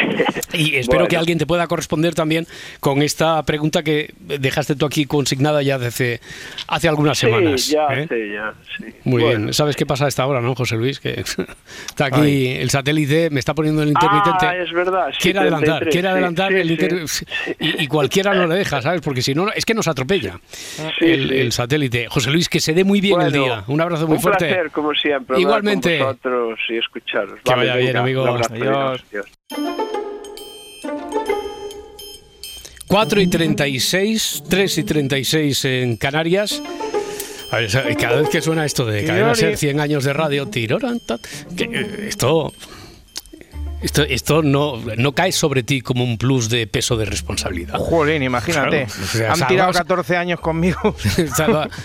Y 0.53 0.77
espero 0.77 0.99
Bueno. 1.01 1.09
que 1.09 1.17
alguien 1.17 1.39
te 1.39 1.47
pueda 1.47 1.67
corresponder 1.67 2.15
también 2.15 2.47
con 2.81 3.01
esta 3.01 3.43
pregunta 3.45 3.83
que 3.83 4.13
dejaste 4.21 4.77
tú 4.77 4.85
aquí 4.85 5.07
consignada 5.07 5.63
ya 5.63 5.79
desde 5.79 6.21
hace 6.69 6.89
algunas 6.89 7.17
semanas. 7.19 7.63
Sí, 7.63 7.73
ya, 7.73 7.87
¿eh? 7.95 8.07
ya. 8.35 8.55
Muy 9.05 9.23
Bueno. 9.23 9.39
bien. 9.45 9.55
¿Sabes 9.55 9.77
qué 9.77 9.87
pasa 9.87 10.05
a 10.05 10.09
esta 10.09 10.27
hora, 10.27 10.43
no, 10.43 10.55
José 10.55 10.77
Luis? 10.77 11.01
Que 11.01 11.25
está 11.87 12.07
aquí 12.07 12.49
el 12.49 12.69
satélite, 12.69 13.31
me 13.31 13.41
está 13.41 13.55
poniendo 13.55 13.62
el 13.67 13.89
intermitente. 13.89 14.47
Ah, 14.47 14.57
es 14.57 14.73
verdad. 14.73 15.07
sí, 15.13 15.19
Quiere 15.21 15.39
adelantar, 15.41 15.79
33, 15.81 15.93
quiere 15.93 16.09
adelantar 16.09 16.53
sí, 16.53 16.59
el 16.59 16.67
sí. 16.67 16.73
inter- 16.75 17.57
y, 17.61 17.83
y 17.85 17.87
cualquiera 17.87 18.35
no 18.35 18.47
le 18.47 18.57
deja, 18.57 18.83
¿sabes? 18.83 19.01
Porque 19.01 19.23
si 19.23 19.35
no, 19.35 19.51
es 19.53 19.65
que 19.65 19.75
nos 19.75 19.89
atropella 19.89 20.41
Sí, 20.99 21.05
el, 21.07 21.29
sí. 21.29 21.37
el 21.39 21.53
satélite. 21.53 22.07
José 22.09 22.31
Luis, 22.31 22.49
que 22.49 22.61
se 22.61 22.73
dé 22.75 22.85
muy 22.85 23.01
bien 23.01 23.21
el 23.21 23.33
día. 23.33 23.65
Un 23.69 23.81
abrazo 23.81 24.07
muy 24.07 24.17
un 24.17 24.23
fuerte. 24.23 24.47
placer, 24.47 24.71
como 24.71 24.93
siempre. 24.95 25.39
Igualmente. 25.41 25.99
Con 25.99 26.07
vosotros 26.09 26.59
y 26.69 26.77
escucharos. 26.79 27.41
Que 27.45 27.55
vaya 27.55 27.75
bien, 27.77 27.87
venga, 27.89 28.01
amigo. 28.01 28.23
un 28.23 28.29
abrazo, 28.29 28.55
Adiós. 28.55 29.05
adiós. 29.11 29.27
4 32.89 33.21
y 33.23 33.27
36, 33.27 34.45
3 34.51 34.79
y 34.79 34.85
36 34.85 35.65
en 35.65 35.97
Canarias. 35.97 36.63
A 37.51 37.59
cada 37.97 38.21
vez 38.23 38.29
que 38.31 38.41
suena 38.41 38.65
esto 38.65 38.87
de 38.87 39.05
cadena 39.05 39.35
ser 39.35 39.57
100 39.59 39.81
años 39.81 40.05
de 40.05 40.13
radio, 40.15 40.51
que, 40.51 40.65
eh, 41.65 42.07
esto, 42.09 42.53
esto, 43.83 44.03
esto 44.03 44.43
no, 44.43 44.81
no 44.97 45.13
cae 45.13 45.33
sobre 45.33 45.63
ti 45.63 45.81
como 45.81 46.05
un 46.05 46.19
plus 46.19 46.49
de 46.49 46.67
peso 46.67 46.97
de 46.97 47.05
responsabilidad. 47.05 47.79
Jolín, 47.79 48.23
imagínate. 48.23 48.87
Claro, 48.87 49.03
o 49.03 49.07
sea, 49.07 49.31
Han 49.33 49.37
salvas- 49.39 49.49
tirado 49.49 49.73
14 49.73 50.17
años 50.17 50.41
conmigo. 50.41 50.95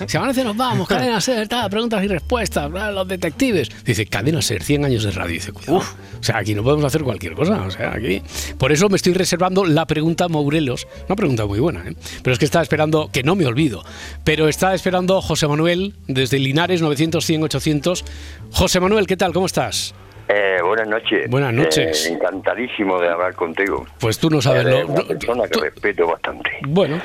Si 0.08 0.18
amanece 0.18 0.44
nos 0.44 0.56
vamos, 0.56 0.88
cadena 0.88 1.20
ser, 1.22 1.48
tal, 1.48 1.70
preguntas 1.70 2.04
y 2.04 2.08
respuestas, 2.08 2.70
bla, 2.72 2.92
los 2.92 3.08
detectives. 3.08 3.70
Dice, 3.84 4.06
cadena 4.06 4.42
ser, 4.42 4.64
100 4.64 4.86
años 4.86 5.04
de 5.04 5.12
radio. 5.12 5.34
Dice, 5.34 5.52
cuidado. 5.52 5.78
O 5.78 6.24
sea, 6.24 6.38
aquí 6.38 6.54
no 6.56 6.64
podemos 6.64 6.86
hacer 6.86 7.04
cualquier 7.04 7.34
cosa. 7.34 7.62
O 7.64 7.72
sea, 7.72 7.94
aquí. 7.94 8.22
Por 8.58 8.72
eso 8.72 8.90
me 8.90 8.96
estoy 8.96 9.14
reservando 9.14 9.66
la 9.66 9.86
pregunta 9.86 10.28
Mourelos. 10.28 10.88
Una 11.08 11.16
pregunta 11.16 11.46
muy 11.46 11.60
buena, 11.60 11.84
¿eh? 11.88 11.96
Pero 12.24 12.34
es 12.34 12.40
que 12.40 12.46
estaba 12.46 12.64
esperando, 12.64 13.10
que 13.12 13.24
no 13.24 13.36
me 13.36 13.46
olvido, 13.46 13.84
pero 14.24 14.48
está 14.48 14.74
esperando 14.74 15.22
José 15.22 15.48
Manuel 15.48 15.94
desde 16.08 16.40
Linares 16.40 16.82
900 16.82 17.26
100 17.26 17.44
800. 17.44 18.06
José 18.52 18.80
Manuel, 18.80 19.08
¿qué 19.08 19.18
tal? 19.18 19.34
¿Cómo 19.34 19.46
estás? 19.46 19.94
Eh, 20.30 20.58
buenas 20.62 20.88
noches. 20.88 21.30
Buenas 21.30 21.54
noches. 21.54 22.06
Eh, 22.06 22.14
encantadísimo 22.14 23.00
de 23.00 23.08
hablar 23.10 23.34
contigo. 23.34 23.86
Pues 24.00 24.20
tú 24.20 24.30
no 24.30 24.42
sabes 24.42 24.66
Eres 24.66 24.86
lo. 24.86 24.94
una 24.94 25.04
persona 25.04 25.44
que 25.44 25.50
tú- 25.50 25.60
respeto 25.62 26.08
bastante. 26.08 26.50
Bueno, 26.68 27.00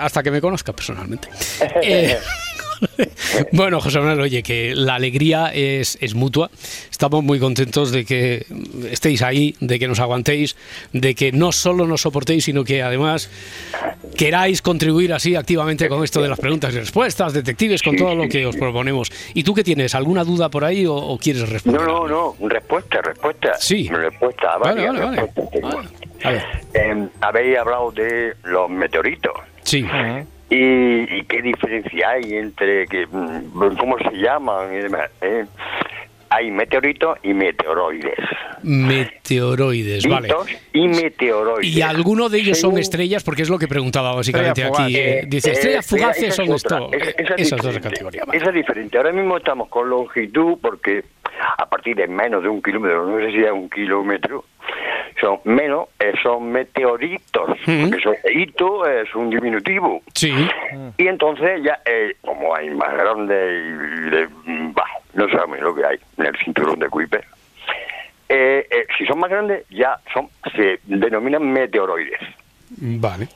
hasta 0.00 0.22
que 0.22 0.30
me 0.30 0.40
conozca 0.40 0.72
personalmente. 0.72 1.28
Eh, 1.82 2.18
bueno, 3.52 3.80
José 3.80 3.98
Manuel, 3.98 4.20
oye, 4.20 4.42
que 4.42 4.74
la 4.74 4.94
alegría 4.96 5.52
es, 5.54 5.98
es 6.00 6.14
mutua. 6.14 6.50
Estamos 6.90 7.22
muy 7.24 7.38
contentos 7.38 7.90
de 7.90 8.04
que 8.04 8.44
estéis 8.90 9.22
ahí, 9.22 9.54
de 9.60 9.78
que 9.78 9.88
nos 9.88 10.00
aguantéis, 10.00 10.56
de 10.92 11.14
que 11.14 11.32
no 11.32 11.52
solo 11.52 11.86
nos 11.86 12.02
soportéis, 12.02 12.44
sino 12.44 12.64
que 12.64 12.82
además 12.82 13.30
queráis 14.16 14.62
contribuir 14.62 15.12
así 15.12 15.34
activamente 15.36 15.88
con 15.88 16.02
esto 16.04 16.20
de 16.22 16.28
las 16.28 16.38
preguntas 16.40 16.74
y 16.74 16.78
respuestas, 16.78 17.32
detectives, 17.32 17.82
con 17.82 17.96
todo 17.96 18.14
lo 18.14 18.28
que 18.28 18.46
os 18.46 18.56
proponemos. 18.56 19.10
¿Y 19.34 19.42
tú 19.44 19.54
qué 19.54 19.64
tienes? 19.64 19.94
¿Alguna 19.94 20.24
duda 20.24 20.48
por 20.48 20.64
ahí 20.64 20.86
o, 20.86 20.94
o 20.94 21.18
quieres 21.18 21.48
responder? 21.48 21.82
No, 21.82 22.06
no, 22.08 22.34
no. 22.38 22.48
Respuesta, 22.48 23.00
respuesta. 23.02 23.52
Sí. 23.58 23.88
Respuesta 23.88 24.52
a 24.54 24.58
Vale, 24.58 24.86
vale, 24.86 25.00
vale. 25.00 25.20
respuestas 25.22 25.50
tengo. 25.50 25.68
Vale. 25.68 25.88
A 26.24 26.30
ver, 26.30 26.42
Eh, 26.74 27.08
habéis 27.20 27.58
hablado 27.58 27.92
de 27.92 28.34
los 28.44 28.68
meteoritos. 28.70 29.32
sí. 29.62 29.84
¿Y, 30.50 31.18
y 31.18 31.22
qué 31.24 31.42
diferencia 31.42 32.10
hay 32.10 32.34
entre 32.34 32.86
que 32.86 33.06
mm, 33.06 33.76
cómo 33.78 33.98
se 33.98 34.16
llaman 34.16 34.72
y 34.74 34.78
demás? 34.78 35.10
eh? 35.20 35.44
Hay 36.30 36.50
meteoritos 36.50 37.18
y 37.22 37.32
meteoroides. 37.32 38.14
Meteoroides, 38.62 40.06
vale. 40.06 40.28
Y 40.72 40.86
meteoroides. 40.88 41.74
Y 41.76 41.80
alguno 41.82 42.28
de 42.28 42.38
ellos 42.38 42.58
son 42.60 42.76
estrellas, 42.78 43.24
porque 43.24 43.42
es 43.42 43.48
lo 43.50 43.58
que 43.58 43.66
preguntaba 43.68 44.14
básicamente 44.14 44.62
Estrella 44.62 44.84
aquí. 44.84 44.96
eh, 44.96 45.24
dice, 45.26 45.50
Eh, 45.50 45.52
estrellas 45.52 45.86
eh, 45.86 45.88
fugaces 45.88 46.34
son 46.34 46.52
esto. 46.52 46.90
esa- 46.92 47.10
esa 47.10 47.34
es 47.34 47.40
esas 47.40 47.62
dos 47.62 47.78
categorías. 47.78 48.26
vale. 48.26 48.38
Esa 48.38 48.48
es 48.50 48.54
diferente. 48.54 48.96
Ahora 48.98 49.12
mismo 49.12 49.36
estamos 49.38 49.68
con 49.68 49.88
longitud 49.88 50.58
porque 50.60 51.04
a 51.56 51.66
partir 51.68 51.96
de 51.96 52.06
menos 52.08 52.42
de 52.42 52.48
un 52.48 52.60
kilómetro, 52.62 53.06
no 53.06 53.18
sé 53.24 53.30
si 53.32 53.38
es 53.38 53.50
un 53.52 53.70
kilómetro, 53.70 54.44
son 55.20 55.40
menos, 55.44 55.88
eh, 55.98 56.12
son 56.22 56.50
meteoritos, 56.50 57.58
porque 57.64 57.96
eso, 57.98 58.12
hito 58.32 58.86
es 58.86 59.12
un 59.14 59.30
diminutivo. 59.30 60.02
Sí, 60.14 60.32
Y 60.96 61.06
entonces 61.06 61.62
ya, 61.62 61.80
eh, 61.84 62.14
como 62.22 62.54
hay 62.54 62.70
más 62.70 62.92
grandes 62.96 63.52
y 63.52 64.10
de, 64.10 64.28
bah, 64.72 64.84
no 65.14 65.28
sabemos 65.30 65.60
lo 65.60 65.74
que 65.74 65.84
hay 65.84 65.98
en 66.18 66.26
el 66.26 66.36
cinturón 66.38 66.78
de 66.78 66.88
Kuiper, 66.88 67.24
eh, 68.28 68.66
eh, 68.70 68.86
si 68.96 69.06
son 69.06 69.20
más 69.20 69.30
grandes 69.30 69.64
ya 69.70 69.98
son 70.12 70.28
se 70.54 70.80
denominan 70.84 71.50
meteoroides. 71.50 72.20
Vale. 72.76 73.28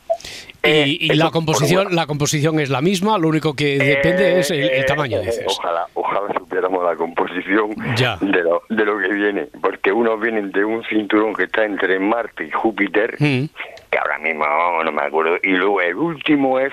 Eh, 0.63 0.85
Y, 0.87 1.07
y 1.07 1.13
eso, 1.13 1.25
la 1.25 1.31
composición, 1.31 1.85
bueno. 1.85 1.97
la 1.97 2.07
composición 2.07 2.61
es 2.61 2.71
la 2.71 2.81
misma, 2.81 3.19
lo 3.19 3.29
único 3.29 3.55
que 3.55 3.79
depende 3.79 4.37
Eh, 4.37 4.41
es 4.41 4.51
el, 4.53 4.61
el 4.61 4.83
eh, 4.83 4.85
tamaño, 4.85 5.21
dices. 5.21 5.45
Ojalá, 5.47 5.87
ojalá 5.95 6.33
supiéramos 6.39 6.85
la 6.85 6.95
composición 6.97 7.75
Ya. 7.97 8.17
de 8.21 8.43
lo, 8.43 8.63
de 8.69 8.85
lo 8.85 8.99
que 8.99 9.09
viene, 9.09 9.49
porque 9.61 9.91
unos 9.91 10.21
vienen 10.21 10.53
de 10.53 10.65
un 10.65 10.85
cinturón 10.85 11.35
que 11.35 11.45
está 11.45 11.65
entre 11.65 11.99
Marte 11.99 12.45
y 12.47 12.51
Júpiter, 12.53 13.17
Mm. 13.19 13.47
que 13.91 13.99
ahora 13.99 14.19
mismo 14.19 14.45
no 14.85 14.93
me 14.93 15.03
acuerdo, 15.03 15.37
y 15.43 15.51
luego 15.51 15.81
el 15.81 15.97
último 15.97 16.61
es 16.61 16.73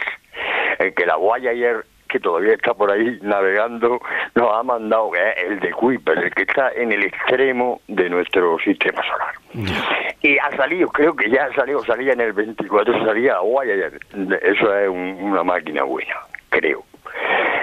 el 0.78 0.94
que 0.94 1.06
la 1.06 1.16
Voyager 1.16 1.86
que 2.10 2.20
todavía 2.20 2.54
está 2.56 2.74
por 2.74 2.92
ahí 2.92 3.20
navegando, 3.22 4.00
nos 4.36 4.54
ha 4.56 4.64
mandado, 4.64 5.12
que 5.12 5.20
es 5.30 5.44
el 5.52 5.60
de 5.60 5.72
Kuiper, 5.72 6.18
el 6.18 6.34
que 6.34 6.42
está 6.44 6.72
en 6.74 6.92
el 6.92 7.04
extremo 7.04 7.82
de 7.88 8.10
nuestro 8.10 8.58
sistema 8.60 9.02
solar. 9.04 9.34
Y 10.22 10.38
ha 10.40 10.50
salido, 10.58 10.90
creo 10.90 11.16
que 11.16 11.30
ya 11.30 11.46
ha 11.46 11.54
salido, 11.54 11.84
salía 11.86 12.14
en 12.14 12.22
el 12.22 12.34
24, 12.34 13.06
salía 13.06 13.40
Voyager. 13.40 13.98
Eso 14.42 14.76
es 14.78 14.90
un- 14.90 15.18
una 15.22 15.44
máquina 15.44 15.84
buena, 15.84 16.16
creo. 16.50 16.84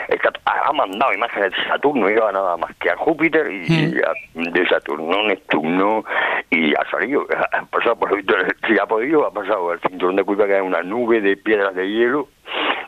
Está- 0.09 0.31
ha 0.45 0.73
mandado 0.73 1.13
imágenes 1.13 1.51
de 1.51 1.65
Saturno, 1.69 2.09
iba 2.09 2.31
nada 2.31 2.57
más 2.57 2.75
que 2.77 2.91
a 2.91 2.97
Júpiter 2.97 3.51
y, 3.51 3.67
y 3.67 3.99
a- 3.99 4.51
de 4.51 4.69
Saturno, 4.69 5.25
Neptuno, 5.25 6.05
y 6.51 6.73
ha 6.75 6.89
salido, 6.91 7.27
ha, 7.53 7.63
pasado 7.67 7.97
por 7.97 8.11
si 8.67 8.79
ha 8.79 8.87
podido, 8.87 9.27
ha 9.27 9.33
pasado 9.33 9.73
el 9.73 9.81
cinturón 9.81 10.15
de 10.17 10.23
Kuiper, 10.25 10.47
que 10.47 10.57
es 10.57 10.63
una 10.63 10.83
nube 10.83 11.21
de 11.21 11.37
piedras 11.37 11.75
de 11.75 11.89
hielo 11.91 12.29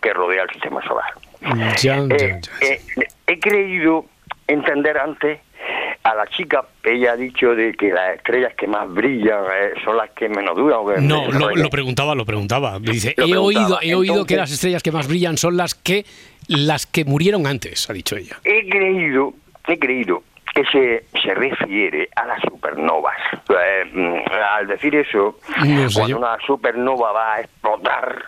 que 0.00 0.12
rodea 0.12 0.44
el 0.44 0.50
sistema 0.50 0.80
solar. 0.86 1.10
Ya, 1.40 1.74
ya, 1.76 1.96
Eh, 2.10 2.40
ya. 2.40 2.66
eh, 2.66 2.80
he 3.26 3.38
creído 3.38 4.06
entender 4.46 4.98
antes 4.98 5.40
a 6.02 6.14
la 6.14 6.26
chica, 6.28 6.64
ella 6.84 7.12
ha 7.12 7.16
dicho 7.16 7.54
de 7.54 7.74
que 7.74 7.88
las 7.92 8.16
estrellas 8.16 8.54
que 8.56 8.66
más 8.66 8.88
brillan 8.92 9.42
eh, 9.44 9.72
son 9.84 9.96
las 9.96 10.10
que 10.10 10.28
menos 10.28 10.56
duran. 10.56 11.06
No, 11.06 11.30
lo, 11.30 11.54
lo 11.54 11.70
preguntaba, 11.70 12.14
lo 12.14 12.24
preguntaba. 12.24 12.78
Dice, 12.80 13.14
Lo 13.16 13.24
he 13.26 13.28
preguntaba. 13.30 13.66
oído, 13.66 13.78
he 13.82 13.94
oído 13.94 14.14
que 14.14 14.34
Entonces- 14.34 14.38
las 14.38 14.50
estrellas 14.52 14.82
que 14.82 14.92
más 14.92 15.06
brillan 15.08 15.36
son 15.36 15.56
las 15.56 15.74
que 15.74 16.06
las 16.46 16.86
que 16.86 17.04
murieron 17.04 17.46
antes, 17.46 17.90
ha 17.90 17.92
dicho 17.92 18.16
ella. 18.16 18.38
He 18.44 18.68
creído, 18.70 19.34
he 19.66 19.78
creído 19.78 20.22
que 20.54 20.64
se, 20.66 21.04
se 21.22 21.34
refiere 21.34 22.08
a 22.16 22.26
las 22.26 22.40
supernovas. 22.42 23.16
Eh, 23.48 24.24
al 24.56 24.66
decir 24.66 24.94
eso, 24.96 25.38
No 25.64 25.88
sé 25.88 25.94
cuando 25.94 26.08
yo. 26.08 26.18
una 26.18 26.36
supernova 26.46 27.12
va 27.12 27.34
a 27.34 27.40
explotar, 27.40 28.24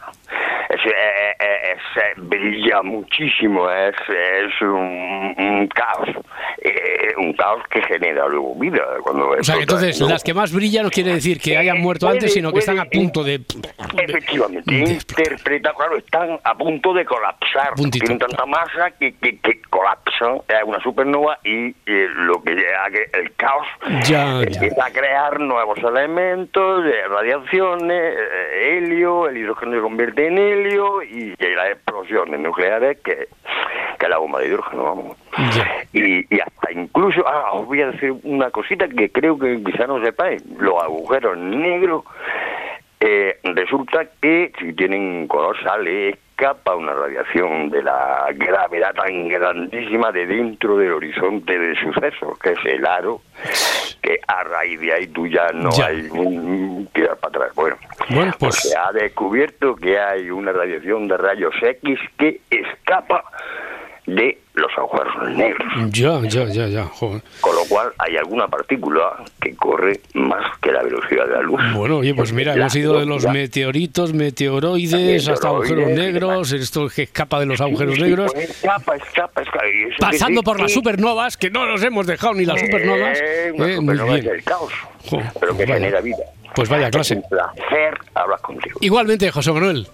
es, 0.68 0.80
eh, 0.86 1.36
eh, 1.40 1.72
es, 1.74 2.28
brilla 2.28 2.82
muchísimo, 2.82 3.68
es, 3.70 3.94
es 4.08 4.60
un, 4.62 5.34
un 5.36 5.68
caos, 5.68 6.08
eh, 6.62 7.12
un 7.18 7.32
caos 7.34 7.62
que 7.68 7.82
genera 7.82 8.26
luego 8.28 8.54
vida. 8.56 8.82
Cuando 9.02 9.28
O 9.30 9.42
sea, 9.42 9.56
que 9.56 9.62
entonces 9.62 10.00
¿no? 10.00 10.08
las 10.08 10.22
que 10.22 10.32
más 10.34 10.52
brillan 10.52 10.84
no 10.84 10.90
quiere 10.90 11.12
decir 11.14 11.40
que 11.40 11.56
hayan 11.56 11.80
muerto 11.80 12.06
Puede- 12.06 12.18
antes, 12.18 12.32
sino 12.32 12.52
que 12.52 12.60
están 12.60 12.78
a 12.78 12.84
punto 12.84 13.24
de... 13.24 13.40
Efectivamente, 13.98 14.72
de 14.72 14.78
interpreta, 14.92 15.72
claro, 15.76 15.96
están 15.96 16.38
a 16.44 16.54
punto 16.54 16.92
de 16.94 17.04
colapsar. 17.04 17.74
Puntito. 17.74 18.04
Tienen 18.06 18.18
tanta 18.26 18.46
masa 18.46 18.90
que, 18.98 19.12
que, 19.16 19.38
que 19.40 19.60
colapsan. 19.70 20.40
Es 20.48 20.62
una 20.64 20.80
supernova 20.80 21.38
y 21.44 21.68
eh, 21.86 22.08
lo 22.26 22.42
que 22.42 22.54
llega 22.54 22.86
el 23.14 23.32
caos 23.36 23.66
Ya, 24.04 24.24
ya. 24.34 24.42
empieza 24.42 24.86
a 24.86 24.90
crear 24.90 25.40
nuevos 25.40 25.78
elementos, 25.78 26.84
eh, 26.86 27.08
radiaciones, 27.08 28.16
eh, 28.18 28.78
helio, 28.78 29.28
el 29.28 29.36
hidrógeno 29.38 29.72
se 29.76 29.80
convierte 29.80 30.26
en 30.26 30.38
helio 30.38 31.02
y, 31.02 31.34
y 31.38 31.54
las 31.54 31.70
explosiones 31.70 32.40
nucleares 32.40 32.98
que, 33.00 33.28
que 33.98 34.08
la 34.08 34.18
bomba 34.18 34.40
de 34.40 34.48
hidrógeno, 34.48 34.82
vamos. 34.84 35.16
Y, 35.92 36.34
y 36.34 36.40
hasta 36.40 36.72
incluso, 36.72 37.26
ah, 37.26 37.52
os 37.52 37.66
voy 37.66 37.82
a 37.82 37.90
decir 37.90 38.14
una 38.24 38.50
cosita 38.50 38.88
que 38.88 39.10
creo 39.10 39.38
que 39.38 39.62
quizá 39.64 39.86
no 39.86 40.02
sepáis, 40.04 40.44
los 40.58 40.82
agujeros 40.82 41.36
negros, 41.38 42.04
eh, 43.00 43.38
resulta 43.44 44.06
que 44.20 44.52
si 44.58 44.72
tienen 44.74 45.26
color 45.26 45.56
sale 45.62 46.18
escapa 46.40 46.74
una 46.74 46.94
radiación 46.94 47.68
de 47.68 47.82
la 47.82 48.28
gravedad 48.34 48.94
tan 48.94 49.28
grandísima 49.28 50.10
de 50.10 50.26
dentro 50.26 50.78
del 50.78 50.92
horizonte 50.92 51.58
de 51.58 51.74
sucesos, 51.76 52.38
que 52.38 52.52
es 52.52 52.58
el 52.64 52.86
aro, 52.86 53.20
que 54.02 54.18
a 54.26 54.42
raíz 54.44 54.80
de 54.80 54.92
ahí 54.94 55.06
tú 55.08 55.26
ya 55.26 55.48
no 55.52 55.70
Ya. 55.70 55.86
hay 55.86 56.08
un 56.10 56.88
tirar 56.94 57.16
para 57.18 57.28
atrás. 57.36 57.54
Bueno, 57.54 57.76
Bueno, 58.08 58.32
pues- 58.38 58.54
se 58.56 58.76
ha 58.76 58.90
descubierto 58.92 59.76
que 59.76 59.98
hay 59.98 60.30
una 60.30 60.52
radiación 60.52 61.08
de 61.08 61.16
rayos 61.18 61.54
X 61.62 61.98
que 62.18 62.40
escapa 62.50 63.22
de 64.14 64.38
los 64.54 64.70
agujeros 64.76 65.14
negros. 65.36 65.66
Ya, 65.90 66.20
ya, 66.28 66.44
ya, 66.46 66.66
ya. 66.66 66.84
joder. 66.84 67.22
Con 67.40 67.54
lo 67.54 67.62
cual 67.68 67.92
hay 67.98 68.16
alguna 68.16 68.48
partícula 68.48 69.22
que 69.40 69.54
corre 69.54 70.00
más 70.14 70.44
que 70.60 70.72
la 70.72 70.82
velocidad 70.82 71.26
de 71.26 71.32
la 71.34 71.42
luz. 71.42 71.60
Bueno, 71.74 71.98
oye, 71.98 72.14
pues 72.14 72.32
mira, 72.32 72.52
La 72.54 72.62
hemos 72.62 72.74
ido 72.76 72.98
de 72.98 73.06
los 73.06 73.24
meteoritos, 73.26 74.12
meteoroides, 74.12 75.28
hasta 75.28 75.48
agujeros 75.48 75.86
Meteoroides, 75.86 76.12
negros, 76.14 76.52
esto 76.52 76.88
que 76.88 77.02
escapa 77.04 77.40
de 77.40 77.46
los 77.46 77.60
agujeros 77.60 77.94
Sí, 77.94 78.02
negros, 78.02 78.34
escapa, 78.34 78.96
escapa, 78.96 79.42
escapa. 79.42 79.64
Pasando 79.98 80.42
por 80.42 80.60
las 80.60 80.72
supernovas, 80.72 81.36
que 81.36 81.50
no 81.50 81.66
nos 81.66 81.82
hemos 81.82 82.06
dejado 82.06 82.34
ni 82.34 82.44
las 82.44 82.60
que- 82.60 82.66
supernovas. 82.66 83.18
Eh, 83.20 83.48
Eh, 83.48 83.52
muy 83.52 83.74
supernova 83.76 84.16
es 84.16 84.22
bien. 84.24 84.34
el 84.34 84.42
caos, 84.42 84.72
Jo, 85.08 85.18
pero 85.40 85.56
que 85.56 85.64
vaya. 85.64 85.74
genera 85.76 86.00
vida. 86.00 86.24
Pues 86.54 86.68
vaya 86.68 86.90
clase. 86.90 87.14
Es 87.14 87.20
un 87.22 87.28
placer 87.28 87.94
hablar 88.14 88.40
contigo. 88.40 88.78
Igualmente, 88.82 89.30
José 89.30 89.52
Manuel. 89.52 89.86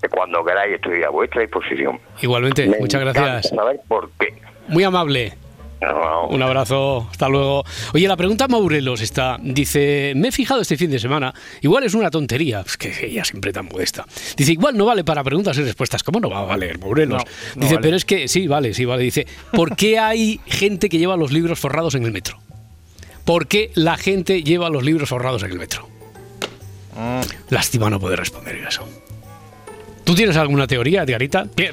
Que 0.00 0.08
Cuando 0.08 0.44
queráis 0.44 0.74
estoy 0.74 1.02
a 1.02 1.10
vuestra 1.10 1.42
disposición. 1.42 1.98
Igualmente, 2.22 2.66
Me 2.66 2.78
muchas 2.78 3.00
gracias. 3.00 3.48
saber 3.48 3.80
por 3.86 4.10
qué. 4.18 4.34
Muy 4.68 4.84
amable. 4.84 5.34
No, 5.82 6.26
Un 6.28 6.42
abrazo, 6.42 7.08
hasta 7.10 7.26
luego. 7.26 7.64
Oye, 7.94 8.06
la 8.06 8.16
pregunta 8.16 8.46
Maurelos 8.48 9.00
está, 9.00 9.38
dice, 9.40 10.12
me 10.14 10.28
he 10.28 10.32
fijado 10.32 10.60
este 10.60 10.76
fin 10.76 10.90
de 10.90 10.98
semana, 10.98 11.32
igual 11.62 11.84
es 11.84 11.94
una 11.94 12.10
tontería, 12.10 12.60
es 12.60 12.76
que 12.76 13.06
ella 13.06 13.24
siempre 13.24 13.50
tan 13.50 13.64
modesta. 13.64 14.04
Dice, 14.36 14.52
igual 14.52 14.76
no 14.76 14.84
vale 14.84 15.04
para 15.04 15.24
preguntas 15.24 15.56
y 15.56 15.62
respuestas, 15.62 16.02
¿cómo 16.02 16.20
no 16.20 16.28
va 16.28 16.40
a 16.40 16.44
valer, 16.44 16.78
Maurelos? 16.78 17.24
No, 17.24 17.30
no 17.56 17.62
dice, 17.62 17.76
vale. 17.76 17.82
pero 17.82 17.96
es 17.96 18.04
que, 18.04 18.28
sí, 18.28 18.46
vale, 18.46 18.74
sí, 18.74 18.84
vale. 18.84 19.04
Dice, 19.04 19.26
¿por 19.52 19.74
qué 19.74 19.98
hay 19.98 20.38
gente 20.44 20.90
que 20.90 20.98
lleva 20.98 21.16
los 21.16 21.32
libros 21.32 21.58
forrados 21.58 21.94
en 21.94 22.04
el 22.04 22.12
metro? 22.12 22.36
¿Por 23.24 23.46
qué 23.46 23.70
la 23.74 23.96
gente 23.96 24.42
lleva 24.42 24.68
los 24.68 24.82
libros 24.82 25.08
forrados 25.08 25.42
en 25.44 25.52
el 25.52 25.58
metro? 25.58 25.88
Mm. 26.94 27.20
Lástima 27.54 27.88
no 27.88 27.98
poder 27.98 28.18
responder 28.18 28.56
eso. 28.68 28.86
¿Tú 30.04 30.14
tienes 30.14 30.36
alguna 30.36 30.66
teoría. 30.66 31.04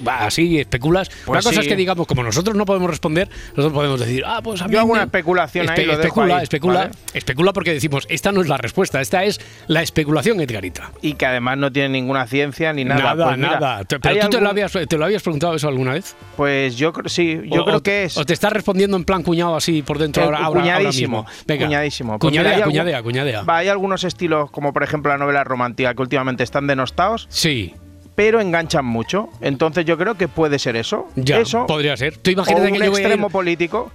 Va, 0.07 0.25
Así, 0.25 0.59
especulas. 0.59 1.09
Pues 1.09 1.27
una 1.27 1.37
cosa 1.39 1.51
sí. 1.53 1.59
es 1.61 1.67
que 1.67 1.75
digamos, 1.75 2.05
como 2.07 2.23
nosotros 2.23 2.55
no 2.55 2.65
podemos 2.65 2.89
responder, 2.89 3.29
nosotros 3.55 3.73
podemos 3.73 3.99
decir, 3.99 4.23
ah, 4.25 4.41
pues 4.43 4.61
a 4.61 4.67
mí 4.67 4.73
Yo 4.73 4.79
hago 4.81 4.91
una 4.91 5.03
especulación 5.03 5.69
ahí, 5.69 5.85
lo 5.85 5.93
especula, 5.93 6.37
ahí, 6.37 6.43
especula, 6.43 6.79
¿vale? 6.79 6.91
especula 7.13 7.53
porque 7.53 7.73
decimos, 7.73 8.05
esta 8.09 8.31
no 8.31 8.41
es 8.41 8.47
la 8.47 8.57
respuesta, 8.57 9.01
esta 9.01 9.23
es 9.23 9.39
la 9.67 9.81
especulación, 9.81 10.39
Edgarita. 10.39 10.91
Y 11.01 11.13
que 11.13 11.25
además 11.25 11.57
no 11.57 11.71
tiene 11.71 11.89
ninguna 11.89 12.27
ciencia 12.27 12.73
ni 12.73 12.83
nada. 12.85 13.01
Nada, 13.15 13.25
Pues 13.25 13.37
mira, 13.37 13.59
nada. 13.59 13.81
Pero 13.87 14.01
¿hay 14.09 14.19
tú 14.19 14.29
te, 14.29 14.41
lo 14.41 14.49
habías, 14.49 14.71
te 14.71 14.97
lo 14.97 15.05
habías 15.05 15.23
preguntado 15.23 15.55
eso 15.55 15.67
alguna 15.67 15.93
vez. 15.93 16.15
Pues 16.35 16.75
yo 16.77 16.93
creo, 16.93 17.09
sí, 17.09 17.39
yo 17.45 17.61
O- 17.61 17.65
creo 17.65 17.77
o- 17.77 17.83
que 17.83 18.03
es. 18.03 18.17
O 18.17 18.25
te 18.25 18.33
estás 18.33 18.51
respondiendo 18.53 18.97
en 18.97 19.03
plan 19.05 19.23
cuñado 19.23 19.55
así 19.55 19.81
por 19.81 19.97
dentro 19.99 20.23
ahora, 20.23 20.37
ahora, 20.39 20.47
ahora 20.61 20.61
cuñadísimo, 20.79 21.23
mismo. 21.23 21.43
Venga. 21.47 21.65
cuñadísimo. 21.65 22.19
Pues 22.19 22.31
mira, 22.31 22.43
Cuñadea, 22.43 22.57
algún- 22.57 22.71
cuñadea, 22.71 23.03
cuñadea. 23.03 23.41
Va, 23.43 23.57
hay 23.57 23.67
algunos 23.69 24.03
estilos, 24.03 24.51
como 24.51 24.73
por 24.73 24.83
ejemplo 24.83 25.11
la 25.11 25.17
novela 25.17 25.43
romántica, 25.43 25.93
que 25.93 26.01
últimamente 26.01 26.43
están 26.43 26.67
denostados, 26.67 27.27
Sí, 27.29 27.73
pero 28.17 28.41
enganchan 28.41 28.83
mucho. 28.83 29.29
Entonces 29.41 29.85
yo 29.85 29.95
creo 29.95 30.15
que 30.15 30.27
puede 30.27 30.57
ser 30.57 30.75
eso. 30.75 31.07
ya, 31.15 31.37
eso. 31.37 31.67
podría 31.67 31.95
ser. 31.95 32.17
Tú 32.17 32.31
o 32.31 32.33
imagínate 32.33 32.65
un 32.65 32.73
que 32.73 32.79
yo 32.79 32.91
voy 32.91 32.97
a 32.99 33.03
ir- 33.03 33.05
extremo 33.05 33.29
político. 33.29 33.91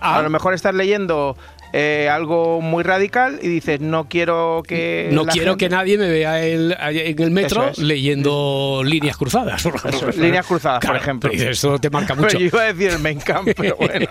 Ah. 0.00 0.16
A 0.16 0.22
lo 0.22 0.30
mejor 0.30 0.54
estás 0.54 0.74
leyendo 0.74 1.36
eh, 1.72 2.08
algo 2.10 2.60
muy 2.60 2.82
radical 2.84 3.38
y 3.42 3.48
dices, 3.48 3.80
no 3.80 4.08
quiero 4.08 4.62
que. 4.66 5.08
No 5.12 5.26
quiero 5.26 5.52
gente- 5.52 5.64
que 5.66 5.68
nadie 5.68 5.98
me 5.98 6.08
vea 6.08 6.42
el- 6.44 6.76
en 6.80 7.22
el 7.22 7.30
metro 7.30 7.68
es. 7.68 7.78
leyendo 7.78 8.82
líneas 8.84 9.16
cruzadas. 9.16 9.64
Es, 9.66 10.16
líneas 10.16 10.46
cruzadas, 10.46 10.84
por 10.84 10.96
ejemplo. 10.96 11.30
Eso 11.32 11.78
te 11.78 11.90
marca 11.90 12.14
Pero 12.14 12.24
mucho. 12.26 12.38
yo 12.38 12.46
iba 12.46 12.62
a 12.62 12.72
decir 12.72 12.90
el 12.90 12.98
Main 13.00 13.18
Camp, 13.20 13.48
pero 13.56 13.76
bueno. 13.80 14.06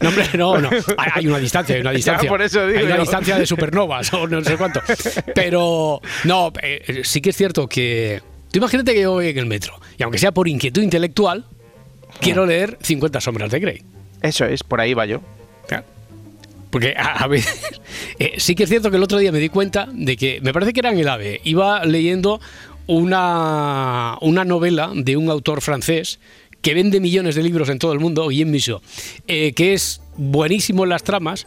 No, 0.00 0.08
hombre, 0.08 0.24
no, 0.36 0.58
no. 0.58 0.70
Hay, 0.96 1.26
una 1.26 1.38
distancia, 1.38 1.74
hay 1.74 1.80
una 1.82 1.90
distancia. 1.92 2.28
por 2.28 2.42
eso 2.42 2.66
digo 2.66 2.78
hay 2.80 2.86
una 2.86 2.98
distancia 2.98 3.38
de 3.38 3.46
supernovas 3.46 4.12
o 4.12 4.26
no 4.26 4.42
sé 4.42 4.56
cuánto. 4.56 4.80
Pero, 5.34 6.00
no, 6.24 6.52
eh, 6.62 7.02
sí 7.04 7.20
que 7.20 7.30
es 7.30 7.36
cierto 7.36 7.66
que. 7.68 8.20
Tú 8.50 8.58
imagínate 8.58 8.92
que 8.94 9.02
yo 9.02 9.12
voy 9.12 9.28
en 9.28 9.38
el 9.38 9.46
metro 9.46 9.74
y 9.96 10.02
aunque 10.02 10.18
sea 10.18 10.32
por 10.32 10.48
inquietud 10.48 10.82
intelectual, 10.82 11.44
quiero 12.20 12.44
leer 12.46 12.76
50 12.80 13.20
Sombras 13.20 13.50
de 13.52 13.60
Grey. 13.60 13.82
Eso 14.22 14.44
es, 14.44 14.64
por 14.64 14.80
ahí 14.80 14.92
va 14.92 15.06
yo. 15.06 15.20
Porque 16.70 16.94
a, 16.96 17.24
a 17.24 17.26
ver, 17.26 17.42
eh, 18.20 18.34
sí 18.38 18.54
que 18.54 18.62
es 18.64 18.68
cierto 18.68 18.90
que 18.90 18.96
el 18.96 19.02
otro 19.02 19.18
día 19.18 19.32
me 19.32 19.40
di 19.40 19.48
cuenta 19.48 19.88
de 19.92 20.16
que, 20.16 20.40
me 20.40 20.52
parece 20.52 20.72
que 20.72 20.80
era 20.80 20.90
en 20.92 20.98
el 20.98 21.08
AVE, 21.08 21.40
iba 21.44 21.84
leyendo 21.84 22.40
una, 22.86 24.16
una 24.20 24.44
novela 24.44 24.92
de 24.94 25.16
un 25.16 25.30
autor 25.30 25.62
francés 25.62 26.20
que 26.62 26.74
vende 26.74 27.00
millones 27.00 27.34
de 27.34 27.42
libros 27.42 27.68
en 27.70 27.78
todo 27.78 27.92
el 27.92 27.98
mundo, 28.00 28.28
Guillaume 28.28 28.52
Michaud, 28.52 28.82
eh, 29.26 29.52
que 29.52 29.72
es 29.72 30.00
buenísimo 30.16 30.84
en 30.84 30.90
las 30.90 31.02
tramas, 31.02 31.46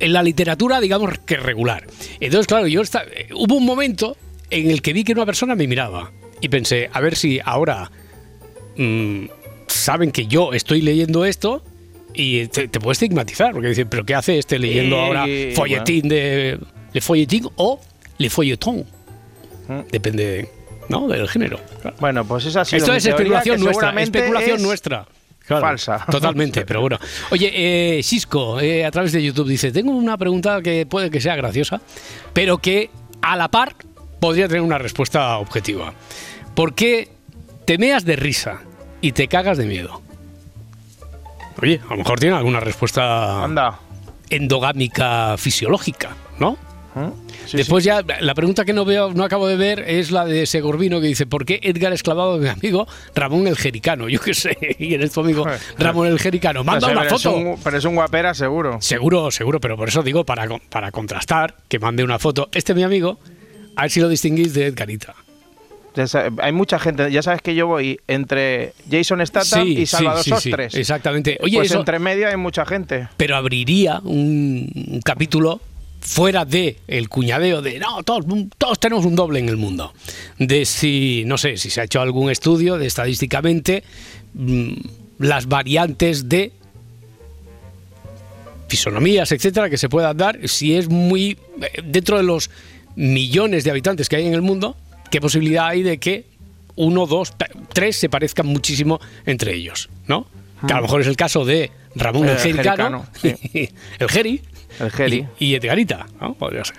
en 0.00 0.12
la 0.12 0.22
literatura, 0.22 0.80
digamos 0.80 1.18
que 1.26 1.36
regular. 1.36 1.86
Entonces, 2.18 2.46
claro, 2.46 2.66
yo 2.66 2.80
esta- 2.80 3.04
eh, 3.04 3.28
hubo 3.36 3.56
un 3.56 3.66
momento 3.66 4.16
en 4.50 4.70
el 4.70 4.80
que 4.82 4.92
vi 4.94 5.04
que 5.04 5.12
una 5.12 5.26
persona 5.26 5.54
me 5.54 5.66
miraba 5.68 6.10
y 6.40 6.48
pensé, 6.48 6.88
a 6.92 7.00
ver 7.00 7.16
si 7.16 7.38
ahora 7.44 7.90
mm, 8.76 9.26
saben 9.66 10.10
que 10.10 10.26
yo 10.26 10.52
estoy 10.54 10.80
leyendo 10.80 11.24
esto 11.24 11.62
y 12.14 12.46
te, 12.48 12.68
te 12.68 12.80
puede 12.80 12.92
estigmatizar, 12.92 13.52
porque 13.52 13.68
dicen, 13.68 13.88
¿pero 13.88 14.04
qué 14.04 14.14
hace 14.14 14.38
este 14.38 14.58
leyendo 14.58 14.96
Eh, 14.96 15.00
ahora 15.00 15.26
folletín 15.54 16.08
de 16.08 16.58
Le 16.92 17.00
Folletín 17.00 17.48
o 17.56 17.80
Le 18.18 18.30
Folletón? 18.30 18.84
Depende 19.90 20.48
¿no? 20.88 21.06
del 21.08 21.28
género. 21.28 21.60
claro. 21.82 21.96
Bueno, 22.00 22.24
pues 22.24 22.46
esa 22.46 22.62
ha 22.62 22.64
sido 22.64 22.78
Esto 22.78 22.94
es 22.94 23.06
especulación 23.06 23.60
nuestra, 23.60 23.90
especulación 24.02 24.56
es 24.56 24.62
nuestra. 24.62 25.06
Claro, 25.46 25.62
falsa. 25.62 26.04
Totalmente, 26.10 26.66
pero 26.66 26.80
bueno. 26.80 26.98
Oye, 27.30 27.50
eh, 27.98 28.02
Cisco, 28.02 28.60
eh, 28.60 28.84
a 28.84 28.90
través 28.90 29.12
de 29.12 29.22
YouTube 29.22 29.48
dice, 29.48 29.72
tengo 29.72 29.92
una 29.92 30.18
pregunta 30.18 30.60
que 30.60 30.84
puede 30.84 31.10
que 31.10 31.20
sea 31.20 31.36
graciosa, 31.36 31.80
pero 32.32 32.58
que 32.58 32.90
a 33.22 33.36
la 33.36 33.48
par 33.48 33.74
podría 34.20 34.46
tener 34.48 34.62
una 34.62 34.78
respuesta 34.78 35.38
objetiva. 35.38 35.94
¿Por 36.54 36.74
qué 36.74 37.08
te 37.64 37.78
meas 37.78 38.04
de 38.04 38.16
risa 38.16 38.60
y 39.00 39.12
te 39.12 39.28
cagas 39.28 39.56
de 39.56 39.66
miedo? 39.66 40.02
Oye, 41.60 41.80
a 41.86 41.90
lo 41.90 41.96
mejor 41.98 42.20
tiene 42.20 42.36
alguna 42.36 42.60
respuesta 42.60 43.42
Anda. 43.44 43.80
endogámica 44.30 45.36
fisiológica, 45.38 46.16
¿no? 46.38 46.52
¿Mm? 46.94 47.08
Sí, 47.46 47.56
Después 47.56 47.82
ya, 47.84 48.02
la 48.20 48.34
pregunta 48.34 48.64
que 48.64 48.72
no 48.74 48.84
veo, 48.84 49.12
no 49.14 49.24
acabo 49.24 49.46
de 49.46 49.56
ver 49.56 49.80
es 49.80 50.10
la 50.10 50.24
de 50.26 50.44
Segorbino 50.46 51.00
que 51.00 51.06
dice, 51.06 51.24
¿por 51.26 51.46
qué 51.46 51.58
Edgar 51.62 51.92
es 51.94 52.02
clavado 52.02 52.34
de 52.38 52.44
mi 52.44 52.48
amigo 52.50 52.86
Ramón 53.14 53.46
el 53.46 53.56
Jericano? 53.56 54.08
Yo 54.08 54.20
qué 54.20 54.34
sé, 54.34 54.56
y 54.78 54.94
eres 54.94 55.12
tu 55.12 55.20
amigo 55.20 55.46
Ramón 55.78 56.06
el 56.08 56.18
Jericano. 56.18 56.60
sí. 56.60 56.66
Manda 56.66 56.80
No 56.80 56.86
sé, 56.86 56.92
una 56.92 57.02
pero 57.02 57.16
es 57.16 57.22
foto. 57.22 57.36
un- 57.36 57.60
pero 57.62 57.78
es 57.78 57.84
un 57.84 57.94
guapera, 57.94 58.34
seguro. 58.34 58.78
Seguro, 58.80 59.30
seguro, 59.30 59.60
pero 59.60 59.76
por 59.76 59.88
eso 59.88 60.02
digo, 60.02 60.24
para, 60.24 60.46
para 60.68 60.90
contrastar, 60.92 61.56
que 61.68 61.78
mande 61.78 62.04
una 62.04 62.18
foto. 62.18 62.48
Este 62.52 62.74
mi 62.74 62.82
amigo, 62.82 63.18
a 63.76 63.82
ver 63.82 63.90
si 63.90 64.00
lo 64.00 64.08
distinguís 64.08 64.52
de 64.54 64.66
Edgarita. 64.66 65.14
Hay 66.40 66.52
mucha 66.52 66.78
gente, 66.78 67.10
ya 67.10 67.22
sabes 67.22 67.42
que 67.42 67.54
yo 67.54 67.66
voy 67.66 68.00
entre 68.06 68.72
Jason 68.90 69.24
Statham 69.26 69.66
y 69.66 69.86
Salvador 69.86 70.24
sí, 70.24 70.30
sí, 70.30 70.50
Sostres. 70.50 70.74
exactamente. 70.74 71.38
Oye, 71.40 71.56
pues 71.56 71.70
eso, 71.70 71.80
entre 71.80 71.98
medio 71.98 72.28
hay 72.28 72.36
mucha 72.36 72.64
gente. 72.66 73.08
pero 73.16 73.36
abriría 73.36 74.00
un, 74.04 74.70
un 74.90 75.00
capítulo 75.02 75.60
fuera 76.00 76.44
de 76.44 76.76
el 76.86 77.08
cuñadeo 77.08 77.60
de 77.60 77.78
no, 77.78 78.02
todos, 78.02 78.24
todos 78.56 78.78
tenemos 78.78 79.04
un 79.04 79.16
doble 79.16 79.40
en 79.40 79.48
el 79.48 79.56
mundo. 79.56 79.92
De 80.38 80.64
si, 80.64 81.24
no 81.26 81.38
sé, 81.38 81.56
si 81.56 81.70
se 81.70 81.80
ha 81.80 81.84
hecho 81.84 82.00
algún 82.00 82.30
estudio 82.30 82.78
de 82.78 82.86
estadísticamente 82.86 83.82
mm, 84.34 84.72
las 85.18 85.46
variantes 85.46 86.28
de 86.28 86.52
fisonomías, 88.68 89.32
etcétera, 89.32 89.70
que 89.70 89.78
se 89.78 89.88
puedan 89.88 90.16
dar, 90.16 90.38
si 90.46 90.76
es 90.76 90.88
muy 90.88 91.38
eh, 91.60 91.82
dentro 91.84 92.16
de 92.18 92.22
los 92.22 92.50
millones 92.96 93.64
de 93.64 93.70
habitantes 93.70 94.08
que 94.08 94.16
hay 94.16 94.26
en 94.26 94.34
el 94.34 94.42
mundo, 94.42 94.76
qué 95.10 95.20
posibilidad 95.20 95.66
hay 95.68 95.82
de 95.82 95.98
que 95.98 96.26
uno, 96.76 97.06
dos, 97.06 97.34
tres 97.72 97.96
se 97.96 98.08
parezcan 98.08 98.46
muchísimo 98.46 99.00
entre 99.26 99.54
ellos, 99.54 99.88
¿no? 100.06 100.26
Que 100.66 100.72
a 100.72 100.76
lo 100.76 100.82
mejor 100.82 101.00
es 101.00 101.06
el 101.06 101.16
caso 101.16 101.44
de 101.44 101.70
Ramón 101.94 102.24
el, 102.24 102.30
El 102.30 102.38
Jericano, 102.38 103.06
el 103.22 104.08
Geri 104.08 104.42
El 104.80 104.90
Geri. 104.90 105.26
y, 105.38 105.46
y 105.46 105.54
Edgarita, 105.54 106.06
¿no? 106.20 106.34
Podría 106.34 106.64
ser. 106.64 106.76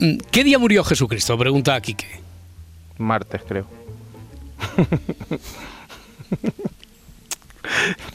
Mm, 0.00 0.16
¿Qué 0.30 0.44
día 0.44 0.58
murió 0.58 0.82
Jesucristo? 0.84 1.38
Pregunta 1.38 1.80
Quique. 1.80 2.06
Martes, 2.98 3.42
creo. 3.46 3.66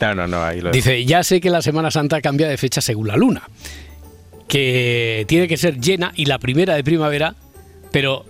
no, 0.01 0.15
no, 0.15 0.27
no, 0.27 0.43
ahí 0.43 0.61
lo 0.61 0.71
Dice, 0.71 1.03
ya 1.05 1.23
sé 1.23 1.41
que 1.41 1.49
la 1.49 1.61
Semana 1.61 1.91
Santa 1.91 2.21
cambia 2.21 2.47
de 2.47 2.57
fecha 2.57 2.81
según 2.81 3.07
la 3.07 3.17
luna, 3.17 3.43
que 4.47 5.25
tiene 5.27 5.47
que 5.47 5.57
ser 5.57 5.79
llena 5.79 6.11
y 6.15 6.25
la 6.25 6.39
primera 6.39 6.75
de 6.75 6.83
primavera, 6.83 7.35
pero... 7.91 8.25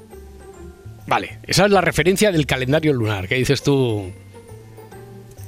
Vale, 1.10 1.40
esa 1.48 1.66
es 1.66 1.72
la 1.72 1.82
referencia 1.82 2.32
del 2.32 2.46
calendario 2.46 2.94
lunar, 2.94 3.28
que 3.28 3.36
dices 3.36 3.64
tú... 3.64 4.12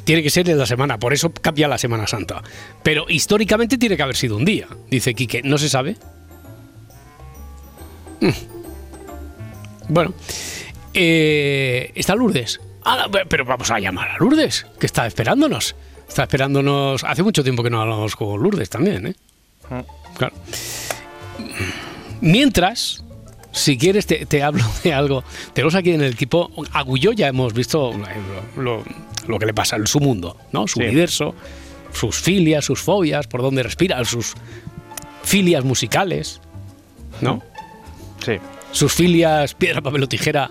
Tiene 0.03 0.23
que 0.23 0.31
ser 0.31 0.49
en 0.49 0.57
la 0.57 0.65
semana, 0.65 0.97
por 0.97 1.13
eso 1.13 1.31
cambia 1.31 1.67
la 1.67 1.77
Semana 1.77 2.07
Santa. 2.07 2.41
Pero 2.81 3.05
históricamente 3.07 3.77
tiene 3.77 3.95
que 3.95 4.01
haber 4.01 4.15
sido 4.15 4.35
un 4.35 4.43
día, 4.43 4.67
dice 4.89 5.13
Quique. 5.13 5.43
¿No 5.43 5.59
se 5.59 5.69
sabe? 5.69 5.95
Mm. 8.19 8.29
Bueno, 9.89 10.13
Eh, 10.93 11.91
está 11.95 12.15
Lourdes. 12.15 12.59
Ah, 12.83 13.07
pero 13.29 13.45
vamos 13.45 13.69
a 13.69 13.79
llamar 13.79 14.09
a 14.09 14.17
Lourdes, 14.17 14.65
que 14.79 14.87
está 14.87 15.05
esperándonos. 15.05 15.75
Está 16.09 16.23
esperándonos. 16.23 17.03
Hace 17.03 17.21
mucho 17.21 17.43
tiempo 17.43 17.61
que 17.63 17.69
no 17.69 17.79
hablamos 17.79 18.15
con 18.15 18.41
Lourdes 18.41 18.69
también, 18.69 19.07
¿eh? 19.07 19.15
Claro. 20.17 20.33
Mientras, 22.19 23.03
si 23.51 23.77
quieres, 23.77 24.05
te, 24.05 24.25
te 24.25 24.43
hablo 24.43 24.63
de 24.83 24.93
algo. 24.93 25.23
Tenemos 25.53 25.75
aquí 25.75 25.91
en 25.91 26.01
el 26.01 26.13
equipo. 26.13 26.51
Agulló 26.71 27.11
ya 27.13 27.27
hemos 27.27 27.53
visto 27.53 27.93
lo, 28.55 28.63
lo- 28.63 28.83
lo 29.27 29.37
que 29.39 29.45
le 29.45 29.53
pasa 29.53 29.75
en 29.75 29.85
su 29.87 29.99
mundo, 29.99 30.37
¿no? 30.51 30.67
Su 30.67 30.79
Sí. 30.79 30.85
universo, 30.85 31.35
sus 31.93 32.15
filias, 32.19 32.65
sus 32.65 32.81
fobias, 32.81 33.27
por 33.27 33.41
dónde 33.41 33.61
respira, 33.63 34.03
sus 34.05 34.33
filias 35.23 35.63
musicales, 35.63 36.41
¿no? 37.21 37.41
Sí. 38.25 38.33
sus 38.71 38.93
filias 38.93 39.53
piedra, 39.53 39.81
papel 39.81 40.03
o 40.03 40.07
tijera 40.07 40.49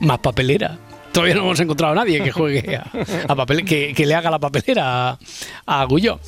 más 0.00 0.18
papelera. 0.20 0.78
Todavía 1.12 1.34
no 1.34 1.40
hemos 1.42 1.60
encontrado 1.60 1.92
a 1.92 1.96
nadie 1.96 2.22
que 2.22 2.30
juegue 2.32 2.76
a, 2.76 2.90
a 3.28 3.34
papel, 3.36 3.64
que, 3.64 3.92
que 3.94 4.06
le 4.06 4.14
haga 4.14 4.30
la 4.30 4.38
papelera 4.38 5.10
a, 5.10 5.18
a 5.66 5.80
Agulló. 5.82 6.20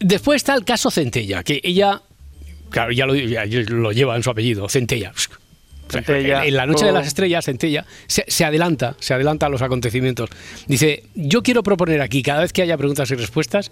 Después 0.00 0.36
está 0.36 0.54
el 0.54 0.64
caso 0.64 0.90
Centella, 0.90 1.42
que 1.44 1.60
ella, 1.62 2.02
claro, 2.70 2.92
ya 2.92 3.06
lo, 3.06 3.14
ya 3.14 3.44
lo 3.46 3.92
lleva 3.92 4.16
en 4.16 4.22
su 4.22 4.30
apellido, 4.30 4.68
Centella. 4.68 5.12
Centella. 5.92 6.44
En 6.44 6.56
la 6.56 6.66
noche 6.66 6.84
de 6.84 6.90
Oh. 6.90 6.94
las 6.94 7.06
estrellas, 7.06 7.44
Centella 7.44 7.84
se, 8.06 8.24
se 8.28 8.44
adelanta, 8.44 8.96
se 9.00 9.14
adelanta 9.14 9.46
a 9.46 9.48
los 9.48 9.62
acontecimientos. 9.62 10.30
Dice, 10.66 11.04
yo 11.14 11.42
quiero 11.42 11.62
proponer 11.62 12.00
aquí, 12.00 12.22
cada 12.22 12.40
vez 12.40 12.52
que 12.52 12.62
haya 12.62 12.76
preguntas 12.76 13.10
y 13.10 13.14
respuestas, 13.14 13.70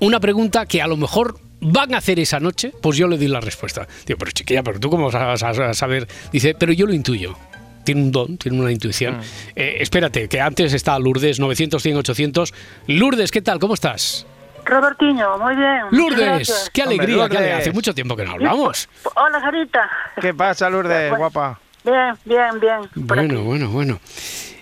una 0.00 0.20
pregunta 0.20 0.66
que 0.66 0.82
a 0.82 0.86
lo 0.86 0.96
mejor 0.96 1.38
van 1.60 1.94
a 1.94 1.98
hacer 1.98 2.18
esa 2.18 2.40
noche, 2.40 2.72
pues 2.82 2.96
yo 2.98 3.06
le 3.08 3.16
doy 3.16 3.28
la 3.28 3.40
respuesta. 3.40 3.86
Digo, 4.06 4.18
pero 4.18 4.30
chiquilla, 4.32 4.62
pero 4.62 4.78
tú 4.80 4.90
cómo 4.90 5.10
vas 5.10 5.42
a, 5.42 5.48
a- 5.48 5.70
a 5.70 5.74
saber. 5.74 6.06
Dice, 6.32 6.54
pero 6.58 6.72
yo 6.72 6.86
lo 6.86 6.92
intuyo. 6.92 7.36
Tiene 7.84 8.00
un 8.02 8.12
don, 8.12 8.38
tiene 8.38 8.58
una 8.58 8.72
intuición. 8.72 9.18
Eh, 9.54 9.76
espérate, 9.80 10.26
que 10.28 10.40
antes 10.40 10.72
está 10.72 10.98
Lourdes, 10.98 11.38
900, 11.38 11.82
100, 11.82 11.96
800. 11.98 12.54
Lourdes, 12.86 13.30
¿qué 13.30 13.42
tal? 13.42 13.58
¿Cómo 13.58 13.74
estás? 13.74 14.26
Robertiño, 14.64 15.38
muy 15.38 15.56
bien. 15.56 15.80
Lourdes, 15.90 16.18
gracias. 16.26 16.70
qué 16.72 16.82
Hombre, 16.82 16.96
alegría, 16.98 17.28
qué 17.28 17.34
Lourdes. 17.34 17.58
Hace 17.58 17.72
mucho 17.72 17.94
tiempo 17.94 18.16
que 18.16 18.24
no 18.24 18.32
hablamos. 18.32 18.88
Hola, 19.14 19.40
Sarita. 19.40 19.90
¿Qué 20.20 20.32
pasa, 20.34 20.68
Lourdes, 20.70 21.10
Bueno. 21.10 21.16
guapa? 21.16 21.58
Bien, 21.84 22.14
bien, 22.24 22.60
bien. 22.60 22.80
Bueno, 22.94 23.22
aquí. 23.22 23.42
bueno, 23.42 23.68
bueno. 23.68 23.98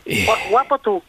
Eh, 0.05 0.27
Gu- 0.27 0.51
Guapo 0.51 0.79
tú. 0.79 1.03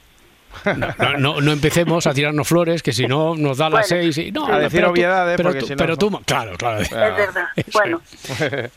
No, 0.99 1.17
no, 1.17 1.41
no 1.41 1.51
empecemos 1.51 2.07
a 2.07 2.13
tirarnos 2.13 2.47
flores, 2.47 2.81
que 2.83 2.93
si 2.93 3.07
no 3.07 3.35
nos 3.35 3.57
da 3.57 3.69
las 3.69 3.89
Bueno. 3.89 4.03
seis. 4.13 4.17
Y, 4.17 4.31
no, 4.31 4.45
A 4.47 4.59
decir 4.59 4.71
pero 4.79 4.87
tú- 4.87 4.91
obviedades, 4.93 5.37
pero 5.37 5.49
porque 5.49 5.59
tú, 5.61 5.65
si 5.67 5.73
no- 5.73 5.77
pero 5.77 5.97
tú- 5.97 6.21
claro, 6.25 6.57
claro. 6.57 6.79
Es 6.81 6.89
verdad. 6.91 7.47
Eso 7.55 7.71
Bueno, 7.79 8.01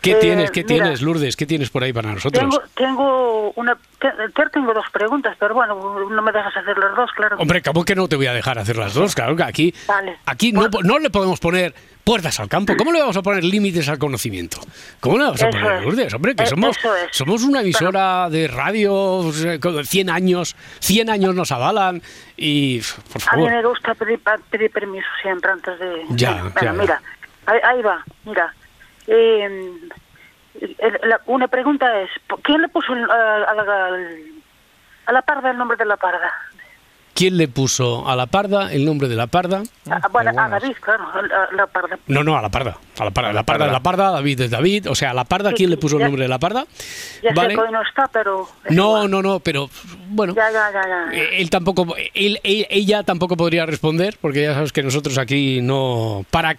¿Qué 0.03 0.11
Eh, 0.13 0.17
tienes, 0.21 0.51
qué 0.51 0.65
mira. 0.65 0.67
tienes, 0.85 1.03
Lourdes? 1.03 1.37
¿Qué 1.37 1.47
tienes 1.47 1.71
por 1.71 1.83
ahí 1.85 1.93
para 1.93 2.13
nosotros? 2.13 2.41
tengo, 2.43 2.63
tengo 2.75 3.53
una. 3.57 3.77
te- 4.01 4.11
te- 4.35 4.51
tengo 4.51 4.75
dos 4.75 4.87
preguntas, 4.93 5.37
pero 5.41 5.55
bueno, 5.55 5.75
no 6.11 6.23
me 6.23 6.33
dejas 6.33 6.57
hacer 6.57 6.77
las 6.79 6.95
dos, 6.97 7.11
claro. 7.17 7.37
Hombre, 7.39 7.63
¿cómo 7.63 7.85
que 7.85 7.95
no 7.95 8.09
te 8.09 8.17
voy 8.17 8.27
a 8.27 8.33
dejar 8.35 8.59
hacer 8.59 8.77
las 8.77 8.95
dos? 8.95 9.15
Claro 9.15 9.35
que 9.37 9.43
aquí, 9.43 9.75
Vale. 9.87 10.17
aquí 10.27 10.53
no, 10.53 10.71
po- 10.71 10.83
no 10.83 10.99
le 10.99 11.11
podemos 11.11 11.41
poner 11.41 11.75
puertas 12.07 12.39
al 12.39 12.49
campo. 12.49 12.73
¿Cómo 12.79 12.93
le 12.93 13.01
vamos 13.01 13.17
a 13.17 13.23
poner 13.23 13.43
límites 13.43 13.89
al 13.89 13.99
conocimiento? 13.99 14.61
¿Cómo 15.01 15.19
le 15.19 15.25
vamos 15.25 15.43
a 15.43 15.49
Eso 15.49 15.59
poner, 15.59 15.73
es. 15.79 15.83
Lourdes? 15.83 16.15
Hombre, 16.15 16.37
que 16.37 16.45
Eh, 16.45 16.47
somos, 16.47 16.77
es. 16.77 16.85
somos 17.11 17.43
una 17.43 17.63
emisora 17.63 18.31
de 18.31 18.47
radio, 18.47 19.29
eh, 19.45 19.59
con 19.59 19.85
100 19.85 20.09
años, 20.11 20.55
100 20.79 21.11
años 21.11 21.35
nos 21.35 21.51
avalan 21.51 22.01
y, 22.37 22.79
por 23.13 23.23
A 23.33 23.37
mí 23.37 23.43
favor. 23.47 23.51
me 23.51 23.63
gusta 23.67 23.95
pedir, 23.97 24.21
pedir 24.51 24.71
permiso 24.71 25.09
siempre 25.21 25.51
antes 25.51 25.77
de... 25.81 26.03
Ya, 26.11 26.43
Bueno, 26.45 26.53
ya. 26.63 26.73
mira, 26.75 27.03
ahí, 27.47 27.59
ahí 27.65 27.83
va, 27.83 28.05
mira. 28.25 28.55
Eh, 29.09 29.73
la- 31.03 31.21
una 31.27 31.49
pregunta 31.49 32.01
es, 32.03 32.11
¿por- 32.29 32.41
¿quién 32.43 32.63
le 32.63 32.69
puso 32.69 32.95
la, 32.95 33.43
al- 33.49 34.31
a 35.07 35.13
la 35.13 35.23
parda 35.23 35.51
el 35.51 35.59
nombre 35.59 35.77
de 35.77 35.85
la 35.85 35.97
parda? 35.97 36.33
¿Quién 37.17 37.39
le 37.39 37.49
puso 37.49 38.07
a 38.07 38.15
la 38.15 38.27
parda 38.27 38.71
el 38.71 38.85
nombre 38.85 39.09
de 39.09 39.17
la 39.17 39.27
parda? 39.27 39.63
Ah, 39.91 40.01
bueno, 40.13 40.31
a. 40.39 40.49
David, 40.51 40.75
claro, 40.83 41.05
a 41.15 41.23
la, 41.23 41.49
la 41.57 41.67
parda. 41.67 41.99
No, 42.09 42.23
no, 42.23 42.37
a 42.37 42.43
la 42.43 42.51
parda. 42.51 42.77
A 42.99 43.05
la 43.07 43.11
parda, 43.11 43.33
la 43.33 43.43
parda, 43.43 43.67
la 43.69 43.81
parda, 43.81 44.11
David 44.11 44.41
es 44.43 44.51
David. 44.51 44.91
O 44.91 44.95
sea, 44.95 45.13
a 45.13 45.15
la 45.15 45.25
parda, 45.25 45.53
¿quién 45.55 45.71
le 45.71 45.79
puso 45.79 45.97
el 45.97 46.03
nombre 46.05 46.23
de 46.25 46.29
la 46.29 46.39
parda? 46.39 46.67
Ya 47.23 47.33
Vale. 47.35 47.49
sé 47.51 47.55
que 47.55 47.61
hoy 47.63 47.73
no 47.73 47.81
está, 47.81 48.07
pero... 48.13 48.47
es 48.67 48.71
No, 48.77 48.89
igual. 48.99 49.11
no, 49.11 49.23
no, 49.23 49.41
pero 49.41 49.71
bueno. 50.11 50.35
Ya, 50.35 50.51
ya, 50.53 50.71
ya, 50.71 50.83
ya. 50.87 51.19
Eh, 51.19 51.41
Él 51.41 51.49
tampoco, 51.49 51.97
él, 52.13 52.39
él- 52.45 52.67
ella 52.69 53.03
tampoco 53.03 53.35
podría 53.35 53.65
responder, 53.65 54.19
porque 54.21 54.43
ya 54.43 54.53
sabes 54.53 54.73
que 54.75 54.83
nosotros 54.83 55.17
aquí 55.17 55.61
no, 55.63 56.23
para 56.31 56.59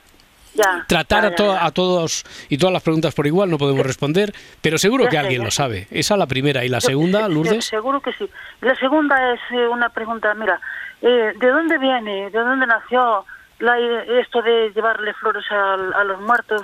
ya, 0.57 0.85
tratar 0.87 1.23
ya, 1.23 1.29
a, 1.65 1.71
to- 1.71 1.71
todos 1.73 2.25
y 2.49 2.57
todas 2.57 2.73
las 2.73 2.83
preguntas 2.83 3.13
por 3.13 3.27
igual 3.27 3.49
no 3.49 3.57
podemos 3.57 3.85
responder, 3.85 4.33
pero 4.61 4.77
seguro 4.77 5.07
que 5.07 5.17
alguien 5.17 5.43
lo 5.43 5.51
sabe. 5.51 5.87
Esa 5.91 6.15
es 6.15 6.17
la 6.19 6.27
primera. 6.27 6.65
¿Y 6.65 6.69
la 6.69 6.81
Se- 6.81 6.87
segunda, 6.87 7.23
se- 7.27 7.29
Lourdes? 7.33 7.65
Seguro 7.65 8.01
que 8.01 8.11
sí. 8.13 8.29
La 8.61 8.75
segunda 8.75 9.33
es 9.33 9.39
eh, 9.51 9.67
una 9.67 9.89
pregunta, 9.89 10.33
mira, 10.33 10.59
eh, 11.01 11.33
¿de 11.39 11.47
dónde 11.49 11.77
viene, 11.77 12.29
de 12.31 12.39
dónde 12.39 12.65
nació 12.65 13.23
la, 13.59 13.77
esto 14.19 14.41
de 14.41 14.71
llevarle 14.75 15.13
flores 15.13 15.45
a, 15.51 16.03
los 16.03 16.19
muertos 16.21 16.61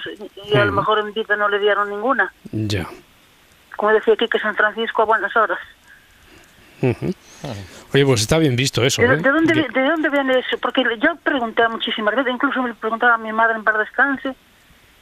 y 0.48 0.56
a 0.58 0.66
lo 0.66 0.72
Mm. 0.72 0.76
mejor 0.76 1.00
en 1.00 1.14
vida 1.14 1.36
no 1.36 1.48
le 1.50 1.60
dieron 1.60 1.90
ninguna? 1.90 2.34
Ya. 2.52 2.88
Como 3.78 3.92
decía 3.94 4.14
aquí 4.14 4.28
que 4.28 4.40
San 4.40 4.56
Francisco 4.56 5.02
a 5.04 5.06
buenas 5.06 5.36
horas. 5.36 5.60
Oye, 7.94 8.06
pues 8.06 8.22
está 8.22 8.38
bien 8.38 8.56
visto 8.56 8.84
eso. 8.84 9.02
¿De, 9.02 9.08
¿eh? 9.08 9.18
de 9.18 9.30
dónde, 9.30 9.54
Que- 9.54 9.80
¿De 9.80 9.88
dónde 9.90 10.10
viene 10.10 10.40
eso? 10.40 10.58
Porque 10.62 10.84
yo 11.02 11.16
pregunté 11.24 11.68
muchísimas 11.70 12.16
veces, 12.16 12.34
incluso 12.34 12.62
me 12.62 12.74
preguntaba 12.74 13.16
a 13.16 13.18
mi 13.18 13.32
madre 13.34 13.56
en 13.56 13.64
par 13.64 13.78
descanse, 13.78 14.34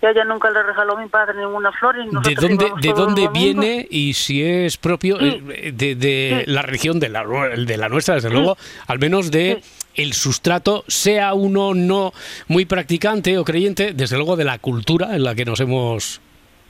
y 0.02 0.06
a 0.06 0.10
ella 0.12 0.24
nunca 0.26 0.50
le 0.50 0.64
regaló 0.64 0.98
a 0.98 1.02
mi 1.02 1.08
padre 1.08 1.38
ninguna 1.40 1.72
flor. 1.72 1.96
Y 2.00 2.10
¿De 2.28 2.36
dónde, 2.36 2.72
de 2.82 2.94
dónde 2.94 3.28
viene 3.28 3.88
y 3.90 4.14
si 4.14 4.44
es 4.44 4.78
propio 4.78 5.20
Sí. 5.20 5.44
eh, 5.52 5.72
de, 5.74 5.96
de 5.96 6.44
Sí. 6.46 6.52
la 6.52 6.64
región 6.64 7.00
de 7.00 7.10
la, 7.10 7.24
de 7.24 7.78
la 7.78 7.88
nuestra, 7.88 8.16
desde 8.16 8.30
luego, 8.32 8.58
al 8.88 8.98
menos 9.00 9.30
de 9.30 9.62
el 9.96 10.14
sustrato, 10.14 10.84
sea 10.88 11.34
uno 11.36 11.74
no 11.76 12.14
muy 12.48 12.66
practicante 12.66 13.38
o 13.38 13.44
creyente, 13.46 13.94
desde 13.94 14.16
luego 14.16 14.38
de 14.38 14.46
la 14.46 14.58
cultura 14.58 15.16
en 15.16 15.24
la 15.24 15.36
que 15.36 15.46
nos 15.46 15.60
hemos 15.60 16.20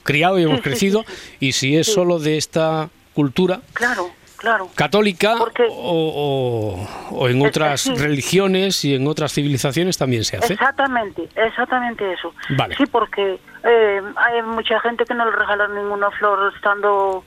criado 0.04 0.38
y 0.40 0.44
hemos 0.44 0.56
Sí, 0.58 0.64
sí, 0.64 0.70
crecido, 0.70 1.06
sí, 1.08 1.38
y 1.40 1.52
si 1.54 1.78
es 1.78 1.86
Sí. 1.88 1.94
solo 1.94 2.20
de 2.20 2.38
esta 2.38 2.90
cultura 3.14 3.62
Claro, 3.74 4.10
claro. 4.42 4.70
católica 4.76 5.36
Porque- 5.38 5.68
o, 5.70 5.78
o- 7.12 7.16
o 7.18 7.30
en 7.30 7.42
Es- 7.42 7.48
otras 7.48 7.82
sí. 7.82 7.96
religiones 7.96 8.84
y 8.84 8.96
en 8.96 9.08
otras 9.08 9.32
civilizaciones 9.34 9.98
también 9.98 10.24
se 10.26 10.38
hace. 10.38 10.54
Exactamente, 10.54 11.30
exactamente 11.36 12.12
eso. 12.14 12.34
Vale. 12.58 12.76
Sí, 12.76 12.86
porque 12.88 13.40
eh, 13.64 14.02
hay 14.16 14.42
mucha 14.42 14.80
gente 14.82 15.06
que 15.06 15.14
no 15.14 15.24
le 15.26 15.32
regalan 15.32 15.76
ninguna 15.76 16.10
flor 16.12 16.52
estando 16.56 17.24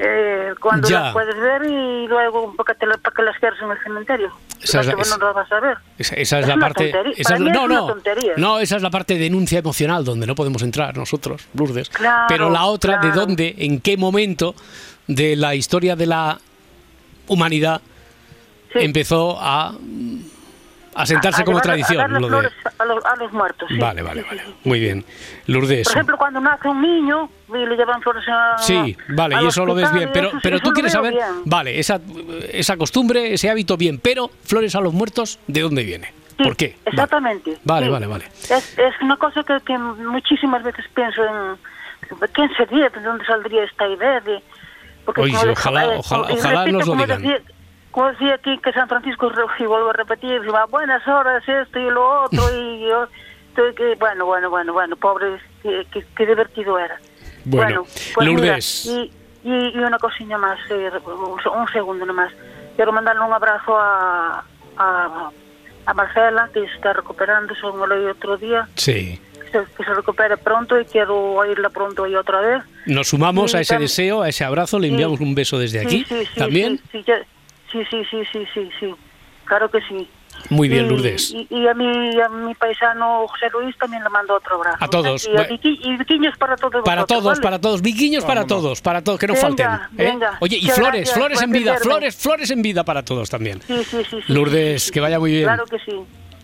eh, 0.00 0.54
cuando 0.60 0.88
Ya. 0.88 1.00
las 1.00 1.12
puedes 1.12 1.34
ver 1.36 1.64
y 1.64 2.06
luego 2.06 2.54
para 2.54 2.72
que, 2.72 2.78
te 2.78 2.86
la- 2.86 2.98
para 2.98 3.14
que 3.16 3.22
las 3.22 3.36
quieras 3.38 3.58
en 3.60 3.70
el 3.72 3.78
cementerio. 3.82 4.30
Esa 4.62 4.80
es 4.80 4.86
la- 4.86 4.92
es- 4.92 5.18
no 5.18 5.24
las 5.26 5.34
vas 5.34 5.50
a 5.52 5.58
ver. 5.60 5.76
Esa, 5.98 6.14
esa 6.14 6.38
es, 6.38 6.44
Es 6.44 6.48
la 6.48 6.56
parte. 6.60 6.92
esa 7.16 7.34
es- 7.34 7.40
no, 7.40 7.66
no. 7.66 7.96
No, 8.36 8.60
esa 8.60 8.76
es 8.76 8.82
la 8.82 8.90
parte 8.90 9.14
de 9.14 9.20
denuncia 9.20 9.58
emocional 9.58 10.04
donde 10.04 10.26
no 10.28 10.36
podemos 10.36 10.62
entrar 10.62 10.96
nosotros, 10.96 11.48
Lourdes. 11.54 11.88
Claro, 11.90 12.26
Pero 12.28 12.48
la 12.50 12.66
otra, 12.66 12.98
de 12.98 13.10
dónde, 13.10 13.54
en 13.58 13.80
qué 13.80 13.96
momento 13.96 14.54
de 15.08 15.34
la 15.36 15.54
historia 15.54 15.96
de 15.96 16.06
la 16.06 16.38
humanidad 17.26 17.80
Sí. 18.72 18.80
empezó 18.80 19.38
a, 19.40 19.72
a 20.94 21.06
sentarse 21.06 21.40
A- 21.40 21.42
a 21.42 21.44
como 21.46 21.58
a 21.58 21.62
tradición. 21.62 21.96
darle 21.96 22.20
lo 22.20 22.26
de- 22.26 22.32
flores 22.32 22.52
a, 22.78 22.84
los, 22.84 23.04
a 23.04 23.16
los 23.16 23.32
muertos. 23.32 23.66
sí. 23.68 23.78
Vale, 23.78 24.02
vale, 24.02 24.22
vale. 24.22 24.42
Muy 24.64 24.78
bien. 24.78 25.04
Lourdes. 25.46 25.84
Por 25.88 25.96
ejemplo, 25.96 26.18
cuando 26.18 26.38
nace 26.40 26.68
un 26.68 26.82
niño 26.82 27.30
y 27.48 27.64
le 27.66 27.76
llevan 27.76 28.02
flores 28.02 28.24
a 28.28 28.58
Sí, 28.58 28.94
vale, 29.08 29.36
al 29.36 29.44
y 29.44 29.46
eso 29.48 29.64
lo 29.64 29.74
ves 29.74 29.90
bien, 29.94 30.10
pero, 30.12 30.28
eso- 30.28 30.38
pero 30.42 30.60
tú 30.60 30.70
quieres 30.72 30.92
saber, 30.92 31.14
bien. 31.14 31.24
vale, 31.46 31.78
esa, 31.78 31.98
esa 32.52 32.76
costumbre, 32.76 33.32
ese 33.32 33.48
hábito 33.48 33.78
bien, 33.78 33.98
pero 33.98 34.28
flores 34.44 34.74
a 34.74 34.80
los 34.82 34.92
muertos, 34.92 35.38
¿de 35.46 35.62
dónde 35.62 35.82
viene? 35.84 36.12
Sí, 36.36 36.44
¿Por 36.44 36.54
qué? 36.54 36.76
Exactamente. 36.84 37.56
Vale, 37.64 37.86
sí. 37.86 37.92
vale, 37.92 38.06
vale. 38.06 38.24
Es, 38.50 38.78
es 38.78 38.94
una 39.00 39.16
cosa 39.16 39.42
que, 39.44 39.58
que 39.64 39.78
muchísimas 39.78 40.62
veces 40.62 40.84
pienso 40.94 41.22
en 41.24 41.56
quién 42.34 42.50
sería, 42.54 42.90
de 42.90 43.00
dónde 43.00 43.24
saldría 43.24 43.64
esta 43.64 43.88
idea 43.88 44.20
de... 44.20 44.42
Porque 45.08 45.22
Oye, 45.22 45.32
como- 45.38 45.52
ojalá- 45.52 45.84
eh, 45.86 45.96
ojalá- 46.00 46.30
y 46.32 46.38
ojalá 46.38 46.60
repito, 46.64 46.78
nos 46.78 46.86
lo 46.86 46.92
como 46.92 47.02
digan. 47.06 47.22
Decía, 47.22 47.40
como 47.92 48.08
decía 48.10 48.34
aquí 48.34 48.58
que 48.58 48.72
San 48.74 48.88
Francisco, 48.90 49.32
y 49.58 49.64
vuelvo 49.64 49.88
a 49.88 49.92
repetir, 49.94 50.42
a 50.54 50.66
buenas 50.66 51.08
horas 51.08 51.42
esto 51.48 51.78
y 51.78 51.90
lo 51.90 52.24
otro, 52.24 52.42
y 52.54 52.80
yo... 52.90 53.08
que- 53.74 53.94
bueno, 53.98 54.26
bueno, 54.26 54.50
bueno, 54.50 54.74
bueno, 54.74 54.96
pobre, 54.96 55.38
qué, 55.62 55.86
qué- 55.90 56.04
qué 56.14 56.26
divertido 56.26 56.78
era. 56.78 56.98
Bueno, 57.46 57.84
pues 58.14 58.28
mira, 58.28 58.40
Lourdes. 58.42 58.84
y, 58.84 59.10
y, 59.44 59.70
y 59.74 59.78
una 59.78 59.98
cosilla 59.98 60.36
más, 60.36 60.58
eh, 60.68 60.90
un, 61.06 61.40
un 61.58 61.68
segundo 61.72 62.04
nomás. 62.04 62.30
Quiero 62.76 62.92
mandarle 62.92 63.22
un 63.24 63.32
abrazo 63.32 63.78
a, 63.80 64.44
a, 64.76 65.30
a 65.86 65.94
Marcela, 65.94 66.50
que 66.52 66.64
está 66.64 66.92
recuperando, 66.92 67.54
según 67.54 67.88
lo 67.88 68.10
otro 68.10 68.36
día, 68.36 68.68
Sí. 68.74 69.18
Que 69.50 69.58
se, 69.58 69.72
que 69.76 69.84
se 69.84 69.94
recupere 69.94 70.36
pronto 70.36 70.78
y 70.80 70.84
quiero 70.84 71.16
oírla 71.34 71.70
pronto 71.70 72.06
y 72.06 72.14
otra 72.14 72.40
vez. 72.40 72.62
Nos 72.86 73.08
sumamos 73.08 73.50
Sí, 73.52 73.56
a 73.56 73.60
ese 73.60 73.76
tam- 73.76 73.80
deseo, 73.80 74.22
a 74.22 74.28
ese 74.28 74.44
abrazo, 74.44 74.78
le 74.78 74.88
Sí. 74.88 74.92
enviamos 74.94 75.20
un 75.20 75.34
beso 75.34 75.58
desde 75.58 75.80
aquí 75.80 76.04
Sí, 76.08 76.16
sí, 76.20 76.24
sí, 76.32 76.38
también. 76.38 76.78
Sí, 76.92 76.98
sí, 76.98 77.04
ya- 77.06 77.22
sí, 77.72 77.80
sí, 77.90 78.02
sí, 78.10 78.22
sí, 78.32 78.44
sí, 78.54 78.70
sí, 78.80 78.94
claro 79.44 79.70
que 79.70 79.80
sí. 79.88 80.08
Muy 80.50 80.68
bien, 80.68 80.86
Y- 80.86 80.88
Lourdes. 80.90 81.32
Y, 81.32 81.48
y 81.50 81.66
a, 81.66 81.74
mi, 81.74 82.20
a 82.20 82.28
mi 82.28 82.54
paisano 82.54 83.26
José 83.26 83.46
Luis 83.52 83.76
también 83.76 84.04
le 84.04 84.08
mando 84.08 84.36
otro 84.36 84.54
abrazo. 84.54 84.76
A 84.78 84.88
todos. 84.88 85.26
Y, 85.26 85.36
a. 85.36 85.48
Viqui- 85.48 85.78
y 85.82 85.96
Viquiños 85.96 86.36
para 86.38 86.54
todos 86.56 86.84
Para 86.84 87.02
vosotros, 87.02 87.06
todos, 87.08 87.24
¿vale? 87.38 87.42
para 87.42 87.60
todos, 87.60 87.82
viquiños 87.82 88.24
para 88.24 88.46
todos, 88.46 88.80
para 88.80 89.02
todos, 89.02 89.18
que 89.18 89.26
no 89.26 89.34
Venga, 89.34 89.46
falten. 89.48 89.66
¿eh? 89.66 89.78
venga. 90.10 90.38
Oye, 90.40 90.56
y 90.58 90.68
flores, 90.68 90.92
gracias 90.92 91.14
flores 91.14 91.42
en 91.42 91.50
vida, 91.50 91.72
atenderme. 91.72 91.92
flores, 91.92 92.16
flores 92.16 92.50
en 92.52 92.62
vida 92.62 92.84
para 92.84 93.04
todos 93.04 93.28
también. 93.28 93.60
Sí, 93.66 93.82
sí, 93.84 93.96
sí. 94.08 94.18
sí, 94.24 94.32
Lourdes, 94.32 94.84
sí, 94.84 94.92
que 94.92 95.00
vaya 95.00 95.18
muy 95.18 95.32
bien. 95.32 95.44
Claro 95.44 95.64
que 95.64 95.78
sí. 95.80 95.92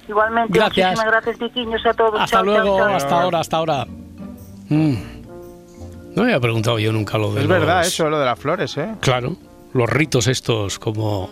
Igualmente, 0.09 0.53
Gracias. 0.59 0.91
muchísimas 0.91 1.13
gracias, 1.25 1.87
a 1.87 1.95
todos. 1.95 2.21
Hasta 2.21 2.37
Chao, 2.37 2.45
luego, 2.45 2.79
chao. 2.79 2.95
hasta 2.95 3.21
ahora, 3.23 3.41
hasta 3.41 3.57
ahora. 3.57 3.87
Mm. 4.69 4.95
No 6.15 6.23
me 6.23 6.29
había 6.29 6.41
preguntado 6.41 6.79
yo 6.79 6.93
nunca 6.93 7.19
lo 7.19 7.33
de 7.35 7.43
Es 7.43 7.49
verdad 7.49 7.79
los- 7.79 7.89
eso, 7.89 8.09
lo 8.09 8.19
de 8.19 8.25
las 8.27 8.39
flores, 8.39 8.77
¿eh? 8.77 8.89
Claro, 9.01 9.37
los 9.73 9.91
ritos 9.91 10.27
estos 10.29 10.79
como 10.79 11.31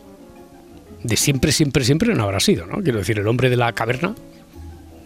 de 1.03 1.17
siempre, 1.17 1.53
siempre, 1.53 1.85
siempre 1.85 2.15
no 2.15 2.25
habrá 2.25 2.41
sido, 2.41 2.67
¿no? 2.67 2.83
Quiero 2.83 2.99
decir, 2.99 3.19
el 3.19 3.27
hombre 3.29 3.49
de 3.51 3.57
la 3.57 3.73
caverna 3.73 4.15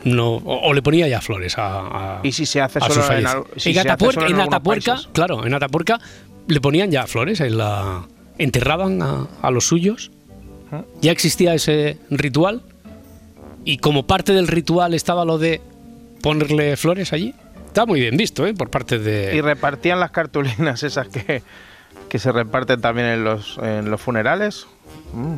no 0.04 0.36
o, 0.36 0.68
o 0.68 0.72
le 0.72 0.82
ponía 0.82 1.08
ya 1.08 1.20
flores 1.20 1.58
a, 1.58 2.18
a- 2.18 2.20
Y 2.22 2.32
si 2.32 2.46
se 2.46 2.60
hace 2.60 2.80
solo 2.80 3.12
en, 3.12 3.26
al- 3.26 3.44
si 3.56 3.70
en 3.72 3.78
Atapuerca, 3.80 4.20
solo 4.22 4.34
en 4.34 4.40
Atapuerca, 4.40 4.96
claro, 5.12 5.46
en 5.46 5.54
Atapuerca 5.54 5.98
le 6.48 6.60
ponían 6.60 6.90
ya 6.90 7.06
flores 7.06 7.40
en 7.40 7.58
la 7.58 8.02
enterraban 8.38 9.02
a, 9.02 9.26
a 9.42 9.50
los 9.50 9.66
suyos. 9.66 10.10
Ya 11.00 11.12
existía 11.12 11.54
ese 11.54 11.98
ritual 12.10 12.60
y 13.66 13.78
como 13.78 14.06
parte 14.06 14.32
del 14.32 14.46
ritual 14.46 14.94
estaba 14.94 15.24
lo 15.24 15.36
de 15.38 15.60
ponerle 16.22 16.76
flores 16.76 17.12
allí. 17.12 17.34
Está 17.66 17.84
muy 17.84 18.00
bien 18.00 18.16
visto, 18.16 18.46
¿eh? 18.46 18.54
Por 18.54 18.70
parte 18.70 18.98
de 18.98 19.36
Y 19.36 19.40
repartían 19.42 20.00
las 20.00 20.12
cartulinas 20.12 20.82
esas 20.84 21.08
que, 21.08 21.42
que 22.08 22.18
se 22.18 22.32
reparten 22.32 22.80
también 22.80 23.08
en 23.08 23.24
los, 23.24 23.58
en 23.58 23.90
los 23.90 24.00
funerales. 24.00 24.66
Mm. 25.12 25.34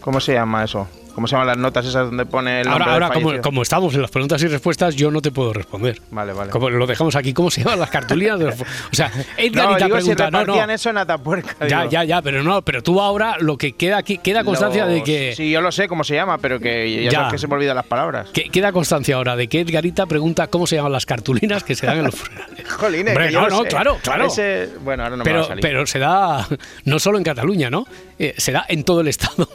¿Cómo 0.00 0.20
se 0.20 0.32
llama 0.32 0.64
eso? 0.64 0.88
¿Cómo 1.18 1.26
se 1.26 1.32
llaman 1.32 1.48
las 1.48 1.56
notas 1.58 1.84
esas 1.84 2.06
donde 2.06 2.24
pone 2.26 2.60
el 2.60 2.68
nombre 2.68 2.84
Ahora, 2.84 2.94
del 2.94 3.02
ahora 3.02 3.14
como, 3.32 3.42
como 3.42 3.62
estamos 3.62 3.92
en 3.92 4.02
las 4.02 4.10
preguntas 4.12 4.40
y 4.40 4.46
respuestas, 4.46 4.94
yo 4.94 5.10
no 5.10 5.20
te 5.20 5.32
puedo 5.32 5.52
responder. 5.52 6.00
Vale, 6.12 6.32
vale. 6.32 6.52
Como 6.52 6.70
lo 6.70 6.86
dejamos 6.86 7.16
aquí, 7.16 7.32
¿cómo 7.32 7.50
se 7.50 7.64
llaman 7.64 7.80
las 7.80 7.90
cartulinas? 7.90 8.38
de 8.38 8.44
los 8.44 8.54
o 8.60 8.64
sea, 8.92 9.10
Edgar 9.36 9.64
no, 9.66 9.72
y 9.72 9.78
te 9.78 9.84
digo 9.86 9.96
si 9.96 10.02
pregunta, 10.14 10.24
no, 10.30 10.38
no. 10.38 10.44
repartían 10.44 10.70
eso 10.70 10.90
en 10.90 10.98
Atapuerca. 10.98 11.56
Ya, 11.66 11.78
digo. 11.80 11.90
ya, 11.90 12.04
ya, 12.04 12.22
pero 12.22 12.44
no, 12.44 12.62
pero 12.62 12.84
tú 12.84 13.00
ahora 13.00 13.34
lo 13.40 13.56
que 13.58 13.72
queda 13.72 13.96
aquí, 13.98 14.18
queda 14.18 14.44
constancia 14.44 14.86
de 14.86 14.98
Los- 14.98 15.04
que. 15.04 15.34
Sí, 15.36 15.50
yo 15.50 15.60
lo 15.60 15.72
sé 15.72 15.88
cómo 15.88 16.04
se 16.04 16.14
llama, 16.14 16.38
pero 16.38 16.60
que 16.60 17.02
ya, 17.06 17.10
Ya. 17.10 17.18
sabes 17.18 17.32
que 17.32 17.38
se 17.38 17.48
me 17.48 17.54
olvidan 17.56 17.74
las 17.74 17.86
palabras. 17.86 18.28
que- 18.30 18.44
queda 18.48 18.70
constancia 18.70 19.16
ahora 19.16 19.34
de 19.34 19.48
que 19.48 19.58
Edgarita 19.62 20.06
pregunta 20.06 20.46
cómo 20.46 20.68
se 20.68 20.76
llaman 20.76 20.92
las 20.92 21.04
cartulinas 21.04 21.64
que 21.64 21.74
se 21.74 21.84
dan 21.86 21.98
en 21.98 22.04
los 22.04 22.14
funerales. 22.14 22.68
Jolines, 22.78 23.08
Hombre, 23.08 23.26
que 23.26 23.32
yo 23.32 23.40
no, 23.40 23.48
lo 23.48 23.56
no, 23.56 23.62
sé. 23.64 23.68
claro, 23.70 23.98
claro. 24.04 24.26
Ese- 24.26 24.68
bueno, 24.84 25.02
ahora 25.02 25.16
no 25.16 25.24
me 25.24 25.30
va 25.30 25.34
pero, 25.34 25.40
a 25.44 25.48
salir. 25.48 25.62
pero 25.62 25.84
se 25.84 25.98
da 25.98 26.46
no 26.84 27.00
solo 27.00 27.18
en 27.18 27.24
Cataluña, 27.24 27.70
¿no? 27.70 27.88
Eh, 28.20 28.34
se 28.36 28.52
da 28.52 28.64
en 28.68 28.84
todo 28.84 29.00
el 29.00 29.08
estado. 29.08 29.48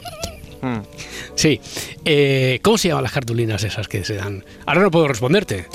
Mm. 0.64 0.80
Sí. 1.34 1.60
Eh, 2.04 2.58
¿Cómo 2.62 2.78
se 2.78 2.88
llaman 2.88 3.02
las 3.04 3.12
cartulinas 3.12 3.62
esas 3.64 3.86
que 3.88 4.04
se 4.04 4.14
dan? 4.14 4.44
Ahora 4.66 4.80
no 4.82 4.90
puedo 4.90 5.08
responderte. 5.08 5.66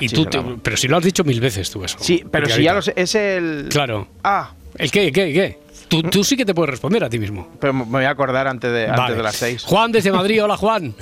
Y 0.00 0.06
Así 0.06 0.14
tú, 0.14 0.26
te- 0.26 0.42
pero 0.62 0.76
si 0.76 0.88
lo 0.88 0.96
has 0.96 1.04
dicho 1.04 1.24
mil 1.24 1.40
veces 1.40 1.70
tú 1.70 1.84
eso. 1.84 1.96
Sí, 2.00 2.24
pero 2.30 2.48
si 2.48 2.62
ya 2.62 2.74
lo 2.74 2.82
sé, 2.82 2.92
es 2.96 3.14
el... 3.14 3.66
Claro. 3.70 4.08
Ah, 4.22 4.52
¿El 4.76 4.90
qué, 4.90 5.10
qué, 5.12 5.32
qué? 5.32 5.58
Tú, 5.88 6.02
tú 6.02 6.22
sí 6.24 6.36
que 6.36 6.44
te 6.44 6.52
puedes 6.54 6.70
responder 6.70 7.02
a 7.04 7.08
ti 7.08 7.18
mismo. 7.18 7.48
pero 7.60 7.72
me 7.72 7.84
voy 7.84 8.04
a 8.04 8.10
acordar 8.10 8.46
antes 8.48 8.70
de, 8.72 8.88
antes 8.88 9.16
de 9.16 9.22
las 9.22 9.36
seis. 9.36 9.62
Juan 9.62 9.92
desde 9.92 10.10
Madrid, 10.12 10.42
hola 10.42 10.56
Juan. 10.56 10.94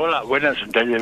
Hola, 0.00 0.22
buenas, 0.22 0.56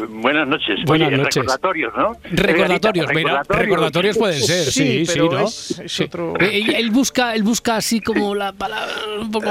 buenas 0.08 0.48
noches. 0.48 0.78
Buenas 0.86 1.08
Oye, 1.08 1.18
noches. 1.18 1.34
recordatorios, 1.34 1.92
¿no? 1.98 2.16
Recordatorios, 2.32 3.06
mira, 3.08 3.18
Recordatorios. 3.42 3.66
recordatorios 3.66 4.16
pueden 4.18 4.40
ser, 4.40 4.64
sí, 4.72 5.04
sí, 5.04 5.12
pero 5.12 5.30
¿no? 5.32 5.46
es, 5.46 5.78
es 5.80 5.92
Sí. 5.92 6.04
otro... 6.04 6.32
Eh, 6.40 6.62
Él, 6.66 6.74
él 6.76 6.90
busca, 6.90 7.34
él 7.34 7.42
busca 7.42 7.76
así 7.76 8.00
como 8.00 8.34
la 8.34 8.54
palabra 8.54 8.94
un 9.20 9.30
poco. 9.30 9.50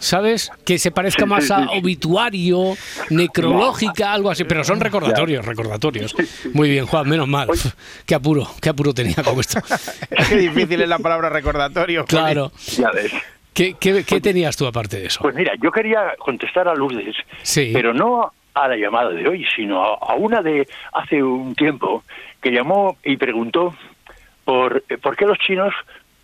¿sabes? 0.00 0.50
Que 0.64 0.76
se 0.80 0.90
parezca 0.90 1.22
Sí, 1.22 1.28
más 1.28 1.46
sí, 1.46 1.52
a 1.52 1.58
sí. 1.68 1.78
obituario, 1.78 2.74
necrológica, 3.10 4.12
algo 4.12 4.28
así, 4.28 4.42
pero 4.42 4.64
son 4.64 4.80
recordatorios, 4.80 5.44
recordatorios. 5.46 6.12
Muy 6.52 6.68
bien, 6.70 6.86
Juan, 6.86 7.08
menos 7.08 7.28
mal. 7.28 7.48
Qué 8.06 8.16
apuro, 8.16 8.50
qué 8.60 8.70
apuro 8.70 8.92
tenía 8.92 9.14
con 9.22 9.38
esto. 9.38 9.60
Qué 10.28 10.36
difícil 10.36 10.80
es 10.82 10.88
la 10.88 10.98
palabra 10.98 11.28
recordatorio. 11.28 12.04
Claro. 12.06 12.50
Ya 12.76 12.90
ves. 12.90 13.12
¿Qué, 13.54 13.74
qué, 13.78 14.04
qué 14.04 14.20
tenías 14.20 14.56
tú 14.56 14.66
aparte 14.66 14.98
de 14.98 15.06
eso? 15.06 15.20
Pues 15.22 15.34
mira, 15.36 15.52
yo 15.62 15.70
quería 15.70 16.14
contestar 16.18 16.66
a 16.66 16.74
Lourdes, 16.74 17.14
Sí. 17.42 17.70
pero 17.72 17.92
no 17.94 18.32
a 18.64 18.68
la 18.68 18.76
llamada 18.76 19.10
de 19.10 19.28
hoy, 19.28 19.46
sino 19.56 19.82
a, 19.82 20.14
una 20.14 20.42
de 20.42 20.68
hace 20.92 21.22
un 21.22 21.54
tiempo 21.54 22.04
que 22.40 22.50
llamó 22.50 22.96
y 23.04 23.16
preguntó 23.16 23.74
por, 24.44 24.82
eh, 24.88 24.98
por 24.98 25.16
qué 25.16 25.26
los 25.26 25.38
chinos 25.38 25.74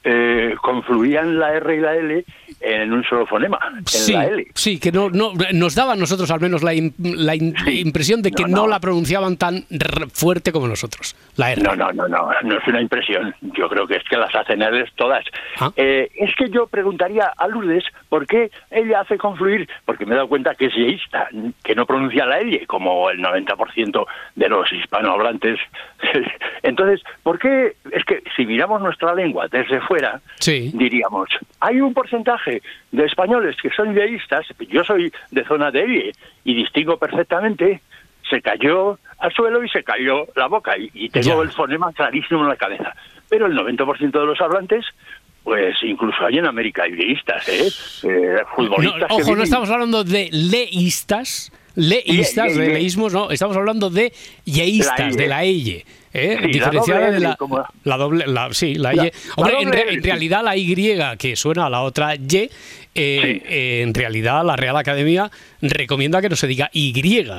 eh, 0.08 0.54
confluían 0.62 1.36
la 1.38 1.52
R 1.54 1.76
y 1.76 1.80
la 1.80 1.94
L 1.96 2.24
en 2.60 2.92
un 2.92 3.02
solo 3.04 3.26
fonema, 3.26 3.58
en 3.76 3.84
Sí, 3.86 4.12
la 4.12 4.26
L. 4.26 4.46
sí, 4.54 4.78
que 4.78 4.92
no, 4.92 5.10
no 5.10 5.32
nos 5.52 5.74
daba 5.74 5.94
a 5.94 5.96
nosotros 5.96 6.30
al 6.30 6.40
menos 6.40 6.62
la, 6.62 6.72
la 6.98 7.34
in- 7.34 7.54
Sí. 7.64 7.80
impresión 7.80 8.22
de 8.22 8.30
que 8.30 8.44
No, 8.44 8.48
no, 8.48 8.56
no. 8.62 8.68
la 8.68 8.78
pronunciaban 8.80 9.36
tan 9.36 9.64
r- 9.68 10.06
fuerte 10.12 10.52
como 10.52 10.68
nosotros, 10.68 11.16
la 11.36 11.50
R. 11.52 11.60
No, 11.62 11.74
no, 11.74 11.92
no, 11.92 12.06
no, 12.06 12.30
no 12.44 12.56
es 12.58 12.66
una 12.68 12.80
impresión. 12.80 13.34
Yo 13.40 13.68
creo 13.68 13.86
que 13.86 13.96
es 13.96 14.04
que 14.04 14.16
las 14.16 14.32
hacen 14.34 14.60
L's 14.62 14.92
todas. 14.94 15.24
Ah. 15.58 15.72
Eh, 15.76 16.08
es 16.14 16.34
que 16.36 16.48
yo 16.50 16.66
preguntaría 16.68 17.32
a 17.36 17.48
Lourdes 17.48 17.84
por 18.08 18.26
qué 18.26 18.50
ella 18.70 19.00
hace 19.00 19.18
confluir, 19.18 19.68
porque 19.84 20.06
me 20.06 20.12
he 20.12 20.16
dado 20.16 20.28
cuenta 20.28 20.54
que 20.54 20.66
es 20.66 20.74
yeísta, 20.74 21.28
que 21.64 21.74
no 21.74 21.84
pronuncia 21.84 22.24
la 22.26 22.38
L, 22.38 22.64
como 22.68 23.10
el 23.10 23.18
90% 23.20 24.06
de 24.36 24.48
los 24.48 24.72
hispanohablantes. 24.72 25.58
Entonces, 26.62 27.02
¿por 27.22 27.38
qué? 27.38 27.74
Es 27.92 28.04
que 28.04 28.22
si 28.36 28.46
miramos 28.46 28.80
nuestra 28.80 29.14
lengua 29.14 29.48
desde 29.50 29.80
fuera, 29.80 29.95
Sí. 30.38 30.70
diríamos, 30.74 31.28
hay 31.60 31.80
un 31.80 31.92
porcentaje 31.94 32.62
de 32.92 33.04
españoles 33.04 33.56
que 33.62 33.70
son 33.70 33.94
yeístas, 33.94 34.46
yo 34.68 34.84
soy 34.84 35.12
de 35.30 35.44
zona 35.44 35.70
de 35.70 35.82
L 35.82 36.12
y 36.44 36.54
distingo 36.54 36.96
perfectamente, 36.98 37.80
se 38.28 38.40
cayó 38.42 38.98
al 39.18 39.32
suelo 39.32 39.62
y 39.64 39.68
se 39.68 39.82
cayó 39.84 40.26
la 40.34 40.46
boca 40.48 40.76
y, 40.76 40.90
y 40.94 41.08
tengo 41.08 41.26
Ya. 41.42 41.42
el 41.42 41.50
fonema 41.52 41.92
clarísimo 41.92 42.40
en 42.42 42.48
la 42.48 42.56
cabeza. 42.56 42.94
Pero 43.28 43.46
el 43.46 43.54
90% 43.56 44.10
de 44.20 44.26
los 44.26 44.40
hablantes, 44.40 44.84
pues 45.44 45.76
incluso 45.82 46.24
hay 46.26 46.38
en 46.38 46.46
América 46.46 46.82
hay 46.84 46.96
yeístas, 46.96 47.48
¿eh? 47.48 47.68
Eh, 48.08 48.36
No, 48.40 48.46
futbolistas 48.56 49.08
que 49.08 49.14
ojo, 49.22 49.36
no 49.36 49.42
estamos 49.44 49.70
hablando 49.70 50.02
de 50.04 50.28
leístas, 50.32 51.52
leístas, 51.76 52.48
Le- 52.48 52.54
le- 52.54 52.60
de 52.60 52.66
le- 52.68 52.74
leísmos, 52.74 53.12
no, 53.12 53.30
estamos 53.30 53.56
hablando 53.56 53.90
de 53.90 54.12
yeístas, 54.44 54.98
La 55.14 55.22
de 55.22 55.26
la 55.28 55.44
Y, 55.44 55.84
¿eh? 56.16 56.36
Sí, 56.36 56.42
la 56.42 56.48
diferenciada 56.48 57.00
doble 57.06 57.12
de 57.12 57.20
la, 57.20 57.36
como- 57.36 57.64
la 57.84 57.96
doble, 57.96 58.26
la, 58.26 58.52
sí, 58.52 58.74
la, 58.74 58.92
La- 58.92 59.06
Y. 59.06 59.10
la 59.10 59.12
Hombre, 59.36 59.56
en, 59.60 59.72
re- 59.72 59.94
en 59.94 60.02
realidad 60.02 60.42
la 60.42 60.56
Y, 60.56 60.74
que 61.18 61.36
suena 61.36 61.66
a 61.66 61.70
la 61.70 61.82
otra 61.82 62.14
Y, 62.14 62.20
eh, 62.38 62.50
Sí. 62.94 63.42
eh, 63.44 63.82
en 63.82 63.92
realidad 63.94 64.44
la 64.44 64.56
Real 64.56 64.76
Academia 64.76 65.30
recomienda 65.60 66.20
que 66.22 66.28
no 66.28 66.36
se 66.36 66.46
diga 66.46 66.70
Y, 66.72 66.92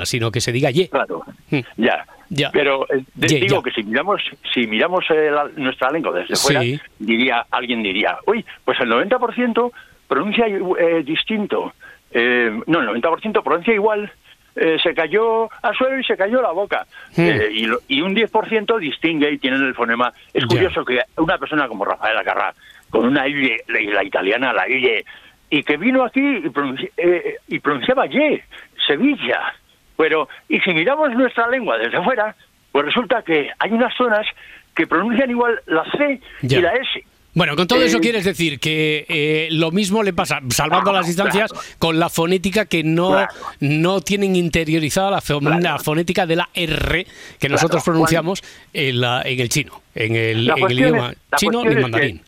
sino 0.06 0.32
que 0.32 0.42
se 0.42 0.52
diga 0.52 0.70
Y. 0.72 0.88
Claro, 0.88 1.24
Mm. 1.50 1.60
ya. 1.78 2.06
Ya. 2.30 2.52
Pero 2.52 2.86
eh, 2.94 3.06
digo 3.16 3.64
que 3.64 3.72
si 3.72 3.84
miramos, 3.84 4.22
si 4.54 4.68
miramos 4.68 5.06
eh, 5.10 5.32
la- 5.32 5.50
nuestra 5.56 5.90
lengua 5.92 6.12
desde 6.12 6.36
fuera, 6.36 6.62
Sí. 6.62 6.78
diría, 7.00 7.46
alguien 7.50 7.82
diría, 7.82 8.18
uy, 8.26 8.44
pues 8.66 8.78
el 8.82 8.90
90% 8.90 9.72
pronuncia 10.10 10.46
eh, 10.48 11.04
distinto. 11.06 11.74
Eh, 12.12 12.52
no, 12.68 12.80
el 12.82 12.88
90% 13.02 13.42
pronuncia 13.44 13.74
igual. 13.74 14.12
Eh, 14.58 14.78
se 14.82 14.94
cayó 14.94 15.50
al 15.62 15.76
suelo 15.76 16.00
y 16.00 16.04
se 16.04 16.18
cayó 16.18 16.42
la 16.42 16.52
boca. 16.52 16.86
Hmm. 17.16 17.22
Eh, 17.22 17.48
y, 17.52 17.66
lo- 17.66 17.80
y 17.88 18.02
un 18.02 18.16
10% 18.16 18.80
distingue 18.80 19.32
y 19.32 19.38
tienen 19.38 19.62
el 19.64 19.76
fonema. 19.76 20.12
Es 20.34 20.44
curioso 20.46 20.84
que 20.84 21.00
una 21.18 21.38
persona 21.38 21.68
como 21.68 21.86
Rafael 21.86 22.18
Acarrá, 22.18 22.54
con 22.90 23.06
una 23.06 23.28
Y, 23.28 23.58
la, 23.68 23.80
la 23.94 24.04
italiana, 24.04 24.54
la 24.54 24.68
Y, 24.70 25.04
y 25.50 25.64
que 25.64 25.78
vino 25.78 26.04
aquí 26.04 26.20
y, 26.22 26.50
pronunci- 26.50 26.92
eh, 26.98 27.36
y 27.48 27.60
pronunciaba 27.60 28.08
Y, 28.08 28.42
Sevilla. 28.86 29.54
Pero, 29.98 30.30
y 30.48 30.60
si 30.60 30.74
miramos 30.74 31.12
nuestra 31.14 31.48
lengua 31.48 31.78
desde 31.78 32.02
fuera, 32.04 32.36
pues 32.72 32.86
resulta 32.86 33.22
que 33.24 33.50
hay 33.60 33.72
unas 33.72 33.94
zonas 33.96 34.26
que 34.76 34.86
pronuncian 34.86 35.30
igual 35.30 35.60
la 35.66 35.84
C 35.92 36.22
y 36.42 36.48
la 36.62 36.74
S. 36.74 37.04
Bueno, 37.38 37.56
con 37.56 37.68
todo 37.68 37.84
eso 37.84 37.98
Eh, 37.98 38.02
quieres 38.02 38.26
decir 38.26 38.60
que 38.60 39.06
eh, 39.08 39.48
lo 39.52 39.70
mismo 39.70 40.02
le 40.02 40.12
pasa, 40.12 40.40
salvando 40.50 40.92
las 40.92 41.06
distancias, 41.06 41.52
claro. 41.52 41.68
con 41.78 42.00
la 42.00 42.10
fonética 42.10 42.66
que 42.66 42.84
no, 42.84 43.10
Claro. 43.12 43.32
no 43.60 44.02
tienen 44.02 44.36
interiorizada 44.36 45.12
la, 45.12 45.22
Claro. 45.22 45.60
la 45.60 45.78
fonética 45.78 46.26
de 46.26 46.36
la 46.36 46.50
R 46.56 47.06
que 47.40 47.48
nosotros 47.48 47.84
pronunciamos 47.84 48.42
en, 48.74 49.02
la, 49.02 49.22
en 49.24 49.40
el 49.40 49.50
chino, 49.50 49.84
en 49.94 50.16
el, 50.16 50.50
en 50.50 50.72
idioma 50.72 51.12
es- 51.12 51.18
chino 51.40 51.64
y 51.72 51.76
mandarín. 51.76 52.22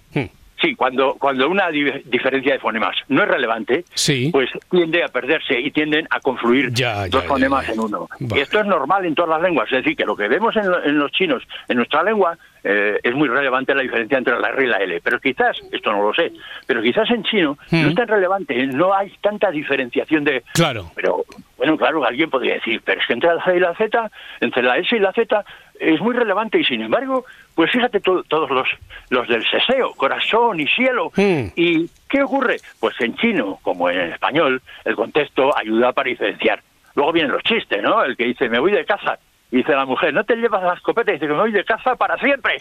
Hmm. 0.61 0.65
Sí, 0.67 0.75
cuando, 0.75 1.13
cuando 1.15 1.47
una 1.49 1.69
di- 1.69 1.89
diferencia 2.05 2.53
de 2.53 2.59
fonemas 2.59 2.95
no 3.07 3.23
es 3.23 3.29
relevante, 3.29 3.85
Sí. 3.93 4.29
pues 4.31 4.49
tiende 4.69 5.03
a 5.03 5.07
perderse 5.07 5.59
y 5.59 5.71
tienden 5.71 6.05
a 6.09 6.19
confluir 6.19 6.71
Ya, 6.73 7.07
dos 7.07 7.23
ya, 7.23 7.27
fonemas 7.29 7.65
ya. 7.67 7.73
en 7.73 7.79
uno. 7.79 8.07
Vale. 8.19 8.39
Y 8.39 8.43
esto 8.43 8.59
es 8.59 8.65
normal 8.65 9.05
en 9.05 9.15
todas 9.15 9.29
las 9.31 9.41
lenguas, 9.41 9.67
es 9.71 9.77
decir, 9.83 9.95
que 9.95 10.05
lo 10.05 10.15
que 10.15 10.27
vemos 10.27 10.55
en, 10.57 10.69
lo- 10.69 10.83
en 10.83 10.99
los 10.99 11.11
chinos, 11.11 11.43
en 11.67 11.77
nuestra 11.77 12.03
lengua, 12.03 12.37
eh, 12.63 12.99
es 13.01 13.15
muy 13.15 13.29
relevante 13.29 13.73
la 13.73 13.81
diferencia 13.81 14.17
entre 14.17 14.37
la 14.37 14.49
R 14.49 14.63
y 14.63 14.67
la 14.67 14.77
L. 14.77 14.99
Pero 15.01 15.19
quizás, 15.19 15.57
esto 15.71 15.91
no 15.93 16.03
lo 16.03 16.13
sé, 16.13 16.31
pero 16.67 16.81
quizás 16.81 17.09
en 17.11 17.23
chino 17.23 17.57
Hmm. 17.71 17.81
no 17.83 17.89
es 17.89 17.95
tan 17.95 18.07
relevante, 18.09 18.67
no 18.67 18.93
hay 18.93 19.11
tanta 19.21 19.49
diferenciación 19.51 20.23
de... 20.25 20.43
Claro. 20.53 20.91
Pero 20.95 21.23
Bueno, 21.59 21.77
claro, 21.77 22.03
alguien 22.03 22.29
podría 22.29 22.55
decir, 22.55 22.81
pero 22.83 22.99
es 22.99 23.05
que 23.05 23.13
entre 23.13 23.35
la 23.35 23.43
C 23.43 23.55
y 23.55 23.59
la 23.59 23.75
Z, 23.75 24.11
entre 24.41 24.63
la 24.63 24.77
S 24.77 24.95
y 24.95 24.99
la 24.99 25.11
Z, 25.13 25.45
es 25.79 25.99
muy 26.01 26.15
relevante 26.15 26.57
y 26.59 26.63
sin 26.63 26.81
embargo, 26.81 27.25
pues 27.53 27.71
fíjate 27.71 27.99
to- 27.99 28.23
todos 28.23 28.49
los, 28.49 28.67
los 29.09 29.27
del 29.27 29.45
seseo, 29.47 29.93
corazón 29.93 30.59
y 30.59 30.67
cielo. 30.67 31.11
Hmm. 31.15 31.47
¿Y 31.55 31.89
qué 32.09 32.23
ocurre? 32.23 32.57
Pues 32.79 32.95
en 33.01 33.15
chino, 33.17 33.59
como 33.61 33.89
en 33.89 33.99
español, 34.11 34.61
el 34.85 34.95
contexto 34.95 35.55
ayuda 35.55 35.91
para 35.91 36.09
diferenciar. 36.09 36.61
Luego 36.95 37.11
vienen 37.13 37.31
los 37.31 37.43
chistes, 37.43 37.83
¿no? 37.83 38.03
El 38.03 38.17
que 38.17 38.25
dice, 38.25 38.49
me 38.49 38.59
voy 38.59 38.71
de 38.71 38.83
caza. 38.85 39.19
Y 39.51 39.57
dice 39.57 39.71
la 39.73 39.85
mujer, 39.85 40.13
no 40.13 40.23
te 40.23 40.35
llevas 40.35 40.63
la 40.63 40.73
escopeta. 40.73 41.11
Y 41.11 41.15
dice, 41.15 41.27
me 41.27 41.33
voy 41.35 41.51
de 41.51 41.63
caza 41.63 41.95
para 41.95 42.17
siempre. 42.17 42.57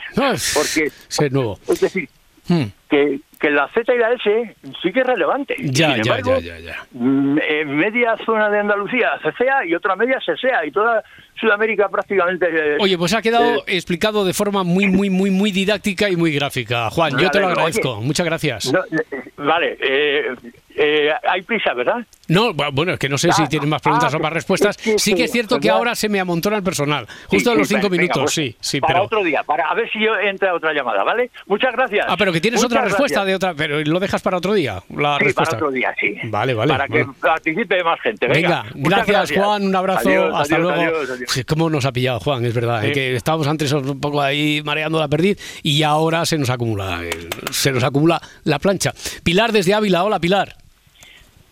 Porque, 0.54 0.84
Ese 0.86 1.26
es 1.26 1.32
nuevo. 1.32 1.58
es 1.68 1.80
decir, 1.80 2.08
Hmm. 2.48 2.64
que, 2.88 3.20
que 3.38 3.50
la 3.50 3.68
Z 3.68 3.94
y 3.94 3.98
la 3.98 4.12
S 4.12 4.56
sí 4.82 4.92
que 4.92 5.00
es 5.00 5.06
relevante. 5.06 5.54
Ya, 5.58 5.94
Sin 5.94 6.02
ya, 6.02 6.16
embargo, 6.16 6.40
ya, 6.40 6.58
ya, 6.58 6.60
ya. 6.60 6.86
mm, 6.92 7.38
en 7.46 7.76
media 7.76 8.16
zona 8.24 8.48
de 8.48 8.60
Andalucía 8.60 9.10
cesea 9.22 9.66
y 9.66 9.74
otra 9.74 9.94
media 9.96 10.18
sesea 10.20 10.64
y 10.64 10.70
toda 10.70 11.04
Sudamérica 11.38 11.88
prácticamente... 11.88 12.76
Oye, 12.80 12.96
pues 12.96 13.12
ha 13.14 13.22
quedado 13.22 13.58
eh, 13.58 13.76
explicado 13.76 14.24
de 14.24 14.32
forma 14.32 14.64
muy, 14.64 14.88
muy, 14.88 15.10
muy, 15.10 15.30
muy 15.30 15.52
didáctica 15.52 16.08
y 16.08 16.16
muy 16.16 16.32
gráfica. 16.32 16.90
Juan, 16.90 17.18
yo 17.18 17.30
te 17.30 17.40
lo 17.40 17.48
agradezco. 17.48 17.98
oye. 17.98 18.06
Muchas 18.06 18.26
gracias. 18.26 18.72
no, 18.72 18.80
eh, 18.80 19.22
vale, 19.36 19.76
eh, 19.80 20.34
eh, 20.78 21.10
hay 21.28 21.42
prisa, 21.42 21.74
¿verdad? 21.74 21.96
No, 22.28 22.52
bu- 22.54 22.70
bueno, 22.72 22.92
es 22.92 22.98
que 22.98 23.08
no 23.08 23.16
sé 23.18 23.32
si 23.32 23.42
Ah, 23.42 23.48
tienes 23.48 23.68
más 23.68 23.80
preguntas 23.82 24.12
ah, 24.12 24.16
o 24.16 24.20
más 24.20 24.32
respuestas. 24.32 24.76
sí, 24.78 24.92
sí, 24.92 24.98
Sí 24.98 25.14
que 25.14 25.24
es 25.24 25.32
cierto 25.32 25.58
que 25.58 25.68
¿verdad? 25.68 25.78
ahora 25.78 25.94
se 25.94 26.08
me 26.08 26.20
amontona 26.20 26.56
el 26.56 26.62
personal. 26.62 27.06
Sí, 27.08 27.14
Justo 27.36 27.50
a 27.50 27.52
sí, 27.54 27.58
los 27.58 27.68
cinco 27.68 27.88
venga, 27.88 28.02
minutos, 28.02 28.22
pues, 28.24 28.32
sí, 28.34 28.56
sí, 28.60 28.80
para 28.80 28.94
pero... 28.94 29.04
otro 29.06 29.24
día, 29.24 29.42
para 29.42 29.64
a 29.68 29.74
ver 29.74 29.90
si 29.90 29.98
entra 30.24 30.54
otra 30.54 30.72
llamada, 30.72 31.02
¿vale? 31.04 31.30
Muchas 31.46 31.72
gracias. 31.72 32.06
Ah, 32.08 32.16
pero 32.18 32.32
que 32.32 32.40
tienes 32.40 32.60
Muchas 32.62 32.72
otra 32.72 32.84
respuesta 32.84 33.24
de 33.24 33.34
otra... 33.34 33.54
Pero 33.54 33.80
lo 33.80 33.98
dejas 34.00 34.20
para 34.22 34.36
otro 34.36 34.52
día, 34.54 34.82
la 34.94 35.18
respuesta. 35.18 35.56
para 35.56 35.56
otro 35.66 35.70
día, 35.70 35.94
sí. 35.98 36.14
Vale, 36.24 36.54
vale. 36.54 36.70
Para 36.72 36.86
que 36.86 36.98
bueno. 37.04 37.14
participe 37.20 37.82
más 37.82 38.00
gente. 38.00 38.26
Venga, 38.28 38.64
gracias, 38.74 39.32
Juan, 39.32 39.66
un 39.66 39.74
abrazo, 39.74 40.08
Adiós, 40.08 40.34
hasta 40.34 40.54
adiós, 40.56 40.76
luego. 40.76 40.96
adiós, 41.14 41.44
¿Cómo 41.46 41.70
nos 41.70 41.84
ha 41.86 41.92
pillado 41.92 42.20
Juan? 42.20 42.44
Es 42.44 42.54
verdad, 42.54 42.84
eh, 42.84 42.92
que 42.92 43.16
estábamos 43.16 43.48
antes 43.48 43.72
un 43.72 43.98
poco 44.00 44.20
ahí 44.20 44.60
mareando 44.64 44.98
la 45.00 45.08
perdiz 45.08 45.38
y 45.62 45.82
ahora 45.82 46.26
se 46.26 46.36
nos 46.36 46.50
acumula, 46.50 47.00
eh, 47.04 47.10
se 47.50 47.72
nos 47.72 47.82
acumula 47.84 48.20
la 48.44 48.58
plancha. 48.58 48.92
Pilar 49.24 49.50
desde 49.52 49.72
Ávila, 49.74 50.04
hola 50.04 50.20
Pilar. 50.20 50.54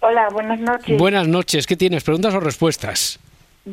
Hola, 0.09 0.29
buenas 0.33 0.61
noches. 0.61 0.97
Buenas 0.99 1.27
noches, 1.27 1.67
¿qué 1.67 1.77
tienes? 1.77 2.05
¿Preguntas 2.05 2.33
o 2.35 2.39
respuestas? 2.41 3.19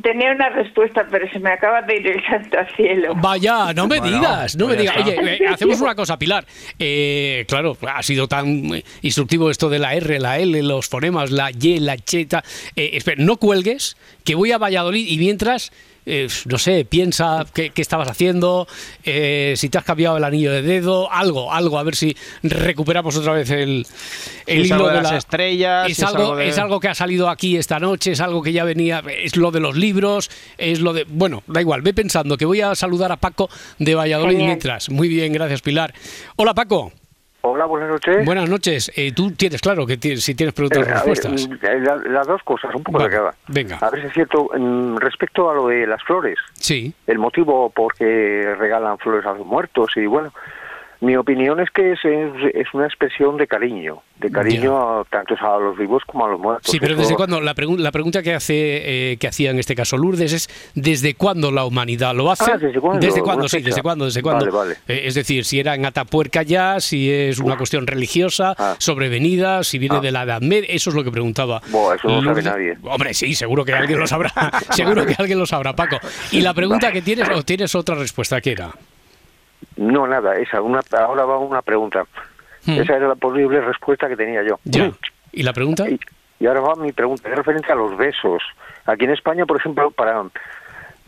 Tenía 0.01 0.31
una 0.31 0.49
respuesta, 0.49 1.05
pero 1.11 1.29
se 1.31 1.38
me 1.38 1.51
acaba 1.51 1.84
de 1.84 1.97
ir 1.97 2.07
el 2.07 2.25
santo 2.25 2.57
al 2.57 2.67
cielo. 2.75 3.13
Vaya, 3.15 3.71
no 3.75 3.88
me 3.88 3.99
Bueno, 3.99 4.17
digas, 4.17 4.55
no 4.55 4.65
me 4.67 4.73
pues 4.73 4.79
digas. 4.81 4.97
está. 5.07 5.21
Oye, 5.21 5.36
eh, 5.36 5.47
hacemos 5.47 5.79
una 5.81 5.93
cosa, 5.93 6.17
Pilar. 6.17 6.43
Eh, 6.79 7.45
claro, 7.47 7.77
ha 7.88 8.01
sido 8.01 8.27
tan 8.27 8.73
eh, 8.73 8.84
instructivo 9.03 9.51
esto 9.51 9.69
de 9.69 9.77
la 9.77 9.93
R, 9.93 10.17
la 10.19 10.39
L, 10.39 10.63
los 10.63 10.89
fonemas, 10.89 11.29
la 11.29 11.51
Y, 11.51 11.77
la 11.79 11.95
cheta. 11.99 12.43
Eh, 12.75 12.89
espera, 12.93 13.23
no 13.23 13.38
cuelgues, 13.38 13.95
que 14.23 14.34
voy 14.34 14.51
a 14.51 14.57
Valladolid 14.57 15.07
y 15.07 15.17
mientras, 15.19 15.71
eh, 16.06 16.28
no 16.45 16.58
sé, 16.58 16.86
piensa 16.86 17.45
qué, 17.54 17.70
qué 17.72 17.82
estabas 17.82 18.10
haciendo, 18.10 18.68
eh, 19.04 19.54
si 19.58 19.70
te 19.70 19.78
has 19.78 19.84
cambiado 19.84 20.18
el 20.18 20.24
anillo 20.24 20.51
de 20.51 20.62
dedo, 20.62 21.12
algo, 21.12 21.51
algo, 21.54 21.80
a 21.80 21.84
ver 21.84 21.95
si 21.95 22.16
recuperamos 22.43 23.16
otra 23.18 23.34
vez 23.34 23.49
el, 23.51 23.86
el 24.45 24.62
es 24.62 24.66
hilo 24.68 24.76
algo 24.76 24.88
de 24.89 24.95
de 24.95 25.01
las 25.01 25.12
la- 25.12 25.18
estrellas, 25.18 25.89
Es 25.89 26.04
algo, 26.04 26.18
algo 26.24 26.36
de- 26.38 26.47
es 26.49 26.58
algo 26.58 26.80
que 26.80 26.88
ha 26.89 26.95
salido 26.95 27.30
aquí 27.30 27.58
esta 27.58 27.80
noche, 27.80 28.12
es 28.12 28.22
algo 28.22 28.41
que 28.41 28.51
ya 28.54 28.64
venía, 28.64 29.04
es 29.24 29.36
lo 29.38 29.51
de 29.51 29.60
los 29.60 29.76
libros, 29.76 30.30
es 30.58 30.80
lo 30.80 30.93
de... 30.93 31.06
Bueno, 31.08 31.43
da 31.47 31.62
igual, 31.62 31.82
ve 31.82 31.93
pensando 31.93 32.38
que 32.38 32.45
voy 32.45 32.62
a 32.62 32.76
saludar 32.76 33.12
a 33.12 33.18
Paco 33.18 33.49
de 33.80 33.95
Valladolid 33.95 34.32
Genial. 34.34 34.47
mientras. 34.47 34.89
Muy 34.89 35.08
bien, 35.08 35.32
gracias 35.34 35.62
Pilar. 35.62 35.93
Hola 36.36 36.54
Paco, 36.54 36.91
Hola, 37.45 37.65
buenas 37.65 37.89
noches. 37.89 38.25
buenas 38.25 38.49
noches. 38.49 38.89
Eh, 38.95 39.11
tú 39.13 39.31
tienes 39.31 39.59
claro 39.61 39.85
que 39.85 39.97
tienes, 39.97 40.23
si 40.23 40.33
tienes 40.33 40.53
preguntas 40.55 40.87
Eh, 40.87 40.93
respuestas. 40.93 41.45
mm, 41.49 41.53
eh, 41.61 41.79
la- 41.81 41.97
las 41.97 42.25
dos 42.25 42.41
cosas, 42.43 42.73
un 42.73 42.83
poco 42.83 43.03
de 43.03 43.09
cada. 43.09 43.35
venga. 43.49 43.77
A 43.81 43.89
ver 43.89 43.99
si 43.99 44.07
es 44.07 44.13
cierto, 44.13 44.49
mm, 44.57 44.95
respecto 44.95 45.49
a 45.51 45.53
lo 45.53 45.67
de 45.67 45.85
las 45.85 46.01
flores, 46.03 46.37
Sí, 46.53 46.93
el 47.05 47.19
motivo 47.19 47.69
por 47.69 47.93
qué 47.95 48.55
regalan 48.57 48.97
flores 48.97 49.25
a 49.25 49.33
los 49.33 49.45
muertos 49.45 49.91
y 49.97 50.05
bueno, 50.05 50.33
mi 51.04 51.16
opinión 51.16 51.60
es 51.60 51.70
que 51.72 51.91
es, 51.91 51.99
es, 52.04 52.32
es 52.56 52.68
una 52.74 52.86
expresión 52.86 53.38
de 53.38 53.45
cariño, 53.47 54.01
de 54.20 54.32
cariño 54.32 54.78
a- 54.99 55.04
tanto 55.06 55.36
a 55.39 55.60
los 55.60 55.78
vivos 55.78 56.01
como 56.06 56.26
a 56.26 56.30
los 56.30 56.39
muertos. 56.39 56.72
sí, 56.72 56.80
pero 56.80 56.93
Eso- 56.93 57.01
desde 57.04 57.16
cuándo, 57.16 57.41
la, 57.41 57.54
la 57.56 57.91
pregunta 57.91 58.24
que 58.24 58.34
hace 58.34 59.12
eh, 59.12 59.18
que 59.18 59.28
hacía 59.28 59.51
en 59.51 59.60
este 59.60 59.76
caso 59.76 59.97
Lourdes 59.97 60.32
es 60.34 60.49
¿desde 60.76 61.14
cuándo 61.16 61.51
la 61.51 61.66
humanidad 61.66 62.16
lo 62.16 62.32
hace? 62.32 62.51
Ah, 62.51 62.58
¿desde 62.58 62.80
cuándo? 62.80 63.06
¿Desde 63.06 63.22
cuándo? 63.22 63.47
Sí, 63.49 63.58
fecha. 63.58 63.70
¿desde 63.70 63.82
cuándo? 63.82 64.06
¿Desde 64.06 64.22
cuándo? 64.22 64.45
Vale, 64.45 64.58
vale. 64.58 64.78
Eh, 64.88 65.04
es 65.08 65.16
decir, 65.16 65.45
si 65.45 65.60
era 65.60 65.76
en 65.76 65.86
Atapuerca 65.86 66.41
ya, 66.43 66.80
si 66.80 67.12
es 67.12 67.39
una 67.39 67.58
cuestión 67.58 67.86
religiosa, 67.86 68.56
Ah. 68.58 68.76
sobrevenida, 68.78 69.64
si 69.64 69.78
viene 69.80 69.97
Ah. 69.97 70.01
de 70.01 70.12
la 70.12 70.24
Edad 70.24 70.41
Media, 70.41 70.70
eso 70.70 70.89
es 70.89 70.95
lo 70.95 71.04
que 71.04 71.12
preguntaba. 71.12 71.62
Eso 71.68 72.08
no 72.08 72.24
sabe 72.24 72.41
nadie. 72.43 72.78
Hombre, 72.84 73.14
sí, 73.14 73.34
seguro 73.36 73.66
que 73.66 73.74
alguien 73.74 73.99
lo 73.99 74.08
sabrá. 74.08 74.32
seguro 74.72 75.06
que 75.06 75.16
alguien 75.18 75.38
lo 75.39 75.45
sabrá, 75.45 75.74
Paco. 75.76 75.97
Y 76.32 76.41
la 76.41 76.54
pregunta 76.54 76.91
que 76.91 77.01
tienes, 77.01 77.30
o 77.30 77.43
tienes 77.43 77.76
otra 77.76 77.95
respuesta, 77.95 78.39
¿qué 78.41 78.51
era? 78.54 78.72
No, 79.78 80.07
nada, 80.07 80.38
esa, 80.38 80.61
una, 80.61 80.82
ahora 80.91 81.26
va 81.26 81.38
una 81.39 81.61
pregunta. 81.61 82.05
Hmm. 82.65 82.80
Esa 82.82 82.95
era 82.95 83.07
la 83.09 83.15
posible 83.15 83.61
respuesta 83.61 84.07
que 84.07 84.15
tenía 84.15 84.43
yo. 84.43 84.59
Ya. 84.63 84.91
¿Y 85.32 85.43
la 85.43 85.53
pregunta? 85.53 85.89
Y, 85.89 85.99
y 86.39 86.45
ahora 86.45 86.61
va 86.61 86.76
mi 86.76 86.91
pregunta, 86.91 87.30
es 87.30 87.36
referente 87.36 87.71
a 87.71 87.76
los 87.76 87.97
besos. 87.97 88.41
Aquí 88.86 89.05
en 89.05 89.11
España, 89.11 89.45
por 89.45 89.57
ejemplo, 89.57 89.91
para 89.91 90.24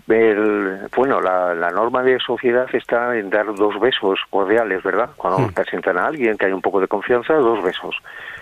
el, 0.08 0.80
bueno, 0.96 1.20
la, 1.22 1.54
la 1.56 1.72
norma 1.72 2.04
de 2.04 2.20
sociedad 2.20 2.68
está 2.74 3.18
en 3.18 3.30
dar 3.30 3.54
dos 3.56 3.80
besos 3.80 4.20
cordiales, 4.30 4.84
¿verdad? 4.84 5.10
Cuando 5.16 5.40
Hmm. 5.40 5.54
presentan 5.54 5.98
a 5.98 6.06
alguien 6.08 6.38
que 6.38 6.46
hay 6.46 6.52
un 6.52 6.62
poco 6.62 6.80
de 6.80 6.88
confianza, 6.88 7.34
dos 7.34 7.64
besos. 7.64 7.96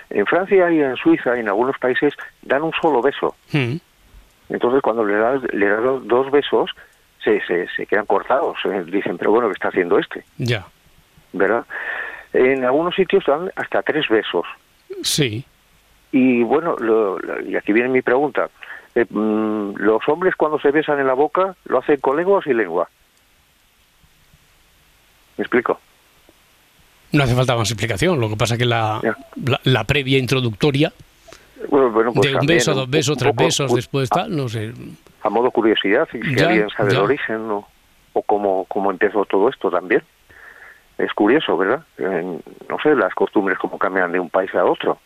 En 0.10 0.26
Francia 0.26 0.70
y 0.72 0.82
en 0.82 0.96
Suiza 0.98 1.36
y 1.38 1.40
en 1.40 1.48
algunos 1.48 1.78
países 1.80 2.14
dan 2.42 2.62
un 2.64 2.74
solo 2.80 3.02
beso. 3.02 3.36
Mm. 3.52 3.78
Entonces, 4.50 4.82
cuando 4.82 5.04
le 5.06 5.16
das, 5.16 5.42
le 5.54 5.68
das 5.68 5.82
dos 6.04 6.30
besos, 6.30 6.70
se, 7.24 7.42
se, 7.46 7.68
se 7.76 7.86
quedan 7.86 8.06
cortados. 8.06 8.58
Eh, 8.66 8.84
Dicen, 8.88 9.18
pero 9.18 9.32
bueno, 9.32 9.48
¿qué 9.48 9.54
está 9.54 9.70
haciendo 9.70 9.98
este? 10.00 10.24
Ya. 10.38 10.66
¿Verdad? 11.32 11.66
En 12.34 12.64
algunos 12.66 12.96
sitios 12.96 13.24
dan 13.26 13.52
hasta 13.56 13.82
tres 13.84 14.08
besos. 14.10 14.46
Sí. 15.04 15.46
Y 16.12 16.44
bueno, 16.44 16.76
lo- 16.80 17.18
lo- 17.20 17.42
y 17.42 17.56
aquí 17.56 17.74
viene 17.74 17.90
mi 17.90 18.02
pregunta. 18.02 18.50
Eh, 18.96 19.06
mm, 19.10 19.76
¿Los 19.78 20.08
hombres 20.08 20.36
cuando 20.36 20.60
se 20.60 20.70
besan 20.72 21.00
en 21.00 21.08
la 21.08 21.14
boca 21.14 21.56
lo 21.66 21.80
hacen 21.80 22.00
con 22.00 22.16
lengua 22.18 22.38
o 22.40 22.42
sin 22.44 22.58
lengua? 22.58 22.88
¿Me 25.38 25.44
explico? 25.44 25.80
No 27.12 27.24
hace 27.24 27.36
falta 27.36 27.56
más 27.56 27.70
explicación. 27.72 28.20
Lo 28.20 28.30
que 28.30 28.36
pasa 28.38 28.58
que 28.58 28.66
la, 28.66 29.00
la, 29.46 29.60
la 29.64 29.84
previa 29.84 30.18
introductoria 30.18 30.92
Bueno, 31.70 31.92
bueno, 31.92 32.14
pues 32.14 32.32
de 32.32 32.38
un 32.40 32.46
beso, 32.46 32.74
dos 32.74 32.90
besos, 32.90 33.18
tres 33.18 33.36
besos, 33.36 33.74
después 33.74 34.10
tal, 34.10 34.36
no 34.36 34.48
sé. 34.50 34.74
A 35.24 35.30
modo 35.30 35.50
curiosidad, 35.52 36.08
y 36.14 36.22
si 36.22 36.36
Ya, 36.36 36.48
alguien 36.50 36.70
sabe 36.70 36.92
ya. 36.92 36.98
el 37.00 37.04
origen 37.06 37.50
o, 37.50 37.68
o 38.14 38.22
cómo, 38.24 38.66
cómo 38.66 38.92
empezó 38.92 39.26
todo 39.26 39.50
esto 39.50 39.72
también. 39.72 40.04
Es 40.98 41.12
curioso, 41.14 41.58
¿verdad? 41.58 41.84
Eh, 41.98 42.40
no 42.70 42.78
sé, 42.84 42.94
las 42.96 43.14
costumbres 43.16 43.58
cómo 43.58 43.78
cambian 43.80 44.12
de 44.12 44.20
un 44.20 44.30
país 44.30 44.54
a 44.54 44.64
otro. 44.66 45.00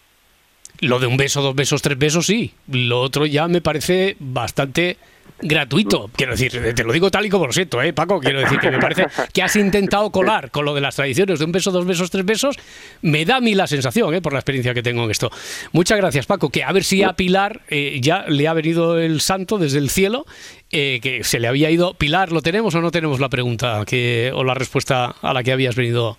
Lo 0.82 1.00
de 1.00 1.08
un 1.08 1.18
beso, 1.18 1.42
dos 1.42 1.56
besos, 1.56 1.82
tres 1.82 1.98
besos, 1.98 2.26
sí. 2.26 2.54
Lo 2.68 3.00
otro 3.02 3.26
ya 3.26 3.48
me 3.48 3.62
parece 3.62 4.16
bastante 4.20 4.98
gratuito. 5.40 6.10
Quiero 6.16 6.34
decir, 6.34 6.74
te 6.74 6.84
lo 6.84 6.92
digo 6.94 7.12
tal 7.12 7.26
y 7.26 7.30
como 7.30 7.48
lo 7.48 7.54
siento, 7.54 7.82
¿eh, 7.82 7.94
Paco? 7.94 8.20
Quiero 8.20 8.40
decir 8.40 8.60
que 8.60 8.72
me 8.72 8.80
parece 8.80 9.06
que 9.34 9.44
has 9.44 9.56
intentado 9.56 10.12
colar 10.12 10.52
con 10.52 10.66
lo 10.66 10.74
de 10.74 10.82
las 10.82 10.96
tradiciones 10.96 11.40
de 11.40 11.46
un 11.46 11.52
beso, 11.52 11.72
dos 11.72 11.86
besos, 11.86 12.10
tres 12.10 12.26
besos. 12.26 12.56
Me 13.02 13.26
da 13.26 13.38
a 13.38 13.42
mí 13.42 13.56
la 13.56 13.68
sensación, 13.68 14.14
¿eh? 14.14 14.22
por 14.22 14.34
la 14.34 14.40
experiencia 14.40 14.74
que 14.74 14.84
tengo 14.84 15.04
en 15.04 15.12
esto. 15.12 15.32
Muchas 15.72 15.98
gracias, 15.98 16.26
Paco. 16.26 16.50
Que 16.50 16.64
a 16.64 16.72
ver 16.72 16.84
si 16.84 17.04
a 17.04 17.14
Pilar 17.14 17.62
eh, 17.70 18.00
ya 18.02 18.26
le 18.28 18.48
ha 18.48 18.54
venido 18.54 19.00
el 19.00 19.22
santo 19.22 19.58
desde 19.58 19.78
el 19.78 19.90
cielo, 19.90 20.26
eh, 20.72 21.00
que 21.02 21.24
se 21.24 21.40
le 21.40 21.48
había 21.48 21.70
ido. 21.70 21.94
Pilar, 21.94 22.32
¿lo 22.32 22.42
tenemos 22.42 22.76
o 22.76 22.82
no 22.82 22.92
tenemos 22.92 23.20
la 23.20 23.30
pregunta 23.30 23.84
que, 23.86 24.32
o 24.34 24.44
la 24.44 24.54
respuesta 24.54 25.16
a 25.22 25.34
la 25.34 25.44
que 25.44 25.52
habías 25.52 25.76
venido, 25.76 26.18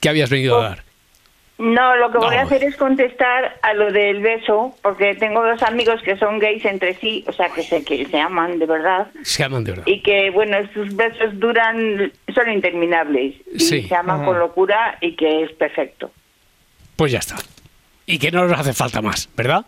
que 0.00 0.08
habías 0.08 0.30
venido 0.30 0.60
a 0.60 0.68
dar? 0.68 0.91
No, 1.58 1.96
lo 1.96 2.10
que 2.10 2.18
voy 2.18 2.34
a 2.34 2.42
hacer 2.42 2.64
es 2.64 2.76
contestar 2.76 3.56
a 3.62 3.72
lo 3.74 3.92
del 3.92 4.20
beso, 4.20 4.74
porque 4.82 5.14
tengo 5.14 5.44
dos 5.46 5.62
amigos 5.62 6.02
que 6.02 6.16
son 6.16 6.38
gays 6.40 6.64
entre 6.64 6.94
sí, 6.94 7.24
o 7.28 7.32
sea, 7.32 7.50
que 7.50 7.62
se, 7.62 7.84
que 7.84 8.04
se 8.06 8.18
aman 8.18 8.58
de 8.58 8.66
verdad, 8.66 9.06
Se 9.22 9.44
aman 9.44 9.62
de 9.62 9.72
verdad. 9.72 9.86
y 9.86 10.00
que, 10.02 10.30
bueno, 10.30 10.56
sus 10.74 10.96
besos 10.96 11.38
duran, 11.38 12.10
son 12.34 12.50
interminables, 12.50 13.36
y 13.54 13.60
Sí. 13.60 13.82
se 13.82 13.94
aman 13.94 14.24
con 14.24 14.38
locura 14.38 14.96
y 15.00 15.14
que 15.14 15.44
es 15.44 15.52
perfecto. 15.52 16.10
Pues 16.96 17.12
ya 17.12 17.18
está. 17.20 17.36
Y 18.06 18.18
que 18.18 18.32
no 18.32 18.48
nos 18.48 18.58
hace 18.58 18.72
falta 18.72 19.00
más, 19.00 19.28
¿verdad? 19.36 19.64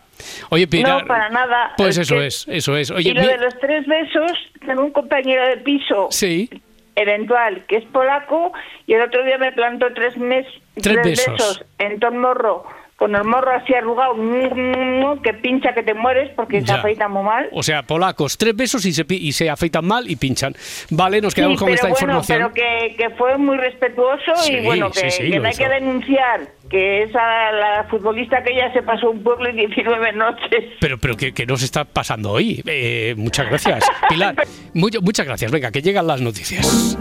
Oye, 0.49 0.67
Pilar. 0.67 1.01
no, 1.03 1.07
para 1.07 1.29
nada. 1.29 1.73
Pues 1.77 1.97
eso 1.97 2.15
que- 2.15 2.27
es, 2.27 2.45
eso 2.49 2.75
es. 2.75 2.91
Oye, 2.91 3.11
y 3.11 3.13
lo 3.13 3.21
mi- 3.21 3.27
de 3.27 3.37
los 3.37 3.57
tres 3.59 3.85
besos, 3.87 4.31
tengo 4.65 4.83
un 4.83 4.91
compañero 4.91 5.47
de 5.47 5.57
piso 5.57 6.09
Sí, 6.11 6.49
eventual 6.95 7.65
que 7.67 7.77
es 7.77 7.85
polaco 7.85 8.53
y 8.87 8.93
el 8.93 9.01
otro 9.01 9.23
día 9.23 9.37
me 9.37 9.51
plantó 9.51 9.93
tres, 9.93 10.17
mes, 10.17 10.45
Tres 10.81 11.03
besos. 11.03 11.65
en 11.79 11.99
Tom 11.99 12.17
Morro 12.17 12.65
con 12.97 13.13
el 13.13 13.25
morro 13.25 13.51
así 13.51 13.73
arrugado, 13.73 14.15
mm, 14.15 15.21
que 15.21 15.33
pincha 15.33 15.73
que 15.73 15.83
te 15.83 15.93
mueres 15.93 16.31
porque 16.35 16.61
se 16.61 16.67
Ya. 16.67 16.75
afeita 16.75 17.09
muy 17.09 17.23
mal. 17.23 17.49
O 17.51 17.61
sea, 17.61 17.83
polacos, 17.83 18.37
tres 18.37 18.55
besos 18.55 18.85
y 18.85 18.93
se, 18.93 19.03
pi- 19.03 19.17
y 19.27 19.33
se 19.33 19.49
afeitan 19.49 19.85
mal 19.85 20.09
y 20.09 20.15
pinchan. 20.15 20.55
Vale, 20.91 21.19
nos 21.19 21.35
quedamos 21.35 21.55
Sí, 21.55 21.59
con 21.59 21.65
pero 21.67 21.75
esta 21.75 21.87
bueno, 21.89 22.19
información. 22.19 22.51
pero 22.53 22.53
que, 22.53 22.95
que 22.95 23.09
fue 23.17 23.37
muy 23.37 23.57
respetuoso 23.57 24.35
Sí, 24.37 24.53
y 24.53 24.65
bueno, 24.65 24.89
que, 24.91 25.11
sí, 25.11 25.11
sí, 25.11 25.23
que 25.29 25.35
lo 25.35 25.41
no 25.41 25.47
hay 25.47 25.51
hizo. 25.53 25.63
que 25.63 25.69
denunciar 25.69 26.41
que 26.69 27.03
esa 27.03 27.51
la 27.51 27.85
futbolista 27.89 28.41
que 28.43 28.55
ya 28.55 28.71
se 28.73 28.81
pasó 28.81 29.11
un 29.11 29.21
pueblo 29.21 29.49
y 29.49 29.53
19 29.53 30.13
noches. 30.13 30.63
Pero, 30.79 30.97
pero 30.97 31.15
¿qué, 31.17 31.33
qué 31.33 31.45
nos 31.45 31.63
está 31.63 31.83
pasando 31.83 32.31
hoy? 32.31 32.63
Eh, 32.65 33.13
muchas 33.17 33.47
gracias. 33.49 33.83
Pilar, 34.09 34.35
mu- 34.73 34.87
muchas 35.01 35.25
gracias. 35.25 35.51
Venga, 35.51 35.69
que 35.71 35.81
llegan 35.81 36.07
las 36.07 36.21
noticias. 36.21 36.97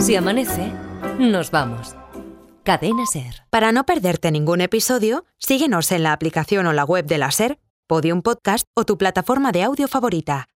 Si 0.00 0.16
amanece, 0.16 0.70
nos 1.18 1.50
vamos. 1.50 1.96
Cadena 2.62 3.06
Ser. 3.06 3.42
Para 3.50 3.72
no 3.72 3.84
perderte 3.84 4.30
ningún 4.30 4.60
episodio, 4.60 5.24
síguenos 5.38 5.90
en 5.92 6.02
la 6.02 6.12
aplicación 6.12 6.66
o 6.66 6.72
la 6.72 6.84
web 6.84 7.06
de 7.06 7.18
la 7.18 7.30
SER, 7.30 7.58
Podium 7.86 8.22
Podcast 8.22 8.66
o 8.74 8.84
tu 8.84 8.98
plataforma 8.98 9.52
de 9.52 9.62
audio 9.62 9.88
favorita. 9.88 10.46